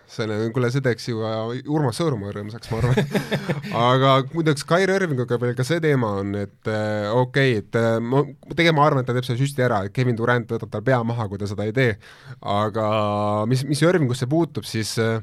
selle, 0.09 0.39
kuule, 0.55 0.71
see 0.73 0.83
teeks 0.85 1.09
ju 1.11 1.21
Urmas 1.71 2.01
Sõõrumaa 2.01 2.33
rõõmsaks, 2.35 2.71
ma 2.73 2.81
arvan 2.81 3.15
aga 3.91 4.15
muideks 4.33 4.65
Kairi 4.67 4.97
Irvinguga 4.97 5.37
veel 5.41 5.53
ka 5.57 5.65
see 5.67 5.81
teema 5.83 6.15
on, 6.23 6.33
et 6.41 6.71
äh, 6.71 7.09
okei 7.13 7.57
okay,, 7.57 7.61
et 7.61 7.79
äh, 7.79 7.99
ma, 8.01 8.23
tegelikult 8.49 8.79
ma 8.79 8.87
arvan, 8.89 9.05
et 9.05 9.11
ta 9.11 9.17
teeb 9.17 9.27
selle 9.27 9.41
süsti 9.43 9.67
ära, 9.67 9.83
et 9.85 9.95
Kevin 9.95 10.17
Durant 10.17 10.55
võtab 10.57 10.73
tal 10.73 10.85
pea 10.87 11.03
maha, 11.05 11.29
kui 11.29 11.41
ta 11.41 11.49
seda 11.49 11.69
ei 11.69 11.75
tee. 11.75 11.93
aga 12.41 12.87
mis, 13.51 13.65
mis 13.69 13.85
Irvingusse 13.85 14.29
puutub, 14.31 14.65
siis 14.67 14.97
äh, 15.01 15.21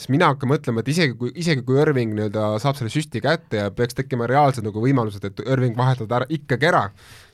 siis 0.00 0.08
mina 0.12 0.30
hakkan 0.32 0.48
mõtlema, 0.48 0.80
et 0.80 0.88
isegi 0.88 1.16
kui, 1.18 1.32
isegi 1.36 1.64
kui 1.66 1.76
Irving 1.82 2.14
nii-öelda 2.16 2.54
saab 2.62 2.78
selle 2.78 2.92
süsti 2.92 3.20
kätte 3.20 3.60
ja 3.60 3.72
peaks 3.74 3.98
tekkima 3.98 4.28
reaalsed 4.30 4.64
nagu 4.64 4.80
võimalused, 4.80 5.26
et 5.28 5.42
Irving 5.44 5.76
vahetada 5.76 6.22
ära, 6.22 6.28
ikkagi 6.32 6.70
ära, 6.70 6.86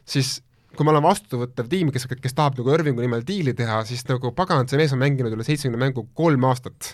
siis 0.08 0.40
kui 0.76 0.86
ma 0.86 0.92
olen 0.92 1.06
vastuvõttev 1.06 1.68
tiim, 1.70 1.92
kes, 1.94 2.08
kes 2.20 2.36
tahab 2.36 2.58
nagu 2.58 2.74
Irvingu 2.74 3.04
nimel 3.04 3.22
diili 3.26 3.54
teha, 3.56 3.80
siis 3.88 4.02
nagu 4.10 4.32
pagan, 4.36 4.66
see 4.68 4.80
mees 4.80 4.92
on 4.96 5.00
mänginud 5.00 5.36
üle 5.36 5.46
seitsmekümne 5.46 5.80
mängu 5.86 6.04
kolm 6.18 6.44
aastat 6.50 6.92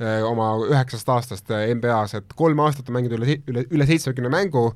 äh, 0.00 0.24
oma 0.26 0.54
üheksast 0.66 1.12
aastast 1.12 1.52
äh, 1.54 1.68
NBA-s, 1.76 2.16
et 2.18 2.34
kolm 2.38 2.62
aastat 2.64 2.90
on 2.90 2.98
mänginud 2.98 3.20
üle, 3.20 3.38
üle, 3.50 3.66
üle 3.70 3.88
seitsmekümne 3.90 4.32
mängu, 4.32 4.70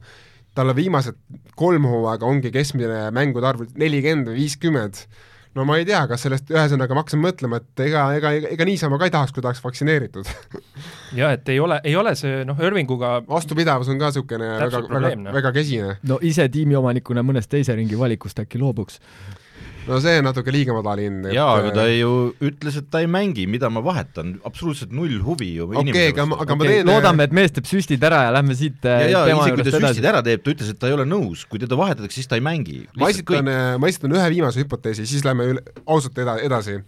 talle 0.55 0.77
viimased 0.77 1.19
kolm 1.59 1.89
hooaega 1.91 2.29
ongi 2.29 2.53
keskmine 2.55 3.09
mängude 3.17 3.49
arv 3.49 3.65
nelikümmend 3.81 4.31
või 4.31 4.45
viiskümmend 4.45 5.07
no 5.55 5.67
ma 5.69 5.79
ei 5.79 5.87
tea, 5.89 6.01
kas 6.11 6.25
sellest, 6.27 6.51
ühesõnaga 6.53 6.97
ma 6.97 7.05
hakkasin 7.05 7.23
mõtlema, 7.23 7.61
et 7.63 7.85
ega, 7.87 8.07
ega, 8.19 8.33
ega, 8.39 8.51
ega 8.57 8.67
niisama 8.69 8.99
ka 9.01 9.09
ei 9.09 9.15
tahaks, 9.15 9.35
kui 9.35 9.45
tahaks 9.45 9.63
vaktsineeritud 9.65 10.31
jah, 11.21 11.37
et 11.37 11.55
ei 11.55 11.61
ole, 11.63 11.79
ei 11.87 11.97
ole 12.01 12.15
see 12.19 12.43
noh, 12.49 12.59
Irvinguga 12.65 13.17
vastupidavus 13.29 13.91
on 13.93 14.01
ka 14.03 14.11
niisugune 14.13 14.51
väga, 14.65 14.83
väga, 14.91 15.15
noh. 15.23 15.39
väga 15.39 15.55
kesine. 15.57 15.97
no 16.11 16.19
ise 16.23 16.49
tiimiomanikuna 16.53 17.25
mõnest 17.27 17.53
teise 17.55 17.77
ringi 17.79 17.99
valikust 17.99 18.43
äkki 18.43 18.61
loobuks? 18.63 19.01
No 19.89 19.99
see 20.01 20.19
on 20.21 20.27
natuke 20.29 20.53
liiga 20.55 20.75
madal 20.77 21.01
hind. 21.03 21.27
jaa, 21.35 21.49
aga 21.59 21.73
ta 21.77 21.85
ju 21.91 22.11
ütles, 22.45 22.79
et 22.81 22.89
ta 22.93 23.03
ei 23.05 23.09
mängi, 23.11 23.47
mida 23.51 23.69
ma 23.73 23.83
vahetan, 23.85 24.35
absoluutselt 24.49 24.95
null 24.97 25.19
huvi 25.25 25.51
ju 25.59 25.69
okei, 25.69 25.83
inimese 25.83 26.15
aga, 26.15 26.27
aga 26.45 26.57
ma 26.57 26.65
okay, 26.65 26.79
teen 26.79 26.91
loodame, 26.91 27.27
et 27.29 27.37
mees 27.37 27.55
teeb 27.57 27.69
süstid 27.69 28.07
ära 28.09 28.23
ja 28.27 28.33
lähme 28.39 28.57
siit 28.59 28.87
ja, 28.87 28.95
äh, 28.97 29.11
ja 29.13 29.25
tema 29.29 29.45
isegi 29.45 29.59
kui 29.59 29.67
ta 29.67 29.75
süstid 29.75 29.89
edasi. 29.89 30.07
ära 30.13 30.23
teeb, 30.27 30.45
ta 30.45 30.55
ütles, 30.55 30.73
et 30.73 30.81
ta 30.81 30.91
ei 30.91 30.97
ole 30.97 31.07
nõus, 31.09 31.45
kui 31.51 31.63
teda 31.63 31.79
vahetatakse, 31.81 32.21
siis 32.21 32.31
ta 32.31 32.41
ei 32.41 32.45
mängi. 32.45 32.81
ma 33.01 33.11
esitan, 33.13 33.53
ma 33.81 33.93
esitan 33.93 34.17
ühe 34.17 34.31
viimase 34.37 34.65
hüpoteesi, 34.65 35.09
siis 35.11 35.27
lähme 35.27 35.51
üle, 35.53 35.65
ausalt 35.85 36.19
eda-, 36.25 36.41
edasi. 36.45 36.79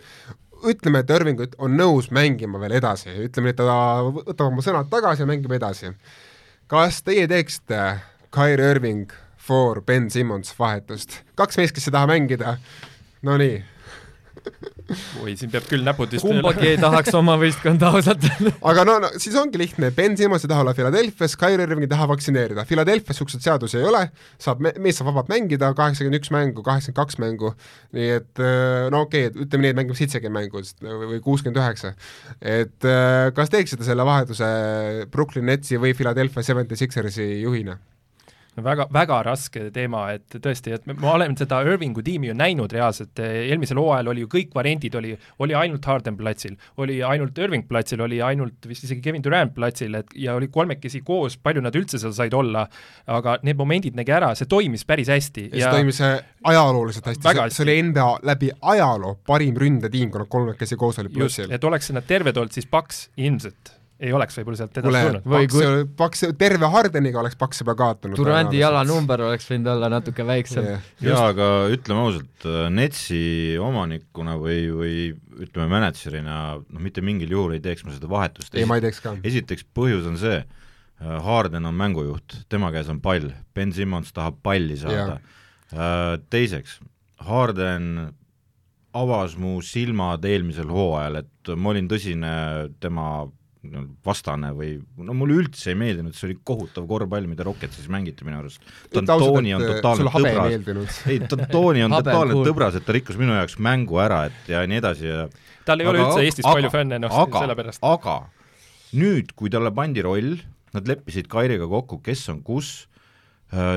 ütleme, 0.66 1.04
et 1.04 1.12
Irving 1.18 1.44
on 1.62 1.76
nõus 1.76 2.08
mängima 2.14 2.62
veel 2.62 2.78
edasi, 2.80 3.12
ütleme, 3.28 3.52
et 3.52 3.60
ta 3.60 3.76
võtab 4.06 4.48
oma 4.48 4.64
sõnad 4.64 4.88
tagasi 4.92 5.26
ja 5.26 5.28
mängib 5.28 5.52
edasi. 5.52 5.92
kas 6.66 7.02
teie 7.04 7.28
teeksite 7.28 7.82
Kyrie 8.34 8.72
Irving 8.72 9.12
for 9.46 9.82
Ben 9.86 10.10
Simmons 10.12 10.52
vahetust? 10.58 11.22
kaks 11.38 11.60
meest, 11.60 11.76
kes 11.76 11.88
ei 11.88 11.96
taha 11.96 12.10
mängida, 12.12 12.58
no 13.26 13.38
nii 13.40 13.62
oi, 15.22 15.32
siin 15.38 15.50
peab 15.50 15.66
küll 15.66 15.84
näpud 15.86 16.12
vist 16.14 16.24
kumbagi 16.24 16.68
ei 16.70 16.78
tahaks 16.80 17.14
oma 17.18 17.34
võistkonda 17.40 17.90
ausalt 17.90 18.22
öeldes. 18.28 18.58
aga 18.70 18.84
no, 18.86 18.96
no 19.02 19.10
siis 19.22 19.34
ongi 19.38 19.58
lihtne, 19.60 19.90
Ben 19.96 20.14
Simmons 20.18 20.44
ei 20.46 20.50
taha 20.52 20.62
olla 20.62 20.74
Philadelphia's, 20.76 21.34
Kyrie 21.40 21.66
Irving 21.66 21.86
ei 21.86 21.90
taha 21.90 22.06
vaktsineerida, 22.12 22.66
Philadelphia's 22.68 23.16
niisuguseid 23.16 23.46
seadusi 23.46 23.80
ei 23.80 23.88
ole, 23.88 24.04
saab, 24.42 24.62
mees 24.82 25.00
saab 25.00 25.10
vabalt 25.10 25.32
mängida, 25.32 25.72
kaheksakümmend 25.78 26.20
üks 26.20 26.30
mängu, 26.34 26.62
kaheksakümmend 26.66 27.00
kaks 27.00 27.20
mängu, 27.22 27.52
nii 27.96 28.12
et 28.20 28.42
äh, 28.42 28.86
no 28.94 29.02
okei 29.08 29.30
okay,, 29.30 29.46
ütleme 29.46 29.66
nii, 29.66 29.74
et 29.74 29.80
mängib 29.80 29.98
seitsekümmend 29.98 30.46
mängu 30.46 31.02
või 31.10 31.20
kuuskümmend 31.24 31.60
üheksa. 31.62 31.96
et 32.40 32.86
äh, 32.86 33.32
kas 33.36 33.52
teeksite 33.52 33.86
selle 33.86 34.06
vahetuse 34.06 34.46
Brooklyn 35.10 35.50
Netsi 35.50 35.82
või 35.82 35.96
Philadelphia 35.98 36.46
Seventy 36.46 36.78
Sixersi 36.78 37.32
juhina? 37.42 37.80
Väga, 38.64 38.86
väga 38.92 39.18
raske 39.26 39.66
teema, 39.74 40.06
et 40.16 40.36
tõesti, 40.42 40.72
et 40.76 40.86
ma 40.88 41.14
olen 41.16 41.36
seda 41.38 41.60
Irvingu 41.66 42.02
tiimi 42.04 42.30
ju 42.30 42.36
näinud 42.36 42.72
reaalselt, 42.72 43.18
eelmisel 43.20 43.80
hooajal 43.80 44.12
oli 44.12 44.24
ju 44.24 44.30
kõik 44.32 44.54
variandid, 44.56 44.96
oli, 44.98 45.12
oli 45.44 45.56
ainult 45.58 45.84
Harden 45.88 46.16
platsil, 46.18 46.56
oli 46.82 46.98
ainult 47.06 47.38
Irving 47.38 47.66
platsil, 47.68 48.02
oli 48.04 48.20
ainult 48.24 48.68
vist 48.68 48.86
isegi 48.88 49.02
Kevin 49.04 49.24
Durant 49.24 49.54
platsil, 49.54 49.94
et 50.00 50.16
ja 50.16 50.36
oli 50.38 50.48
kolmekesi 50.52 51.02
koos, 51.06 51.36
palju 51.36 51.64
nad 51.64 51.76
üldse 51.76 52.00
seal 52.02 52.14
said 52.16 52.36
olla, 52.36 52.66
aga 53.18 53.38
need 53.46 53.60
momendid 53.60 53.98
nägi 53.98 54.14
ära, 54.16 54.32
see 54.38 54.48
toimis 54.50 54.86
päris 54.88 55.12
hästi. 55.12 55.48
ja 55.52 55.70
see 55.70 55.80
toimis 55.80 56.02
ajalooliselt 56.46 57.12
hästi, 57.12 57.28
see, 57.28 57.48
see 57.58 57.66
oli 57.66 57.78
NBA 57.90 58.10
läbi 58.26 58.52
ajaloo 58.74 59.18
parim 59.26 59.56
ründetiim, 59.60 60.12
kui 60.12 60.22
nad 60.22 60.32
kolmekesi 60.32 60.80
koos 60.80 61.00
olid 61.02 61.14
plussil. 61.14 61.52
et 61.52 61.64
oleks 61.64 61.92
nad 61.96 62.06
terved 62.06 62.36
olnud, 62.36 62.56
siis 62.56 62.68
Paks 62.70 63.08
ilmselt 63.16 63.75
ei 64.02 64.12
oleks 64.12 64.36
võib-olla 64.36 64.58
sealt 64.60 64.76
edasi 64.80 65.02
tulnud. 65.06 65.26
Või 65.26 65.46
Paks 65.46 65.54
kui-. 65.56 65.84
Paks, 66.00 66.24
terve 66.40 66.68
Hardeniga 66.72 67.20
oleks 67.22 67.38
Paks 67.40 67.62
juba 67.62 67.76
kaotanud. 67.78 68.18
Durandi 68.18 68.60
jalanumber 68.60 69.22
oleks 69.28 69.48
võinud 69.48 69.70
olla 69.72 69.88
natuke 69.92 70.26
väiksem 70.26 70.66
yeah. 70.68 70.90
jaa, 71.06 71.22
aga 71.32 71.48
ütleme 71.72 72.02
ausalt, 72.04 72.48
Netsi 72.76 73.20
omanikuna 73.62 74.36
või, 74.40 74.58
või 74.74 74.98
ütleme, 75.46 75.68
mänedžerina 75.72 76.36
noh, 76.60 76.82
mitte 76.82 77.04
mingil 77.04 77.32
juhul 77.32 77.56
ei 77.56 77.64
teeks 77.64 77.86
ma 77.86 77.94
seda 77.94 78.10
vahetust. 78.10 78.54
ei, 78.56 78.68
ma 78.68 78.78
ei 78.78 78.84
teeks 78.84 79.00
ka. 79.04 79.14
esiteks 79.26 79.66
põhjus 79.76 80.08
on 80.10 80.20
see, 80.20 80.42
Harden 81.00 81.68
on 81.68 81.76
mängujuht, 81.76 82.38
tema 82.52 82.70
käes 82.72 82.88
on 82.92 83.00
pall, 83.04 83.32
Ben 83.56 83.72
Simmons 83.76 84.14
tahab 84.16 84.38
palli 84.44 84.78
saada. 84.80 85.18
Teiseks, 86.32 86.78
Harden 87.26 88.14
avas 88.96 89.34
mu 89.36 89.58
silmad 89.64 90.24
eelmisel 90.24 90.70
hooajal, 90.72 91.20
et 91.20 91.52
ma 91.60 91.74
olin 91.74 91.88
tõsine 91.90 92.32
tema 92.80 93.26
vastane 94.06 94.52
või 94.56 94.74
no 95.04 95.16
mulle 95.16 95.38
üldse 95.42 95.72
ei 95.72 95.78
meeldinud, 95.78 96.14
see 96.16 96.30
oli 96.30 96.38
kohutav 96.46 96.86
korvpall, 96.90 97.28
mida 97.30 97.46
Rocketsis 97.46 97.88
mängiti 97.92 98.26
minu 98.26 98.40
arust. 98.40 98.62
D'Antoni 98.94 99.54
on 99.56 99.66
totaalne 99.66 100.12
tõbras, 100.14 101.00
ei, 101.10 101.20
D'Antoni 101.22 101.84
on 101.86 101.96
totaalne 101.98 102.40
tõbras, 102.46 102.78
et 102.78 102.86
ta 102.86 102.96
rikkus 102.96 103.18
minu 103.20 103.36
jaoks 103.36 103.58
mängu 103.62 104.00
ära, 104.02 104.24
et 104.30 104.50
ja 104.54 104.64
nii 104.68 104.82
edasi 104.82 105.10
ja 105.10 105.26
tal 105.66 105.82
ei 105.82 105.90
ole 105.90 106.04
üldse 106.04 106.26
Eestis 106.26 106.46
palju 106.48 106.72
fänne, 106.72 107.00
noh, 107.02 107.22
aga, 107.24 107.46
sellepärast. 107.46 107.84
aga 107.86 108.18
nüüd, 108.96 109.32
kui 109.38 109.52
talle 109.52 109.72
pandi 109.74 110.04
roll, 110.06 110.36
nad 110.76 110.88
leppisid 110.88 111.28
Kairiga 111.32 111.68
kokku, 111.70 112.00
kes 112.04 112.28
on 112.32 112.42
kus, 112.46 112.86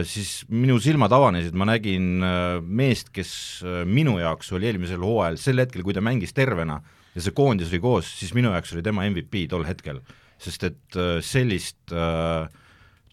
siis 0.10 0.44
minu 0.50 0.80
silmad 0.82 1.14
avanesid, 1.14 1.54
ma 1.58 1.68
nägin 1.70 2.24
äh, 2.26 2.58
meest, 2.64 3.12
kes 3.14 3.32
äh, 3.62 3.84
minu 3.86 4.18
jaoks 4.18 4.50
oli 4.58 4.66
eelmisel 4.72 5.04
hooajal, 5.06 5.38
sel 5.38 5.62
hetkel, 5.62 5.84
kui 5.86 5.94
ta 5.94 6.02
mängis 6.02 6.34
tervena 6.34 6.80
ja 7.20 7.26
see 7.26 7.36
koondis 7.36 7.74
oli 7.74 7.82
koos, 7.84 8.10
siis 8.22 8.34
minu 8.38 8.54
jaoks 8.56 8.74
oli 8.76 8.84
tema 8.86 9.06
MVP 9.10 9.46
tol 9.52 9.68
hetkel. 9.68 10.02
sest 10.40 10.64
et 10.64 10.96
äh, 10.96 11.18
sellist 11.20 11.92
äh, 11.92 12.48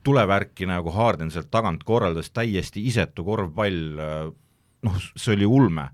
tulevärki 0.06 0.68
nagu 0.70 0.92
Harden 0.94 1.32
sealt 1.34 1.50
tagant 1.50 1.82
korraldas, 1.84 2.30
täiesti 2.30 2.84
isetu 2.86 3.24
korvpall, 3.26 3.98
noh, 4.86 4.98
see 5.18 5.34
oli 5.34 5.46
ulme. 5.46 5.88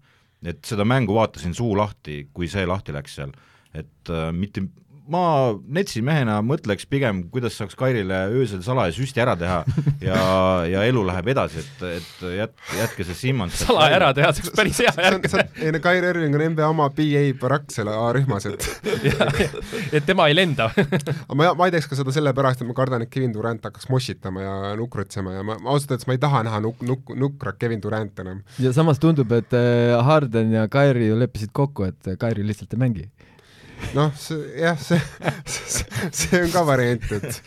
et 0.44 0.64
seda 0.66 0.84
mängu 0.84 1.14
vaatasin 1.14 1.54
suu 1.54 1.76
lahti, 1.78 2.26
kui 2.34 2.48
see 2.50 2.66
lahti 2.66 2.92
läks 2.92 3.14
seal, 3.14 3.32
et 3.72 4.10
äh, 4.10 4.28
mitte 4.34 4.66
ma 5.10 5.52
Netsi 5.72 6.02
mehena 6.04 6.38
mõtleks 6.46 6.86
pigem, 6.90 7.24
kuidas 7.32 7.56
saaks 7.58 7.74
Kairile 7.78 8.18
öösel 8.30 8.62
salaja 8.64 8.94
süsti 8.94 9.22
ära 9.22 9.34
teha 9.38 9.62
ja, 10.08 10.18
ja 10.68 10.84
elu 10.86 11.02
läheb 11.08 11.32
edasi, 11.34 11.62
et, 11.62 11.84
et 11.98 12.24
jät-, 12.38 12.54
jätke 12.78 13.06
see 13.08 13.18
Simmons 13.18 13.56
salaja 13.64 13.98
ära 13.98 14.12
teha, 14.16 14.30
see 14.34 14.46
oleks 14.46 14.56
päris 14.58 14.82
hea 14.84 14.92
järg. 15.06 15.26
ei 15.62 15.72
no 15.74 15.80
Kairi 15.82 16.12
Irving 16.12 16.38
on 16.38 16.44
NBA 16.54 16.68
oma 16.68 16.88
BA 16.94 17.24
barakk 17.40 17.72
selle 17.74 17.94
A-rühmas, 17.96 18.46
et 18.50 18.68
et 19.98 20.06
tema 20.06 20.28
ei 20.30 20.36
lenda 20.38 20.70
aga 20.76 21.38
ma, 21.38 21.50
ma 21.58 21.68
ei 21.68 21.74
teeks 21.74 21.90
ka 21.90 21.98
seda 21.98 22.14
sellepärast, 22.14 22.62
et 22.62 22.70
ma 22.70 22.76
kardan, 22.78 23.06
et 23.06 23.12
Kevin 23.12 23.34
Durant 23.34 23.66
hakkaks 23.68 23.90
mossitama 23.92 24.46
ja 24.46 24.54
nukritsema 24.78 25.38
ja 25.38 25.46
ma, 25.46 25.58
ma 25.58 25.74
ausalt 25.74 25.96
öeldes 25.96 26.08
ma 26.10 26.16
ei 26.16 26.22
taha 26.22 26.44
näha 26.46 26.62
nuk-, 26.64 26.86
nuk-, 26.86 27.14
nukrat 27.18 27.58
Kevin 27.58 27.82
Durant 27.82 28.22
enam. 28.22 28.44
ja 28.62 28.74
samas 28.76 29.02
tundub, 29.02 29.34
et 29.34 29.58
äh, 29.58 29.98
Harden 30.06 30.54
ja 30.54 30.68
Kairi 30.70 31.10
ju 31.10 31.18
leppisid 31.18 31.50
kokku, 31.56 31.90
et 31.90 32.14
Kairi 32.20 32.46
lihtsalt 32.46 32.74
ei 32.76 32.82
mängi. 32.86 33.10
Noh, 33.96 34.14
see 34.18 34.62
jah, 34.62 34.80
see, 34.80 35.00
see, 35.44 36.10
see 36.10 36.42
on 36.46 36.50
ka 36.54 36.64
variant, 36.68 37.12
et 37.18 37.42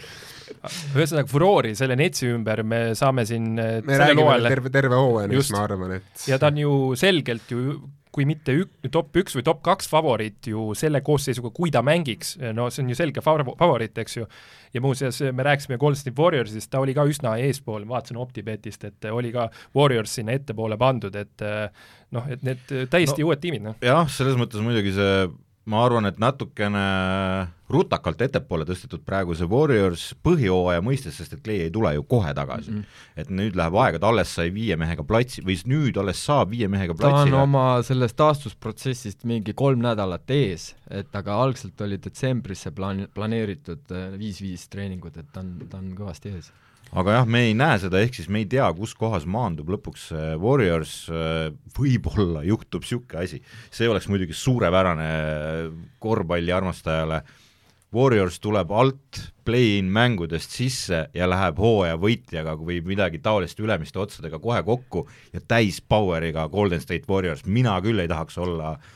ühesõnaga 0.95 1.29
furoori 1.29 1.73
selle 1.77 1.97
Netsi 1.99 2.29
ümber 2.31 2.63
me 2.67 2.79
saame 2.97 3.25
siin 3.27 3.53
äh, 3.61 3.77
me 3.85 3.99
räägime 4.01 4.25
veel 4.29 4.49
terve, 4.49 4.71
terve 4.73 4.97
hooajani, 5.01 5.37
Just. 5.37 5.51
mis 5.51 5.57
ma 5.57 5.67
arvan, 5.67 5.99
et 5.99 6.25
ja 6.29 6.39
ta 6.41 6.51
on 6.53 6.63
ju 6.63 6.73
selgelt 6.99 7.53
ju 7.53 7.77
kui 8.15 8.23
mitte 8.27 8.53
ük-, 8.55 8.87
top 8.93 9.17
üks 9.19 9.35
või 9.35 9.43
top 9.43 9.59
kaks 9.65 9.89
favoriit 9.91 10.47
ju 10.47 10.69
selle 10.77 11.01
koosseisuga, 11.03 11.51
kui 11.55 11.71
ta 11.73 11.81
mängiks, 11.83 12.37
no 12.55 12.69
see 12.71 12.85
on 12.85 12.93
ju 12.93 12.95
selge 12.95 13.23
fav-, 13.23 13.43
favoriit, 13.59 13.97
eks 14.05 14.15
ju, 14.15 14.27
ja 14.71 14.83
muuseas, 14.83 15.19
me 15.35 15.43
rääkisime 15.43 15.79
Golden 15.81 15.99
State 15.99 16.15
Warriorsist, 16.15 16.69
ta 16.71 16.79
oli 16.83 16.95
ka 16.95 17.03
üsna 17.11 17.35
eespool, 17.43 17.83
vaatasin 17.89 18.21
OpTibetist, 18.23 18.87
et 18.87 19.09
oli 19.11 19.33
ka 19.35 19.49
Warriors 19.75 20.15
sinna 20.15 20.37
ettepoole 20.37 20.79
pandud, 20.79 21.17
et 21.19 21.43
noh, 22.15 22.31
et 22.31 22.45
need 22.47 22.63
täiesti 22.91 23.19
no, 23.19 23.33
uued 23.33 23.43
tiimid, 23.43 23.65
noh. 23.67 23.75
jah, 23.83 24.07
selles 24.11 24.39
mõttes 24.39 24.63
muidugi 24.63 24.95
see 24.95 25.25
ma 25.65 25.81
arvan, 25.85 26.05
et 26.05 26.19
natukene 26.21 26.81
rutakalt 27.73 28.19
ettepoole 28.21 28.67
tõstetud 28.69 29.01
praegu 29.05 29.33
see 29.37 29.47
Warriors 29.49 30.03
põhjooaja 30.25 30.83
mõistes, 30.85 31.17
sest 31.17 31.33
et 31.33 31.41
Clay 31.45 31.63
ei 31.65 31.71
tule 31.73 31.95
ju 31.95 32.03
kohe 32.05 32.33
tagasi 32.37 32.71
mm. 32.71 32.77
-hmm. 32.77 33.21
et 33.23 33.31
nüüd 33.39 33.57
läheb 33.57 33.77
aega, 33.81 33.99
ta 33.99 34.11
alles 34.13 34.33
sai 34.37 34.51
viie 34.53 34.77
mehega 34.77 35.03
platsi 35.03 35.41
või 35.45 35.57
nüüd 35.65 35.97
alles 35.97 36.21
saab 36.25 36.53
viie 36.53 36.69
mehega 36.69 36.93
ta 36.93 37.01
platsile. 37.01 37.33
on 37.33 37.41
oma 37.41 37.65
sellest 37.83 38.17
taastusprotsessist 38.21 39.25
mingi 39.25 39.53
kolm 39.53 39.81
nädalat 39.81 40.29
ees, 40.29 40.75
et 40.89 41.15
aga 41.15 41.39
algselt 41.47 41.81
oli 41.81 41.97
detsembrisse 41.97 42.69
plaan-, 42.69 43.07
planeeritud 43.13 43.89
äh, 43.91 44.13
viis-viis 44.19 44.69
treeningut, 44.69 45.17
et 45.17 45.33
ta 45.33 45.41
on, 45.41 45.57
ta 45.69 45.81
on 45.81 45.89
kõvasti 45.97 46.35
ees 46.35 46.51
aga 46.91 47.17
jah, 47.19 47.25
me 47.27 47.45
ei 47.47 47.55
näe 47.57 47.79
seda, 47.81 48.01
ehk 48.03 48.19
siis 48.19 48.27
me 48.31 48.43
ei 48.43 48.49
tea, 48.49 48.67
kus 48.77 48.93
kohas 48.97 49.25
maandub 49.29 49.71
lõpuks 49.73 50.09
Warriors, 50.41 50.97
võib-olla 51.77 52.43
juhtub 52.47 52.85
niisugune 52.85 53.23
asi. 53.23 53.41
see 53.71 53.89
oleks 53.89 54.07
muidugi 54.11 54.37
suurepärane 54.37 55.09
korvpalliarmastajale, 56.03 57.23
Warriors 57.95 58.41
tuleb 58.43 58.71
alt 58.75 59.21
play-in 59.47 59.87
mängudest 59.93 60.51
sisse 60.51 61.05
ja 61.15 61.27
läheb 61.29 61.59
hooaja 61.61 61.95
võitjaga 62.01 62.57
või 62.59 62.81
midagi 62.83 63.21
taolist 63.23 63.59
ülemiste 63.63 64.01
otsadega 64.01 64.39
kohe 64.43 64.59
kokku 64.67 65.05
ja 65.31 65.39
täis 65.39 65.79
power'iga 65.79 66.49
Golden 66.51 66.83
State 66.83 67.07
Warriors, 67.07 67.45
mina 67.45 67.77
küll 67.85 68.03
ei 68.03 68.11
tahaks 68.11 68.37
olla 68.41 68.73
äh, 68.73 68.89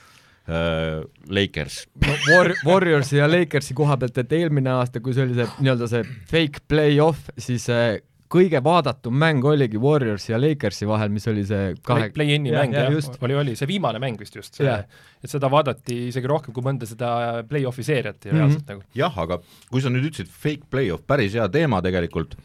Lakers. 1.29 1.83
no 2.05 2.13
War-, 2.31 2.55
Warriorsi 2.65 3.19
ja 3.19 3.29
Lakersi 3.29 3.75
koha 3.77 3.97
pealt, 4.01 4.17
et 4.17 4.37
eelmine 4.39 4.71
aasta, 4.79 5.01
kui 5.03 5.15
see 5.15 5.27
oli 5.27 5.37
see 5.37 5.47
nii-öelda 5.59 5.89
see 5.91 6.05
fake 6.29 6.63
play-off, 6.71 7.29
siis 7.37 7.67
äh, 7.73 7.99
kõige 8.29 8.61
vaadatum 8.63 9.15
mäng 9.19 9.45
oligi 9.45 9.79
Warriorsi 9.81 10.33
ja 10.33 10.39
Lakersi 10.41 10.87
vahel, 10.89 11.09
mis 11.13 11.25
oli 11.29 11.43
see 11.49 11.73
kahe 11.85 12.09
play-in'i 12.13 12.53
mäng 12.53 12.75
jah, 12.77 12.91
just. 12.93 13.17
oli, 13.25 13.37
oli 13.37 13.55
see 13.59 13.69
viimane 13.69 14.01
mäng 14.01 14.19
vist 14.21 14.37
just, 14.37 14.61
et 14.61 15.31
seda 15.31 15.49
vaadati 15.51 15.97
isegi 16.09 16.29
rohkem 16.29 16.55
kui 16.55 16.65
mõnda 16.65 16.87
seda 16.89 17.41
play-off'i 17.49 17.85
seeriat 17.85 18.25
ja 18.25 18.31
mm 18.31 18.35
-hmm. 18.35 18.39
reaalselt 18.39 18.71
nagu. 18.73 18.85
jah, 18.95 19.19
aga 19.25 19.39
kui 19.69 19.81
sa 19.81 19.89
nüüd 19.89 20.11
ütlesid 20.11 20.29
fake 20.29 20.69
play-off, 20.69 21.05
päris 21.07 21.33
hea 21.33 21.49
teema 21.49 21.81
tegelikult, 21.81 22.37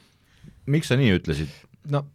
miks 0.66 0.88
sa 0.88 0.96
nii 0.96 1.12
ütlesid? 1.18 1.52
no 1.92 2.06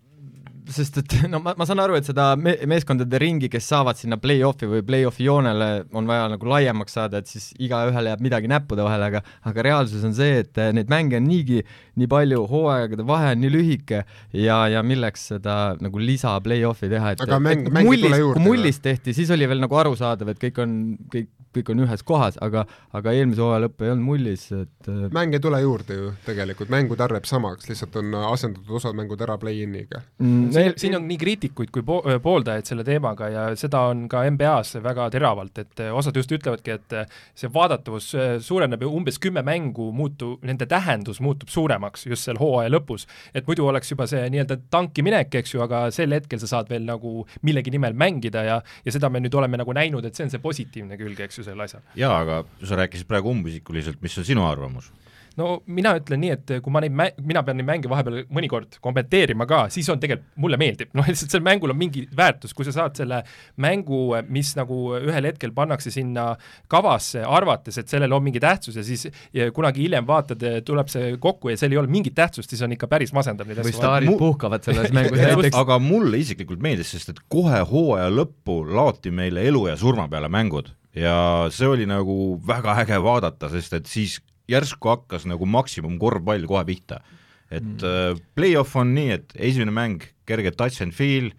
sest 0.74 1.00
et 1.02 1.16
no 1.32 1.42
ma, 1.44 1.54
ma 1.58 1.68
saan 1.68 1.82
aru, 1.84 1.98
et 2.00 2.08
seda 2.08 2.32
me 2.40 2.56
meeskondade 2.70 3.20
ringi, 3.22 3.50
kes 3.52 3.68
saavad 3.72 4.00
sinna 4.00 4.20
play-off'i 4.22 4.70
või 4.70 4.84
play-off'i 4.86 5.28
joonele, 5.28 5.70
on 5.98 6.10
vaja 6.10 6.28
nagu 6.34 6.50
laiemaks 6.52 6.98
saada, 6.98 7.22
et 7.22 7.32
siis 7.32 7.50
igaühele 7.62 8.14
jääb 8.14 8.24
midagi 8.26 8.52
näppude 8.52 8.86
vahele, 8.86 9.10
aga 9.12 9.24
aga 9.50 9.66
reaalsus 9.70 10.06
on 10.08 10.16
see, 10.18 10.44
et 10.44 10.62
eh, 10.62 10.72
neid 10.76 10.92
mänge 10.92 11.20
on 11.20 11.28
niigi 11.30 11.64
nii 12.00 12.10
palju, 12.12 12.44
hooaegade 12.52 13.08
vahe 13.08 13.34
on 13.36 13.44
nii 13.44 13.54
lühike 13.54 14.04
ja, 14.36 14.62
ja 14.72 14.84
milleks 14.86 15.30
seda 15.34 15.58
nagu 15.82 16.02
lisa 16.02 16.36
play-off'i 16.46 16.92
teha, 16.92 17.16
et 17.16 17.26
aga 17.26 17.42
mäng, 17.44 17.68
mullis, 17.74 18.06
ei 18.06 18.08
tule 18.08 18.24
juurde. 18.24 18.40
kui 18.40 18.48
mullis 18.52 18.82
tehti, 18.84 19.16
siis 19.18 19.34
oli 19.36 19.50
veel 19.50 19.64
nagu 19.66 19.82
arusaadav, 19.84 20.34
et 20.34 20.42
kõik 20.42 20.64
on, 20.64 20.80
kõik 21.12 21.32
kõik 21.56 21.72
on 21.74 21.84
ühes 21.86 22.04
kohas, 22.06 22.38
aga, 22.46 22.66
aga 22.96 23.14
eelmise 23.18 23.42
hooaja 23.44 23.64
lõpp 23.66 23.84
ei 23.84 23.92
olnud 23.94 24.06
mullis, 24.06 24.46
et 24.56 24.90
äh, 24.92 25.08
mäng 25.16 25.34
ei 25.36 25.42
tule 25.44 25.60
juurde 25.64 25.98
ju 25.98 26.12
tegelikult, 26.26 26.72
mängud 26.74 27.02
arvab 27.04 27.28
samaks, 27.30 27.70
lihtsalt 27.70 27.98
on 28.02 28.16
asendatud 28.22 28.78
osad 28.80 28.98
mängud 28.98 29.22
ära 29.26 29.38
play-in'iga 29.42 30.02
mm,. 30.22 30.52
siin, 30.56 30.76
siin 30.82 30.98
on 31.00 31.08
nii 31.10 31.20
kriitikuid 31.22 31.74
kui 31.74 31.86
po 31.86 32.00
pooldajaid 32.24 32.70
selle 32.70 32.86
teemaga 32.88 33.32
ja 33.34 33.46
seda 33.60 33.86
on 33.92 34.06
ka 34.12 34.24
NBA-s 34.30 34.80
väga 34.86 35.10
teravalt, 35.16 35.64
et 35.64 35.84
äh, 35.86 35.94
osad 35.96 36.18
just 36.20 36.32
ütlevadki, 36.36 36.78
et 36.78 36.98
äh, 37.02 37.20
see 37.38 37.52
vaadatavus 37.54 38.12
suureneb 38.46 38.86
ju 38.86 38.94
umbes 39.00 39.20
kümme 39.22 39.44
mängu 39.46 39.90
muutu-, 39.96 40.36
nende 40.46 40.70
tähendus 40.70 41.22
muutub 41.24 41.50
suuremaks 41.52 42.06
just 42.10 42.28
seal 42.28 42.40
hooaja 42.42 42.72
lõpus. 42.74 43.08
et 43.34 43.48
muidu 43.48 43.68
oleks 43.68 43.92
juba 43.92 44.08
see 44.10 44.22
nii-öelda 44.30 44.60
tanki 44.70 45.04
minek, 45.06 45.34
eks 45.42 45.56
ju, 45.56 45.64
aga 45.66 45.88
sel 45.94 46.14
hetkel 46.14 46.42
sa 46.42 46.50
saad 46.56 46.70
veel 46.70 46.86
nagu 46.86 47.26
millegi 47.46 47.74
nimel 47.74 47.98
mängida 47.98 48.44
ja 48.46 48.60
ja 48.86 48.94
seda 48.94 49.10
me 49.10 49.22
nüüd 49.24 49.36
oleme 49.38 49.60
nagu 49.60 49.74
näinud, 49.76 50.06
et 50.06 50.18
see 50.18 50.26
on 50.28 50.34
see 50.34 50.42
positiivne 50.44 50.98
külg, 51.00 51.20
eks 51.26 51.39
ju, 51.39 51.39
selle 51.48 51.68
asja. 51.68 51.82
jaa, 52.00 52.16
aga 52.24 52.44
sa 52.64 52.80
rääkisid 52.80 53.10
praegu 53.10 53.32
umbisikuliselt, 53.34 54.02
mis 54.02 54.18
on 54.18 54.28
sinu 54.28 54.48
arvamus? 54.48 54.92
no 55.40 55.60
mina 55.72 55.94
ütlen 56.00 56.22
nii, 56.24 56.32
et 56.36 56.54
kui 56.64 56.74
ma 56.74 56.82
neid 56.84 56.96
mä-, 56.96 57.12
mina 57.26 57.44
pean 57.46 57.60
neid 57.60 57.68
mänge 57.68 57.92
vahepeal 57.92 58.24
mõnikord 58.34 58.78
kommenteerima 58.84 59.48
ka, 59.50 59.62
siis 59.74 59.90
on 59.92 60.02
tegelikult, 60.02 60.28
mulle 60.40 60.60
meeldib, 60.62 60.92
noh 60.98 61.08
lihtsalt 61.08 61.34
sellel 61.34 61.46
mängul 61.48 61.74
on 61.74 61.80
mingi 61.80 62.06
väärtus, 62.16 62.54
kui 62.58 62.68
sa 62.68 62.74
saad 62.76 62.98
selle 63.00 63.22
mängu, 63.62 64.02
mis 64.32 64.52
nagu 64.58 64.80
ühel 64.98 65.30
hetkel 65.30 65.54
pannakse 65.56 65.94
sinna 65.94 66.32
kavasse, 66.72 67.24
arvates, 67.26 67.80
et 67.82 67.92
sellel 67.92 68.14
on 68.16 68.26
mingi 68.26 68.42
tähtsus 68.44 68.80
ja 68.80 68.86
siis 68.86 69.08
ja 69.36 69.50
kunagi 69.56 69.86
hiljem 69.86 70.08
vaatad, 70.10 70.44
tuleb 70.68 70.92
see 70.92 71.14
kokku 71.22 71.54
ja 71.54 71.60
seal 71.60 71.76
ei 71.76 71.82
ole 71.82 71.92
mingit 71.92 72.18
tähtsust, 72.18 72.52
siis 72.52 72.64
on 72.66 72.76
ikka 72.76 72.90
päris 72.92 73.14
masendav 73.16 73.50
neid 73.50 73.62
asju. 73.62 73.70
või 73.70 73.78
staarid 73.78 74.14
Mu... 74.14 74.18
puhkavad 74.20 74.66
selles 74.66 74.94
mängus 74.96 75.22
näiteks. 75.22 75.58
aga 75.60 75.80
mulle 75.84 76.20
isiklikult 76.22 76.64
meeldis, 76.64 76.94
sest 76.96 77.14
et 77.16 77.24
kohe 77.32 77.64
hooaja 77.70 78.10
lõppu 78.14 78.62
laoti 78.68 79.14
meile 79.14 79.46
elu 79.50 79.68
ja 79.70 79.78
surma 79.80 80.10
peale 80.12 80.32
mängud 80.32 80.74
ja 81.00 81.48
see 81.54 81.70
oli 81.70 81.88
nagu 81.90 82.40
väga 82.46 82.76
äge 82.84 83.00
vaadata, 83.04 83.50
sest 83.54 83.78
et 83.78 83.90
siis 83.90 84.20
järsku 84.50 84.92
hakkas 84.92 85.28
nagu 85.30 85.46
maksimumkorvpall 85.46 86.48
kohe 86.50 86.66
pihta. 86.68 87.02
et 87.50 87.64
mm. 87.64 87.82
Äh, 87.82 88.20
play-off 88.38 88.76
on 88.78 88.94
nii, 88.94 89.12
et 89.16 89.32
esimene 89.34 89.74
mäng, 89.74 90.04
kerge 90.30 90.52
touch 90.54 90.84
and 90.84 90.94
feel, 90.94 91.32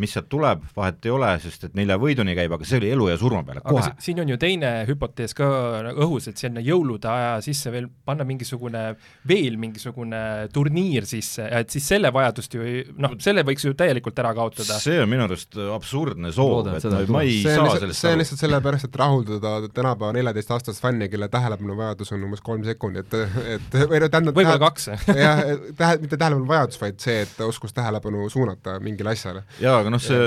mis 0.00 0.14
sealt 0.16 0.28
tuleb, 0.32 0.64
vahet 0.76 1.06
ei 1.06 1.12
ole, 1.14 1.30
sest 1.42 1.68
et 1.68 1.76
nelja 1.78 1.98
võiduni 2.00 2.34
käib, 2.38 2.54
aga 2.56 2.66
see 2.68 2.80
oli 2.80 2.90
elu 2.94 3.08
ja 3.12 3.18
surma 3.20 3.42
peale, 3.46 3.62
kohe. 3.64 3.92
siin 4.02 4.22
on 4.22 4.32
ju 4.32 4.38
teine 4.40 4.72
hüpotees 4.88 5.34
ka 5.36 5.48
õhus, 5.92 6.30
et 6.30 6.40
sinna 6.40 6.62
jõulude 6.64 7.10
aja 7.10 7.34
sisse 7.44 7.72
veel 7.72 7.88
panna 8.06 8.26
mingisugune, 8.28 8.84
veel 9.28 9.58
mingisugune 9.60 10.22
turniir 10.54 11.08
sisse, 11.08 11.46
et 11.60 11.72
siis 11.72 11.88
selle 11.94 12.12
vajadust 12.14 12.56
ju 12.56 12.66
ei, 12.66 12.84
noh, 13.00 13.16
selle 13.22 13.44
võiks 13.46 13.66
ju 13.66 13.74
täielikult 13.78 14.18
ära 14.22 14.32
kaotada. 14.36 14.78
see 14.82 15.00
on 15.02 15.10
minu 15.10 15.26
arust 15.26 15.58
absurdne 15.76 16.32
soov, 16.34 16.70
et 16.74 16.88
ma 17.10 17.24
ei 17.24 17.40
see 17.42 17.56
saa 17.56 17.66
lihtsalt, 17.66 17.84
sellest 17.84 18.04
see 18.04 18.14
on 18.14 18.22
lihtsalt 18.22 18.44
sellepärast, 18.44 18.88
et 18.88 19.00
rahuldada 19.02 19.54
tänapäeva 19.74 20.14
neljateistaastast 20.16 20.82
fänni, 20.82 21.10
kelle 21.12 21.30
tähelepanuvajadus 21.32 22.14
on 22.16 22.26
umbes 22.28 22.44
kolm 22.44 22.64
sekundit, 22.66 23.14
et 23.56 23.78
või 23.90 24.02
noh, 24.02 24.10
tähendab 24.10 24.36
võib-olla 24.36 24.60
kaks 24.62 24.90
jah, 24.90 25.42
tähe-, 25.76 26.00
mitte 26.02 26.16
tähelepanu 26.16 26.48
vajadus, 26.50 26.80
vaid 26.80 27.00
see, 27.02 27.20
et 27.26 27.40
oskus 27.44 27.74
tähelepanu 27.76 28.28
suunata 28.32 28.78
mingile 28.82 29.14
asjale. 29.14 29.44
jaa, 29.62 29.78
aga 29.80 29.89
noh, 29.90 30.02
see 30.02 30.18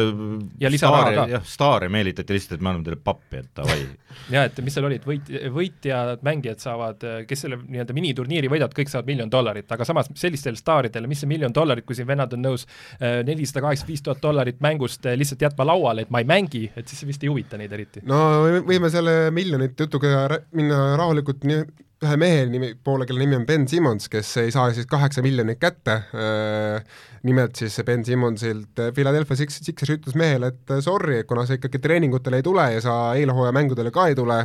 ja 0.62 0.72
staari, 0.74 1.18
jah, 1.34 1.46
staari 1.48 1.90
meelitati 1.94 2.36
lihtsalt, 2.36 2.58
et 2.58 2.64
me 2.64 2.72
anname 2.72 2.88
teile 2.88 3.00
pappi, 3.04 3.42
et 3.42 3.50
davai. 3.58 3.78
jaa, 4.34 4.46
et 4.50 4.60
mis 4.66 4.76
seal 4.76 4.88
olid, 4.90 5.06
võit, 5.08 5.32
võitjad, 5.54 6.24
mängijad 6.26 6.64
saavad, 6.64 7.06
kes 7.30 7.46
selle 7.46 7.60
nii-öelda 7.62 7.96
miniturniiri 7.98 8.52
võidavad, 8.52 8.76
kõik 8.78 8.92
saavad 8.92 9.10
miljon 9.10 9.32
dollarit, 9.34 9.70
aga 9.74 9.88
samas 9.88 10.12
sellistele 10.20 10.60
staaridele, 10.60 11.10
mis 11.10 11.24
see 11.24 11.32
miljon 11.32 11.56
dollarit, 11.56 11.88
kui 11.88 11.98
siin 11.98 12.10
vennad 12.10 12.36
on 12.38 12.44
nõus 12.46 12.68
äh, 12.68 13.22
nelisada 13.28 13.66
kaheksakümmend 13.66 13.94
viis 13.94 14.06
tuhat 14.06 14.22
dollarit 14.24 14.62
mängust 14.64 15.08
äh, 15.10 15.18
lihtsalt 15.20 15.44
jätma 15.48 15.68
lauale, 15.68 16.06
et 16.06 16.14
ma 16.14 16.24
ei 16.24 16.30
mängi, 16.30 16.66
et 16.76 16.88
siis 16.88 17.04
see 17.04 17.10
vist 17.10 17.24
ei 17.26 17.32
huvita 17.32 17.60
neid 17.60 17.74
eriti. 17.76 18.04
no 18.10 18.20
võime 18.68 18.92
selle 18.94 19.32
miljonite 19.36 19.88
jutuga 19.88 20.28
minna 20.56 20.94
rahulikult 21.00 21.48
nii 21.48 21.66
ühe 22.04 22.16
mehe 22.20 22.46
nimi, 22.52 22.74
poole, 22.84 23.08
kelle 23.08 23.24
nimi 23.24 23.38
on 23.40 23.46
Ben 23.48 23.66
Simmons, 23.70 24.10
kes 24.12 24.30
ei 24.42 24.54
saa 24.54 24.72
siis 24.76 24.88
kaheksa 24.90 25.24
miljonit 25.26 25.60
kätte, 25.62 26.00
äh, 26.14 27.04
nimelt 27.28 27.60
siis 27.60 27.78
Ben 27.88 28.06
Simmonsilt 28.06 28.82
Philadelphia 28.96 29.40
Six, 29.40 29.62
Sixers 29.66 29.96
ütles 29.98 30.18
mehele, 30.20 30.54
et 30.54 30.74
sorry, 30.86 31.22
kuna 31.30 31.46
sa 31.48 31.58
ikkagi 31.58 31.82
treeningutele 31.84 32.42
ei 32.42 32.46
tule 32.46 32.66
ja 32.76 32.82
sa 32.84 32.98
eelhooaja 33.20 33.56
mängudele 33.56 33.94
ka 33.96 34.10
ei 34.12 34.18
tule, 34.20 34.40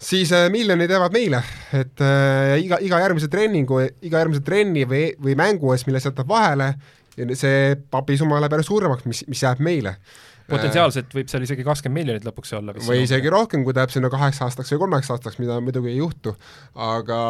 siis 0.00 0.32
äh, 0.36 0.50
miljonid 0.52 0.92
jäävad 0.92 1.14
meile, 1.14 1.40
et 1.76 2.04
äh, 2.04 2.58
iga, 2.64 2.80
iga 2.84 3.00
järgmise 3.04 3.30
treeningu, 3.32 3.80
iga 4.04 4.20
järgmise 4.24 4.44
trenni 4.44 4.84
või, 4.90 5.08
või 5.22 5.38
mängu 5.40 5.72
eest, 5.74 5.88
mille 5.88 6.02
sa 6.02 6.12
jätad 6.12 6.28
vahele, 6.28 6.74
see 7.38 7.74
papisumma 7.94 8.40
läheb 8.42 8.56
järjest 8.56 8.72
suuremaks, 8.72 9.08
mis, 9.08 9.26
mis 9.30 9.44
jääb 9.46 9.60
meile 9.62 9.98
potentsiaalselt 10.50 11.14
võib 11.16 11.30
seal 11.30 11.44
isegi 11.46 11.64
kakskümmend 11.64 12.00
miljonit 12.00 12.26
lõpuks 12.26 12.52
olla. 12.58 12.74
või 12.84 13.04
isegi 13.04 13.30
rohkem, 13.32 13.64
kui 13.64 13.74
ta 13.74 13.84
jääb 13.84 13.94
sinna 13.94 14.10
kaheks 14.12 14.42
aastaks 14.44 14.74
või 14.74 14.82
kolmeks 14.84 15.10
aastaks, 15.14 15.38
mida 15.40 15.56
muidugi 15.64 15.92
ei 15.92 16.00
juhtu. 16.00 16.34
aga, 16.74 17.20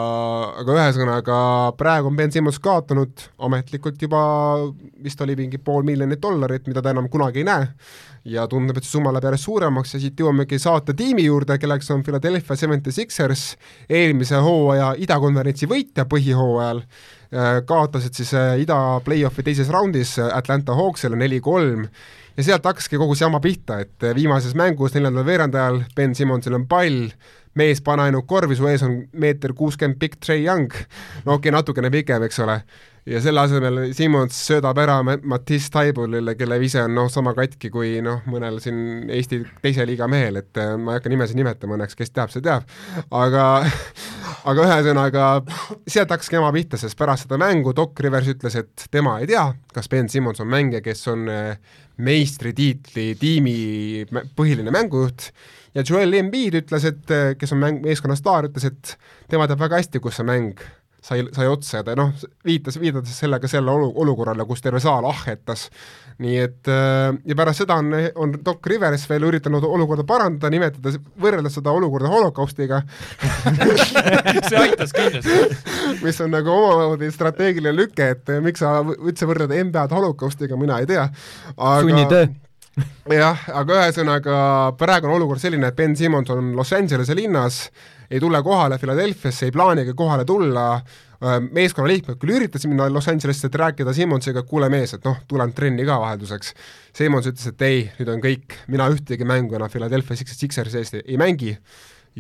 aga 0.63 0.79
ühesõnaga 0.79 1.37
praegu 1.79 2.11
on 2.11 2.17
Ben 2.19 2.33
Simmons 2.35 2.59
kaotanud 2.63 3.29
ametlikult 3.39 4.03
juba 4.03 4.25
vist 5.03 5.21
oli 5.21 5.37
mingi 5.39 5.59
pool 5.59 5.87
miljonit 5.87 6.23
dollarit, 6.23 6.67
mida 6.67 6.83
ta 6.83 6.95
enam 6.95 7.09
kunagi 7.13 7.45
ei 7.45 7.49
näe 7.49 7.71
ja 8.25 8.47
tundub, 8.49 8.79
et 8.79 8.87
see 8.87 8.97
summa 8.97 9.13
läheb 9.13 9.29
järjest 9.29 9.49
suuremaks 9.49 9.95
ja 9.95 10.01
siit 10.01 10.21
jõuamegi 10.21 10.59
saate 10.61 10.95
tiimi 10.97 11.27
juurde, 11.27 11.59
kelleks 11.61 11.91
on 11.93 12.03
Philadelphia 12.03 12.57
Seventy 12.57 12.93
Sixers, 12.93 13.45
eelmise 13.89 14.41
hooaja 14.41 14.95
idakonverentsi 15.05 15.69
võitja 15.69 16.07
põhihooajal, 16.09 16.81
äh, 16.81 17.61
kaotasid 17.69 18.17
siis 18.17 18.33
äh, 18.39 18.55
ida 18.65 18.81
play-off'i 19.05 19.45
teises 19.45 19.71
raundis 19.73 20.17
Atlanta 20.25 20.77
Hawksile 20.79 21.21
neli-kolm 21.21 21.85
ja 22.37 22.47
sealt 22.47 22.67
hakkaski 22.67 22.99
kogu 23.01 23.17
see 23.17 23.27
jama 23.27 23.41
pihta, 23.45 23.81
et 23.85 24.09
viimases 24.17 24.57
mängus 24.59 24.97
neljandal 24.97 25.27
veerandajal 25.27 25.83
Ben 25.97 26.15
Simmonsil 26.15 26.57
on 26.59 26.67
pall, 26.71 27.07
mees, 27.59 27.83
pane 27.85 28.09
ainult 28.09 28.27
korvi, 28.31 28.57
su 28.59 28.67
ees 28.71 28.83
on 28.87 29.05
meeter 29.13 29.55
kuuskümmend 29.55 30.01
pikk 30.01 30.19
Trey 30.25 30.43
Young, 30.47 30.73
no 31.25 31.37
okei 31.37 31.51
okay,, 31.51 31.55
natukene 31.55 31.91
pikem, 31.95 32.27
eks 32.27 32.41
ole, 32.43 32.59
ja 33.07 33.21
selle 33.23 33.45
asemel 33.45 33.81
Simmons 33.95 34.39
söödab 34.49 34.79
ära 34.83 34.99
Matisse 35.05 35.71
Taibulile, 35.75 36.35
kelle 36.39 36.59
vise 36.61 36.83
on 36.83 36.95
noh, 36.97 37.11
sama 37.13 37.35
katki 37.37 37.71
kui 37.71 37.99
noh, 38.05 38.25
mõnel 38.31 38.59
siin 38.65 39.11
Eesti 39.13 39.43
teise 39.63 39.87
liiga 39.87 40.09
mehel, 40.11 40.41
et 40.43 40.63
äh, 40.63 40.75
ma 40.81 40.95
ei 40.95 41.01
hakka 41.01 41.13
nimesid 41.13 41.39
nimetama 41.39 41.79
õnneks, 41.79 41.99
kes 41.99 42.15
teab, 42.15 42.33
see 42.35 42.45
teab, 42.45 42.67
aga 43.15 43.47
aga 44.51 44.67
ühesõnaga, 44.67 45.25
sealt 45.87 46.13
hakkaski 46.15 46.39
jama 46.39 46.53
pihta, 46.55 46.79
sest 46.81 46.99
pärast 46.99 47.27
seda 47.27 47.39
mängu 47.41 47.75
Doc 47.77 48.01
Rivers 48.05 48.31
ütles, 48.35 48.59
et 48.61 48.87
tema 48.93 49.17
ei 49.23 49.29
tea, 49.31 49.47
kas 49.75 49.91
Ben 49.93 50.11
Simmons 50.13 50.43
on 50.45 50.51
mängija, 50.53 50.83
kes 50.85 51.07
on 51.13 51.27
äh, 51.33 51.77
meistritiitli 52.05 53.13
tiimi 53.21 53.59
põhiline 54.37 54.75
mängujuht. 54.75 55.29
Ja 55.75 55.83
Joel 55.87 56.15
Embiid 56.19 56.61
ütles, 56.63 56.87
et 56.87 57.15
kes 57.39 57.53
on 57.55 57.63
mäng, 57.63 57.83
meeskonna 57.83 58.15
staar, 58.19 58.47
ütles, 58.51 58.69
et 58.71 58.97
tema 59.31 59.49
teab 59.51 59.63
väga 59.65 59.81
hästi, 59.83 60.03
kus 60.03 60.21
see 60.21 60.27
mäng 60.29 60.63
sai, 61.05 61.21
sai 61.33 61.49
otsa 61.51 61.81
ja 61.81 61.85
ta 61.87 61.95
noh, 61.99 62.13
viitas, 62.47 62.79
viidates 62.81 63.19
sellega 63.21 63.49
selle 63.51 63.73
olu, 63.73 63.91
olukorrale, 64.05 64.47
kus 64.49 64.65
terve 64.65 64.81
saal 64.83 65.05
ahhetas. 65.09 65.69
nii 66.23 66.37
et 66.39 66.69
ja 67.27 67.35
pärast 67.37 67.65
seda 67.65 67.75
on, 67.83 67.91
on 68.23 68.37
Doc 68.47 68.67
Rivers 68.71 69.09
veel 69.11 69.27
üritanud 69.27 69.65
olukorda 69.67 70.05
parandada, 70.07 70.51
nimetades, 70.55 71.01
võrreldes 71.21 71.59
seda 71.59 71.75
olukorda 71.75 72.13
holokaustiga 72.13 72.85
see 74.49 74.61
aitas 74.61 74.95
kindlasti 74.95 75.41
mis 76.07 76.21
on 76.23 76.31
nagu 76.35 76.55
omamoodi 76.55 77.11
strateegiline 77.15 77.75
lüke, 77.75 78.13
et 78.15 78.33
miks 78.45 78.63
sa 78.63 78.79
üldse 78.85 79.27
võrdled 79.29 79.53
NBA-d 79.69 79.99
holokaustiga, 79.99 80.57
mina 80.61 80.79
ei 80.83 80.89
tea. 80.89 81.09
sunnitöö 81.59 82.31
jah, 83.15 83.43
aga 83.55 83.81
ühesõnaga 83.83 84.37
praegu 84.79 85.09
on 85.09 85.19
olukord 85.19 85.43
selline, 85.43 85.69
et 85.71 85.77
Ben 85.79 85.95
Simmons 85.97 86.31
on 86.35 86.55
Los 86.59 86.73
Angelese 86.75 87.15
linnas, 87.17 87.69
ei 88.15 88.21
tule 88.23 88.39
kohale 88.47 88.79
Philadelphiasse, 88.79 89.49
ei 89.49 89.55
plaanigi 89.55 89.95
kohale 89.99 90.25
tulla, 90.25 90.69
meeskonna 91.51 91.89
liikmed 91.89 92.19
küll 92.21 92.37
üritasid 92.37 92.71
minna 92.71 92.87
Los 92.93 93.09
Angelesse, 93.11 93.49
et 93.49 93.57
rääkida 93.59 93.95
Simmonsiga, 93.97 94.45
et 94.45 94.51
kuule 94.51 94.69
mees, 94.71 94.93
et 94.95 95.07
noh, 95.07 95.17
tulen 95.31 95.55
trenni 95.57 95.87
ka 95.89 95.97
vahelduseks. 96.03 96.53
Simmons 96.95 97.27
ütles, 97.31 97.49
et 97.51 97.65
ei, 97.67 97.83
nüüd 97.99 98.13
on 98.13 98.23
kõik, 98.23 98.59
mina 98.71 98.87
ühtegi 98.93 99.27
mängu 99.27 99.59
enam 99.59 99.73
Philadelphia 99.73 100.21
Sixersi 100.21 100.79
eest 100.79 101.01
ei 101.01 101.19
mängi 101.19 101.57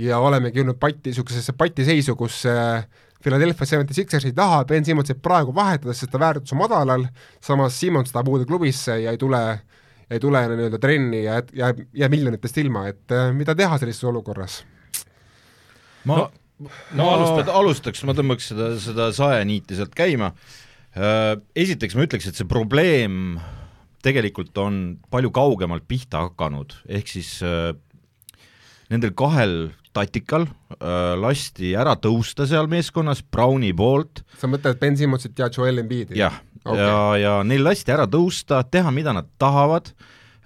ja 0.02 0.18
olemegi 0.18 0.58
jõudnud 0.60 0.80
patti, 0.82 1.12
niisugusesse 1.12 1.54
patiseisu, 1.58 2.16
kus 2.18 2.42
Philadelphia 3.22 3.66
Seventy 3.66 3.94
Sixers 3.94 4.26
ei 4.28 4.34
taha 4.36 4.64
Ben 4.68 4.84
Simmonsit 4.84 5.22
praegu 5.22 5.54
vahetada, 5.54 5.94
sest 5.94 6.12
ta 6.12 6.20
väärtus 6.20 6.52
on 6.52 6.60
madalal, 6.60 7.06
samas 7.40 7.78
Simmons 7.80 8.12
tahab 8.12 8.28
uude 8.32 8.48
klubisse 8.48 8.98
ja 9.00 9.14
ei 9.14 9.20
tule, 9.20 9.40
ei 10.10 10.20
tule 10.20 10.42
nii-öelda 10.50 10.80
trenni 10.82 11.24
ja 11.24 11.40
jääb, 11.52 11.86
jääb 11.94 12.16
miljonitest 12.18 12.60
ilma, 12.64 12.88
et 12.90 13.14
äh, 13.14 13.30
mida 13.36 13.54
teha 13.56 13.78
sellises 13.80 14.04
olukorras? 14.10 14.64
Ma 16.08 16.24
no, 16.24 16.70
no 16.96 17.08
alustad, 17.14 17.50
alustaks, 17.52 18.04
ma 18.06 18.14
tõmbaks 18.16 18.50
seda, 18.52 18.70
seda 18.82 19.10
saeniiti 19.16 19.78
sealt 19.78 19.94
käima. 19.96 20.32
Äh, 20.94 21.34
esiteks 21.58 21.96
ma 21.98 22.06
ütleks, 22.06 22.28
et 22.30 22.38
see 22.38 22.48
probleem 22.48 23.38
tegelikult 24.04 24.56
on 24.60 24.82
palju 25.12 25.32
kaugemalt 25.34 25.86
pihta 25.88 26.26
hakanud, 26.28 26.76
ehk 26.92 27.08
siis 27.10 27.38
äh, 27.44 27.72
nendel 28.92 29.14
kahel 29.16 29.72
tatikal 29.94 30.46
äh, 30.46 31.14
lasti 31.18 31.72
ära 31.78 31.94
tõusta 31.98 32.48
seal 32.50 32.68
meeskonnas 32.70 33.22
Browni 33.22 33.72
poolt. 33.76 34.24
sa 34.38 34.50
mõtled 34.50 34.80
Ben 34.80 34.98
Simmonsit 34.98 35.38
ja 35.38 35.48
Joel 35.52 35.80
Embiidi? 35.82 36.18
jah 36.18 36.36
okay., 36.64 36.82
ja, 36.82 36.98
ja 37.20 37.34
neil 37.46 37.64
lasti 37.64 37.94
ära 37.94 38.06
tõusta, 38.10 38.62
teha, 38.66 38.92
mida 38.94 39.14
nad 39.16 39.28
tahavad, 39.40 39.92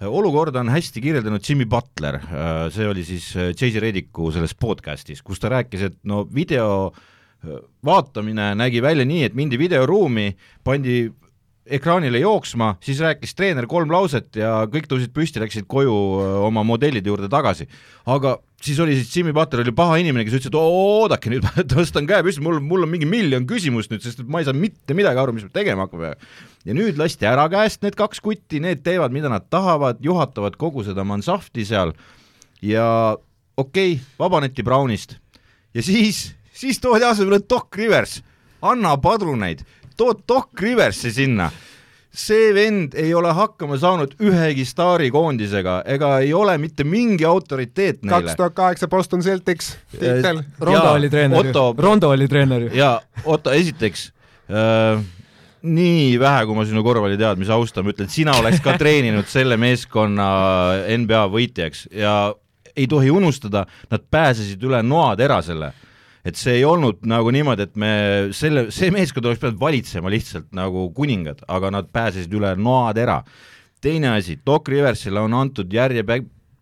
olukorda 0.07 0.61
on 0.63 0.71
hästi 0.71 1.01
kirjeldanud 1.03 1.43
Jimmy 1.43 1.65
Butler, 1.65 2.15
äh, 2.15 2.65
see 2.71 2.87
oli 2.87 3.03
siis 3.07 3.31
äh, 3.35 3.51
Jay-Z 3.51 3.81
Rediku 3.83 4.31
selles 4.31 4.55
podcastis, 4.55 5.23
kus 5.25 5.41
ta 5.41 5.51
rääkis, 5.51 5.87
et 5.89 5.97
no 6.07 6.25
video 6.35 6.91
vaatamine 7.87 8.49
nägi 8.59 8.81
välja 8.83 9.05
nii, 9.07 9.21
et 9.29 9.35
mindi 9.37 9.55
videoruumi, 9.59 10.33
pandi 10.67 11.05
ekraanile 11.75 12.19
jooksma, 12.21 12.73
siis 12.83 12.99
rääkis 13.03 13.35
treener 13.37 13.67
kolm 13.69 13.91
lauset 13.93 14.35
ja 14.39 14.63
kõik 14.71 14.87
tõusid 14.89 15.13
püsti, 15.15 15.41
läksid 15.43 15.67
koju 15.69 15.93
oma 16.47 16.63
modellide 16.67 17.11
juurde 17.11 17.29
tagasi. 17.31 17.67
aga 18.05 18.37
siis 18.61 18.79
oli 18.79 18.95
siis 18.97 19.15
Jimmy 19.15 19.33
Butler 19.33 19.63
oli 19.63 19.73
paha 19.75 19.97
inimene, 20.01 20.25
kes 20.27 20.39
ütles, 20.39 20.51
et 20.51 20.57
oodake 20.57 21.31
nüüd, 21.31 21.45
ma 21.45 21.65
tõstan 21.75 22.07
käe 22.09 22.23
püsti, 22.25 22.43
mul, 22.45 22.59
mul 22.63 22.85
on 22.87 22.91
mingi 22.91 23.07
miljon 23.09 23.47
küsimust 23.49 23.93
nüüd, 23.93 24.03
sest 24.03 24.23
ma 24.27 24.41
ei 24.41 24.47
saa 24.47 24.57
mitte 24.57 24.97
midagi 24.97 25.21
aru, 25.21 25.35
mis 25.37 25.47
me 25.47 25.53
tegema 25.55 25.87
hakkame. 25.87 26.13
ja 26.67 26.75
nüüd 26.77 26.99
lasti 26.99 27.29
ära 27.29 27.47
käest 27.51 27.83
need 27.85 27.97
kaks 27.99 28.21
kutti, 28.23 28.61
need 28.63 28.83
teevad, 28.85 29.15
mida 29.15 29.31
nad 29.31 29.47
tahavad, 29.49 30.01
juhatavad 30.03 30.57
kogu 30.59 30.83
seda 30.87 31.05
mansahvti 31.07 31.65
seal 31.67 31.93
ja 32.61 33.15
okei 33.57 33.93
okay,, 33.95 34.05
vabaneti 34.19 34.63
Brownist 34.63 35.17
ja 35.73 35.83
siis, 35.85 36.29
siis 36.53 36.79
toodi 36.81 37.07
asemele 37.07 37.41
Doc 37.49 37.75
Rivers, 37.77 38.19
anna 38.61 38.97
padruneid 38.99 39.63
tood 39.99 40.23
Doc 40.27 40.63
Riversi 40.63 41.11
sinna 41.11 41.49
see 42.09 42.49
vend 42.55 42.95
ei 42.97 43.11
ole 43.13 43.31
hakkama 43.37 43.77
saanud 43.77 44.15
ühegi 44.25 44.65
staarikoondisega 44.65 45.81
ega 45.93 46.15
ei 46.23 46.33
ole 46.33 46.57
mitte 46.57 46.83
mingi 46.83 47.25
autoriteet 47.25 48.01
neile. 48.01 48.23
kaks 48.25 48.39
tuhat 48.39 48.55
kaheksa 48.57 48.87
Boston 48.89 49.21
Celtics 49.21 49.75
tiitel. 49.93 50.41
Rondo 50.59 50.95
oli 50.95 51.09
treener 51.09 51.45
ju, 51.45 51.53
Rondo 51.77 52.09
oli 52.09 52.27
treener 52.27 52.65
ju. 52.65 52.71
jaa, 52.73 52.97
Otto, 53.25 53.53
esiteks 53.53 54.07
äh, 54.49 55.03
nii 55.61 56.17
vähe, 56.19 56.45
kui 56.47 56.57
ma 56.57 56.65
sinu 56.65 56.83
korvpalliteadmisi 56.83 57.53
austan, 57.53 57.85
ma 57.85 57.93
ütlen, 57.93 58.09
et 58.09 58.15
sina 58.15 58.33
oleks 58.39 58.63
ka 58.65 58.73
treeninud 58.79 59.29
selle 59.29 59.59
meeskonna 59.61 60.29
NBA 61.03 61.23
võitjaks 61.35 61.89
ja 61.93 62.33
ei 62.73 62.87
tohi 62.89 63.11
unustada, 63.11 63.65
nad 63.91 64.05
pääsesid 64.11 64.63
üle 64.65 64.81
noaterasele 64.85 65.73
et 66.25 66.39
see 66.39 66.59
ei 66.59 66.65
olnud 66.67 67.05
nagu 67.07 67.31
niimoodi, 67.33 67.67
et 67.67 67.77
me 67.79 67.91
selle, 68.35 68.67
see 68.75 68.91
meeskond 68.93 69.29
oleks 69.29 69.41
pidanud 69.41 69.61
valitsema 69.61 70.11
lihtsalt 70.11 70.49
nagu 70.55 70.89
kuningad, 70.95 71.43
aga 71.47 71.71
nad 71.73 71.89
pääsesid 71.93 72.33
üle 72.35 72.55
noatera. 72.59 73.23
teine 73.81 74.09
asi, 74.17 74.39
Doc 74.45 74.67
Riversile 74.67 75.19
on 75.19 75.33
antud 75.33 75.73
järje, 75.73 76.03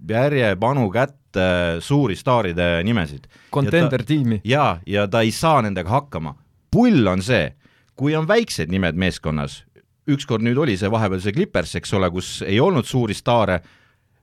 järjepanu 0.10 0.89
kätte 0.93 1.45
suuri 1.82 2.16
staaride 2.16 2.84
nimesid. 2.84 3.28
Contender 3.51 4.03
tiimi. 4.03 4.41
jaa, 4.43 4.80
ja 4.86 5.08
ta 5.08 5.22
ei 5.22 5.32
saa 5.32 5.62
nendega 5.62 5.89
hakkama. 5.89 6.36
pull 6.72 7.08
on 7.08 7.22
see, 7.22 7.53
kui 7.95 8.16
on 8.16 8.28
väiksed 8.28 8.70
nimed 8.70 8.95
meeskonnas, 8.95 9.64
ükskord 10.08 10.43
nüüd 10.45 10.58
oli 10.58 10.78
see 10.78 10.91
vahepeal 10.91 11.22
see 11.24 11.34
Clippers, 11.34 11.76
eks 11.76 11.93
ole, 11.93 12.10
kus 12.12 12.41
ei 12.45 12.60
olnud 12.60 12.86
suuri 12.86 13.14
staare, 13.14 13.62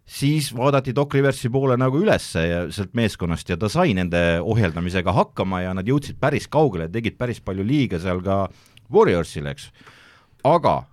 siis 0.04 0.50
vaadati 0.56 0.92
Doc 0.94 1.14
Riversi 1.14 1.50
poole 1.52 1.76
nagu 1.80 2.00
üles 2.02 2.26
ja 2.36 2.64
sealt 2.72 2.94
meeskonnast 2.96 3.48
ja 3.48 3.56
ta 3.56 3.70
sai 3.72 3.94
nende 3.96 4.40
ohjeldamisega 4.44 5.12
hakkama 5.16 5.62
ja 5.64 5.74
nad 5.74 5.88
jõudsid 5.88 6.18
päris 6.20 6.48
kaugele, 6.48 6.88
tegid 6.92 7.16
päris 7.18 7.40
palju 7.40 7.64
liiga 7.64 8.00
seal 8.00 8.22
ka 8.24 8.44
Warriorsile, 8.92 9.54
eks. 9.54 9.70
aga 10.44 10.84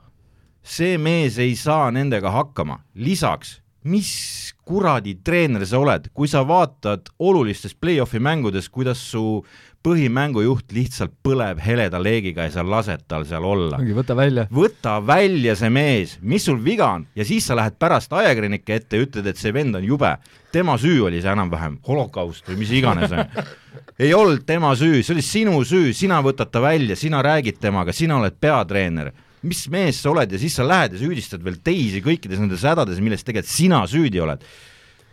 see 0.64 0.98
mees 0.98 1.38
ei 1.42 1.56
saa 1.60 1.92
nendega 1.92 2.32
hakkama, 2.32 2.80
lisaks 2.96 3.61
mis 3.84 4.54
kuradi 4.66 5.16
treener 5.24 5.66
sa 5.66 5.80
oled, 5.82 6.12
kui 6.14 6.30
sa 6.30 6.44
vaatad 6.48 7.10
olulistes 7.20 7.74
play-off'i 7.76 8.22
mängudes, 8.22 8.70
kuidas 8.70 9.02
su 9.12 9.42
põhimängujuht 9.82 10.76
lihtsalt 10.76 11.14
põleb 11.26 11.62
heleda 11.64 11.98
leegiga 12.02 12.46
ja 12.46 12.54
sa 12.54 12.64
lased 12.66 13.02
tal 13.10 13.26
seal 13.26 13.46
olla. 13.48 13.80
ongi, 13.82 13.96
võta 13.98 14.16
välja. 14.18 14.46
võta 14.54 15.00
välja 15.06 15.56
see 15.58 15.72
mees, 15.74 16.18
mis 16.22 16.46
sul 16.46 16.60
viga 16.62 16.92
on 17.00 17.08
ja 17.18 17.26
siis 17.26 17.48
sa 17.50 17.58
lähed 17.58 17.80
pärast 17.82 18.14
ajakirjanike 18.14 18.78
ette 18.78 19.00
ja 19.00 19.08
ütled, 19.08 19.32
et 19.32 19.42
see 19.42 19.54
vend 19.54 19.80
on 19.80 19.88
jube. 19.88 20.14
tema 20.52 20.78
süü 20.78 21.02
oli 21.08 21.22
see 21.22 21.34
enam-vähem, 21.34 21.80
holokaust 21.88 22.48
või 22.50 22.62
mis 22.62 22.76
iganes 22.78 23.16
ei 24.04 24.14
olnud 24.14 24.46
tema 24.46 24.76
süü, 24.78 25.02
see 25.02 25.16
oli 25.16 25.26
sinu 25.26 25.64
süü, 25.66 25.94
sina 25.98 26.22
võtad 26.22 26.54
ta 26.54 26.62
välja, 26.62 26.96
sina 26.96 27.24
räägid 27.26 27.58
temaga, 27.58 27.94
sina 27.94 28.20
oled 28.22 28.38
peatreener 28.40 29.12
mis 29.48 29.64
mees 29.74 30.02
sa 30.02 30.12
oled 30.12 30.34
ja 30.34 30.40
siis 30.42 30.58
sa 30.58 30.66
lähed 30.68 30.96
ja 30.96 31.02
süüdistad 31.02 31.42
veel 31.46 31.58
teisi 31.66 32.02
kõikides 32.06 32.42
nendes 32.42 32.66
hädades, 32.68 33.02
milles 33.04 33.26
tegelikult 33.26 33.52
sina 33.52 33.82
süüdi 33.90 34.22
oled. 34.22 34.44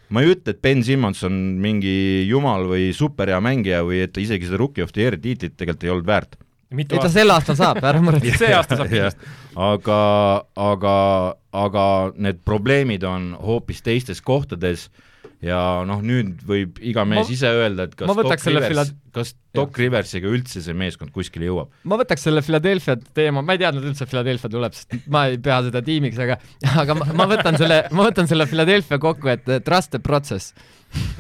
Ma 0.09 0.23
ei 0.25 0.33
ütle, 0.33 0.55
et 0.55 0.61
Ben 0.65 0.81
Simmons 0.85 1.21
on 1.29 1.35
mingi 1.61 2.25
jumal 2.29 2.65
või 2.71 2.91
superhea 2.97 3.41
mängija 3.45 3.83
või 3.85 4.03
et 4.07 4.17
isegi 4.21 4.49
seda 4.49 4.61
Rookie 4.61 4.85
of 4.85 4.95
the 4.97 5.05
Year 5.05 5.19
tiitlit 5.21 5.57
tegelikult 5.57 5.85
ei 5.85 5.93
olnud 5.93 6.09
väärt. 6.09 6.39
ei 6.73 6.87
ta 6.89 7.11
sel 7.13 7.33
aastal 7.33 7.57
saab, 7.57 7.83
ära 7.85 8.01
muretse. 8.05 8.37
See 8.41 8.55
aasta 8.57 8.79
saab 8.81 8.89
kindlasti. 8.93 9.35
aga, 9.57 10.01
aga, 10.57 10.95
aga 11.53 11.85
need 12.17 12.41
probleemid 12.45 13.05
on 13.05 13.35
hoopis 13.37 13.85
teistes 13.85 14.25
kohtades 14.25 14.89
ja 15.45 15.85
noh, 15.87 16.01
nüüd 16.03 16.41
võib 16.47 16.81
iga 16.81 17.05
mees 17.09 17.29
ma, 17.29 17.35
ise 17.35 17.53
öelda, 17.53 17.89
et 17.89 17.95
kas 17.99 18.09
Doc 18.09 18.49
Rivers, 18.49 18.95
kas 19.15 19.35
Doc 19.57 19.79
Riversiga 19.81 20.31
üldse 20.31 20.63
see 20.65 20.77
meeskond 20.77 21.13
kuskile 21.15 21.49
jõuab. 21.49 21.73
ma 21.89 21.99
võtaks 22.01 22.27
selle 22.29 22.43
Philadelphia 22.45 22.99
teema, 23.17 23.43
ma 23.43 23.57
ei 23.57 23.63
teadnud 23.65 23.87
üldse, 23.91 24.07
et 24.07 24.13
Philadelphia 24.13 24.53
tuleb, 24.53 24.77
sest 24.77 24.99
ma 25.11 25.27
ei 25.31 25.39
pea 25.43 25.61
seda 25.69 25.83
tiimiks, 25.85 26.19
aga 26.25 26.39
aga 26.85 26.99
ma, 26.99 27.13
ma 27.23 27.29
võtan 27.35 27.61
selle, 27.61 27.85
ma 27.93 28.09
võtan 28.11 28.31
selle 28.31 28.49
Philadelphia 28.51 29.01
kokku, 29.03 29.33
et 29.35 29.49
trust 29.67 29.95
the 29.95 30.03
process 30.03 30.53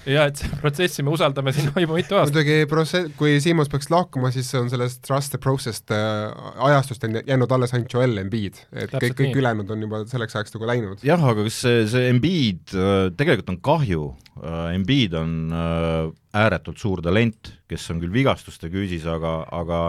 ja 0.08 0.24
et 0.30 0.40
protsessi 0.62 1.04
me 1.04 1.12
usaldame 1.12 1.52
siin 1.52 1.68
juba 1.68 1.96
mitu 1.96 2.16
aastat. 2.16 2.38
muidugi 2.38 2.68
protsess, 2.70 3.10
kui 3.18 3.36
Siimons 3.44 3.70
peaks 3.72 3.90
lahkuma, 3.92 4.30
siis 4.34 4.48
on 4.58 4.70
sellest 4.72 5.02
trust 5.04 5.34
the 5.34 5.40
process'st 5.42 5.92
äh, 5.94 6.54
ajastust 6.70 7.04
jäänud 7.04 7.52
alles 7.54 7.74
ainult 7.76 7.92
Joel 7.92 8.16
Embiid, 8.22 8.62
et 8.72 8.94
Täpselt 8.94 9.04
kõik, 9.04 9.18
kõik 9.20 9.42
ülejäänud 9.42 9.74
on 9.74 9.84
juba 9.84 10.02
selleks 10.08 10.38
ajaks 10.38 10.56
nagu 10.56 10.70
läinud. 10.70 11.04
jah, 11.06 11.26
aga 11.32 11.44
kas 11.46 11.60
see, 11.66 11.84
see 11.92 12.08
Embiid 12.14 12.72
äh,, 12.72 13.10
tegelikult 13.18 13.52
on 13.52 13.60
kahju 13.70 14.08
äh,, 14.40 14.72
Embiid 14.78 15.18
on 15.20 15.36
äh, 15.52 16.00
ääretult 16.44 16.80
suur 16.80 17.02
talent, 17.04 17.52
kes 17.70 17.90
on 17.92 18.00
küll 18.02 18.14
vigastuste 18.14 18.70
küüsis, 18.72 19.06
aga, 19.08 19.42
aga 19.54 19.82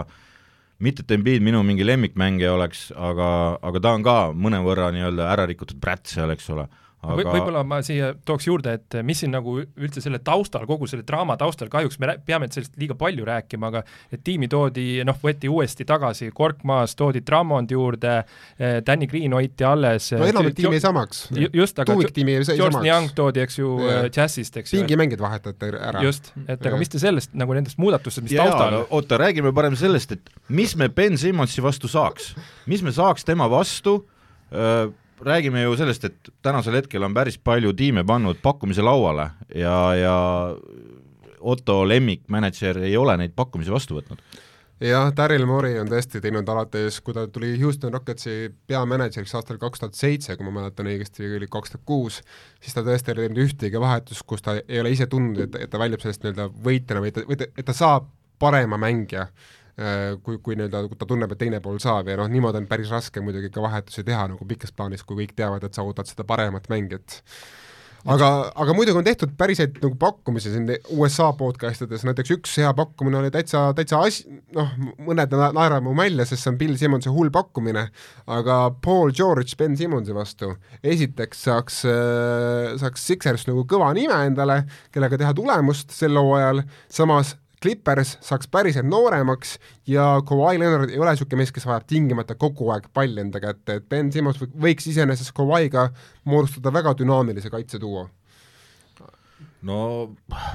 mitte, 0.82 1.04
et 1.04 1.16
Embiid 1.16 1.44
minu 1.44 1.62
mingi 1.66 1.86
lemmikmängija 1.86 2.54
oleks, 2.56 2.88
aga, 2.96 3.30
aga 3.62 3.82
ta 3.82 3.94
on 3.96 4.06
ka 4.06 4.18
mõnevõrra 4.34 4.90
nii-öelda 4.94 5.28
ära 5.32 5.48
rikutud 5.50 5.80
brätt 5.80 6.10
seal, 6.12 6.32
eks 6.34 6.50
ole 6.54 6.68
aga 7.00 7.16
Või, 7.16 7.24
võib-olla 7.32 7.62
ma 7.64 7.78
siia 7.84 8.10
tooks 8.28 8.46
juurde, 8.48 8.74
et 8.76 8.96
mis 9.06 9.22
siin 9.22 9.32
nagu 9.32 9.56
üldse 9.60 10.02
selle 10.04 10.20
taustal, 10.24 10.66
kogu 10.68 10.88
selle 10.90 11.04
draama 11.08 11.36
taustal, 11.40 11.70
kahjuks 11.72 11.96
me 12.02 12.12
peame 12.26 12.50
sellest 12.52 12.76
liiga 12.80 12.96
palju 13.00 13.24
rääkima, 13.24 13.70
aga 13.72 13.82
et 14.12 14.20
tiimi 14.26 14.50
toodi, 14.52 15.00
noh, 15.08 15.16
võeti 15.22 15.48
uuesti 15.48 15.86
tagasi, 15.88 16.28
Korkmaas 16.36 16.94
toodi 17.00 17.22
Drummond 17.26 17.72
juurde, 17.72 18.18
eh, 18.58 18.76
Danny 18.86 19.08
Green 19.08 19.32
hoiti 19.36 19.64
alles. 19.64 20.10
no 20.12 20.28
enamik 20.28 20.58
tiimi 20.60 20.76
jäi 20.76 20.84
samaks. 20.84 21.22
just, 21.32 21.78
aga 21.78 21.94
tuumiktiimi 21.94 22.36
jäi 22.36 22.44
samaks. 22.50 22.60
George 22.60 22.88
Young 22.88 23.10
toodi, 23.16 23.44
eks 23.46 23.58
ju, 23.58 23.72
Jazzist, 24.16 24.60
eks 24.60 24.74
ju. 24.74 24.82
pingimängijad 24.82 25.24
vahetati 25.24 25.72
ära. 25.72 26.04
just, 26.04 26.32
et 26.46 26.60
aga 26.60 26.76
mis 26.80 26.92
te 26.92 27.00
sellest, 27.00 27.32
nagu 27.32 27.56
nendest 27.56 27.80
muudatustest, 27.80 28.28
mis 28.28 28.36
ja, 28.36 28.44
taustal 28.44 28.76
no, 28.76 28.86
oota, 28.90 29.16
räägime 29.20 29.54
parem 29.56 29.76
sellest, 29.78 30.18
et 30.18 30.32
mis 30.48 30.76
me 30.76 30.92
Ben 30.92 31.16
Simmonsi 31.18 31.64
vastu 31.64 31.88
saaks, 31.88 32.34
mis 32.68 32.84
me 32.84 32.92
saaks 32.92 33.24
tema 33.24 33.48
vastu 33.48 34.02
öö, 34.52 34.90
räägime 35.20 35.62
ju 35.62 35.76
sellest, 35.76 36.04
et 36.04 36.30
tänasel 36.42 36.78
hetkel 36.80 37.02
on 37.02 37.14
päris 37.14 37.38
palju 37.38 37.72
tiime 37.76 38.04
pannud 38.06 38.40
pakkumise 38.42 38.82
lauale 38.82 39.30
ja, 39.54 39.76
ja 39.94 40.16
Otto 41.40 41.88
lemmikmänedžer 41.88 42.82
ei 42.84 42.96
ole 43.00 43.16
neid 43.16 43.32
pakkumisi 43.36 43.72
vastu 43.72 43.96
võtnud. 43.96 44.20
Jah, 44.80 45.10
Daryl 45.12 45.44
Morey 45.44 45.76
on 45.80 45.88
tõesti 45.88 46.22
teinud 46.24 46.48
alates, 46.48 47.02
kui 47.04 47.12
ta 47.16 47.26
tuli 47.28 47.50
Houston 47.60 47.92
Rocketsi 47.92 48.48
peamänedžeriks 48.68 49.34
aastal 49.36 49.58
kaks 49.60 49.82
tuhat 49.82 49.96
seitse, 49.96 50.36
kui 50.36 50.46
ma 50.46 50.54
mäletan 50.54 50.88
õigesti, 50.88 51.26
oli 51.36 51.48
kaks 51.52 51.74
tuhat 51.74 51.84
kuus, 51.88 52.20
siis 52.64 52.76
ta 52.76 52.84
tõesti 52.84 53.12
ei 53.12 53.18
teinud 53.18 53.42
ühtegi 53.44 53.80
vahetust, 53.80 54.24
kus 54.28 54.44
ta 54.44 54.56
ei 54.62 54.80
ole 54.80 54.92
ise 54.94 55.08
tundnud, 55.08 55.42
et, 55.44 55.58
et 55.66 55.72
ta 55.72 55.80
väljub 55.80 56.00
sellest 56.00 56.24
nii-öelda 56.24 56.48
võitjana 56.64 57.04
või 57.04 57.12
et, 57.12 57.20
või 57.28 57.40
et 57.44 57.68
ta 57.68 57.76
saab 57.76 58.08
parema 58.40 58.80
mängija 58.80 59.26
kui, 60.24 60.38
kui 60.44 60.58
nii-öelda 60.58 60.84
ta 60.98 61.08
tunneb, 61.08 61.32
et 61.32 61.40
teine 61.40 61.62
pool 61.64 61.80
saab 61.82 62.10
ja 62.10 62.18
noh, 62.20 62.28
niimoodi 62.30 62.60
on 62.60 62.68
päris 62.70 62.92
raske 62.92 63.22
muidugi 63.24 63.52
ka 63.54 63.64
vahetusi 63.64 64.04
teha 64.06 64.28
nagu 64.34 64.46
pikas 64.48 64.74
plaanis, 64.76 65.06
kui 65.06 65.22
kõik 65.22 65.34
teavad, 65.38 65.64
et 65.64 65.76
sa 65.76 65.86
ootad 65.86 66.10
seda 66.10 66.26
paremat 66.28 66.68
mängijat. 66.72 67.20
aga, 68.04 68.28
aga 68.56 68.74
muidugi 68.76 68.96
on 69.00 69.04
tehtud 69.04 69.32
päriselt 69.40 69.80
nagu 69.82 69.96
pakkumisi 70.00 70.52
siin 70.52 70.68
USA 70.96 71.30
podcast 71.36 71.84
ides, 71.86 72.04
näiteks 72.08 72.32
üks 72.36 72.54
hea 72.60 72.70
pakkumine 72.76 73.20
oli 73.20 73.32
täitsa, 73.32 73.66
täitsa 73.76 74.00
as-, 74.04 74.22
noh, 74.56 74.72
mõned 75.04 75.32
na 75.36 75.50
naeravad 75.56 75.84
mu 75.88 75.96
välja, 75.96 76.28
sest 76.28 76.44
see 76.44 76.52
on 76.52 76.60
Bill 76.60 76.76
Simmonsi 76.80 77.12
hull 77.12 77.32
pakkumine, 77.32 77.88
aga 78.28 78.62
Paul 78.84 79.12
George 79.16 79.56
Ben 79.60 79.76
Simmonsi 79.80 80.16
vastu, 80.16 80.54
esiteks 80.84 81.44
saaks, 81.48 81.84
saaks 82.84 83.06
Sixers 83.12 83.48
nagu 83.48 83.64
kõva 83.68 83.94
nime 83.96 84.24
endale, 84.28 84.62
kellega 84.92 85.20
teha 85.20 85.36
tulemust 85.36 85.92
sel 85.96 86.20
hooajal, 86.20 86.64
samas 86.88 87.36
Clippers 87.62 88.16
saaks 88.24 88.48
päriselt 88.48 88.88
nooremaks 88.88 89.58
ja 89.86 90.22
Kawhi 90.26 90.60
Leonard 90.60 90.90
ei 90.90 90.98
ole 90.98 91.12
niisugune 91.12 91.42
mees, 91.42 91.52
kes 91.52 91.66
vajab 91.68 91.84
tingimata 91.90 92.34
kogu 92.34 92.70
aeg 92.72 92.88
palli 92.96 93.20
enda 93.20 93.40
kätte, 93.42 93.80
et 93.80 93.88
Ben 93.88 94.12
Simmons 94.12 94.40
võiks 94.40 94.88
iseenesest 94.88 95.34
Kawhi'ga 95.36 95.90
moodustada 96.24 96.72
väga 96.72 96.94
dünaamilise 96.98 97.52
kaitseduo 97.52 98.08
no 99.66 99.78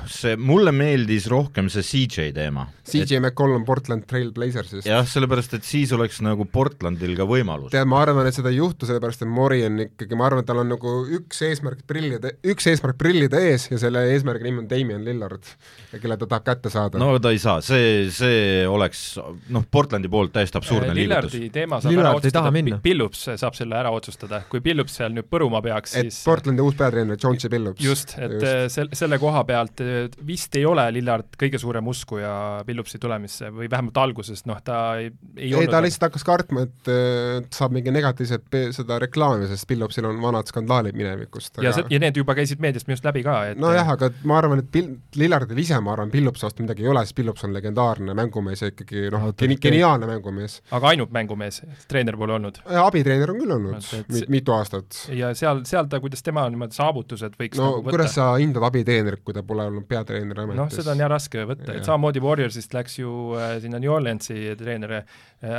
see, 0.10 0.34
mulle 0.42 0.72
meeldis 0.74 1.28
rohkem 1.30 1.68
see 1.70 1.86
CJ 1.86 2.32
teema. 2.34 2.66
CJ 2.86 3.20
McCollum 3.20 3.66
Portland 3.66 4.06
Trail 4.10 4.32
Blazersist. 4.34 4.88
jah, 4.90 5.06
sellepärast, 5.10 5.54
et 5.60 5.68
siis 5.68 5.92
oleks 5.94 6.22
nagu 6.26 6.48
Portlandil 6.50 7.14
ka 7.18 7.28
võimalus. 7.30 7.70
tead, 7.74 7.86
ma 7.90 8.02
arvan, 8.02 8.26
et 8.26 8.38
seda 8.38 8.50
ei 8.54 8.58
juhtu, 8.58 8.90
sellepärast 8.90 9.22
et 9.26 9.30
Mori 9.30 9.62
on 9.68 9.84
ikkagi, 9.86 10.18
ma 10.18 10.26
arvan, 10.30 10.42
et 10.42 10.50
tal 10.50 10.62
on 10.64 10.72
nagu 10.74 10.96
üks 11.20 11.44
eesmärk 11.46 11.84
prillida, 11.90 12.34
üks 12.46 12.70
eesmärk 12.72 12.98
prillida 13.02 13.42
ees 13.46 13.68
ja 13.70 13.80
selle 13.82 14.08
eesmärgi 14.14 14.48
nimi 14.48 14.64
on 14.64 14.70
Damien 14.72 15.06
Lillard, 15.06 15.54
kelle 15.94 16.18
ta 16.22 16.30
tahab 16.32 16.50
kätte 16.50 16.74
saada. 16.74 17.02
no 17.02 17.12
ta 17.22 17.34
ei 17.36 17.42
saa, 17.42 17.62
see, 17.66 18.10
see 18.16 18.66
oleks 18.70 19.06
noh, 19.54 19.68
Portlandi 19.70 20.10
poolt 20.10 20.34
täiesti 20.34 20.62
absurdne 20.62 20.96
äh, 20.96 21.00
liigutus. 21.04 21.38
Lillardi 21.38 21.54
teema 21.54 21.82
saab 21.84 21.94
Lillard 21.94 22.10
ära 22.10 22.18
otsustada, 22.24 22.82
Pillups 22.86 23.24
saab 23.38 23.58
selle 23.58 23.80
ära 23.84 23.94
otsustada, 23.94 24.42
kui 24.50 24.66
Pillups 24.66 24.98
seal 24.98 25.14
nüüd 25.14 25.30
põruma 25.30 25.62
peaks, 25.66 25.94
siis 25.94 26.18
et 26.18 26.26
Portlandi 26.26 26.66
uus 26.66 26.78
peatreener, 26.80 27.22
Jonesy 27.22 27.54
Pillups. 27.54 27.86
just, 27.86 28.18
et 28.18 28.38
just. 28.40 28.50
Äh, 28.50 28.66
sel-, 28.74 28.95
selle 28.98 29.20
koha 29.22 29.44
pealt 29.48 29.82
vist 30.26 30.56
ei 30.60 30.66
ole 30.68 30.86
Lillard 30.96 31.36
kõige 31.40 31.60
suurem 31.62 31.88
uskuja 31.92 32.32
Phillipsi 32.66 33.00
tulemisse 33.02 33.52
või 33.54 33.70
vähemalt 33.72 33.98
alguses, 34.02 34.46
noh, 34.50 34.60
ta 34.66 34.80
ei, 35.02 35.12
ei, 35.38 35.52
ei 35.54 35.70
ta 35.72 35.82
lihtsalt 35.84 36.10
hakkas 36.10 36.26
kartma, 36.28 36.66
et 36.66 36.92
saab 37.56 37.76
mingi 37.76 37.94
negatiivset 37.94 38.60
seda 38.76 39.00
reklaami, 39.04 39.50
sest 39.52 39.68
Phillipsil 39.70 40.08
on 40.10 40.22
vanad 40.24 40.50
skandaalid 40.52 40.98
minevikust 40.98 41.60
aga.... 41.60 41.68
ja 41.68 41.76
see, 41.78 41.88
ja 41.94 42.02
need 42.04 42.20
juba 42.20 42.36
käisid 42.38 42.64
meediast 42.64 42.90
minu 42.90 42.98
arust 42.98 43.10
läbi 43.10 43.26
ka, 43.26 43.38
et 43.52 43.62
nojah, 43.62 43.94
aga 43.96 44.12
ma 44.28 44.40
arvan, 44.42 44.64
et 44.64 44.72
Bill, 44.72 44.96
Lillardil 45.20 45.62
ise, 45.66 45.80
ma 45.84 45.96
arvan, 45.96 46.14
Phillipsi 46.14 46.48
vastu 46.48 46.66
midagi 46.66 46.86
ei 46.86 46.92
ole, 46.92 47.06
sest 47.06 47.18
Phillips 47.18 47.46
on 47.48 47.56
legendaarne 47.56 48.16
mängumees 48.18 48.66
ja 48.66 48.72
ikkagi 48.74 49.10
noh, 49.14 49.30
geni-, 49.40 49.60
geniaalne 49.62 50.10
mängumees. 50.10 50.60
aga 50.76 50.94
ainult 50.94 51.14
mängumees, 51.16 51.62
treener 51.92 52.18
pole 52.20 52.38
olnud? 52.40 52.62
abitreener 52.86 53.32
on 53.34 53.42
küll 53.42 53.56
olnud 53.56 53.76
et, 53.80 54.12
et, 54.22 54.30
mitu 54.32 54.54
aastat. 54.56 54.98
ja 55.16 55.32
seal, 55.38 55.64
seal 55.68 55.90
ta, 55.92 56.00
kuidas 56.04 56.24
tema 56.26 56.46
niimoodi 56.52 56.78
saavutused 56.78 57.38
võiks 57.40 57.60
no 57.60 57.72
nagu 57.72 57.90
kuidas 57.90 58.16
sa 58.18 58.32
hindad 58.42 58.64
abitreenerit, 58.86 59.24
kui 59.26 59.36
ta 59.36 59.44
pole 59.46 59.66
olnud 59.70 59.86
peatreeneri 59.90 60.44
ametis. 60.44 60.60
noh, 60.60 60.72
seda 60.74 60.94
on 60.94 61.02
jah 61.02 61.10
raske 61.12 61.46
võtta, 61.50 61.76
et 61.76 61.88
samamoodi 61.88 62.22
Warriorsist 62.24 62.76
läks 62.76 63.00
ju 63.00 63.12
äh, 63.38 63.58
sinna 63.64 63.80
New 63.82 63.92
Orleansi 63.94 64.56
treener 64.60 64.98
äh, 65.00 65.04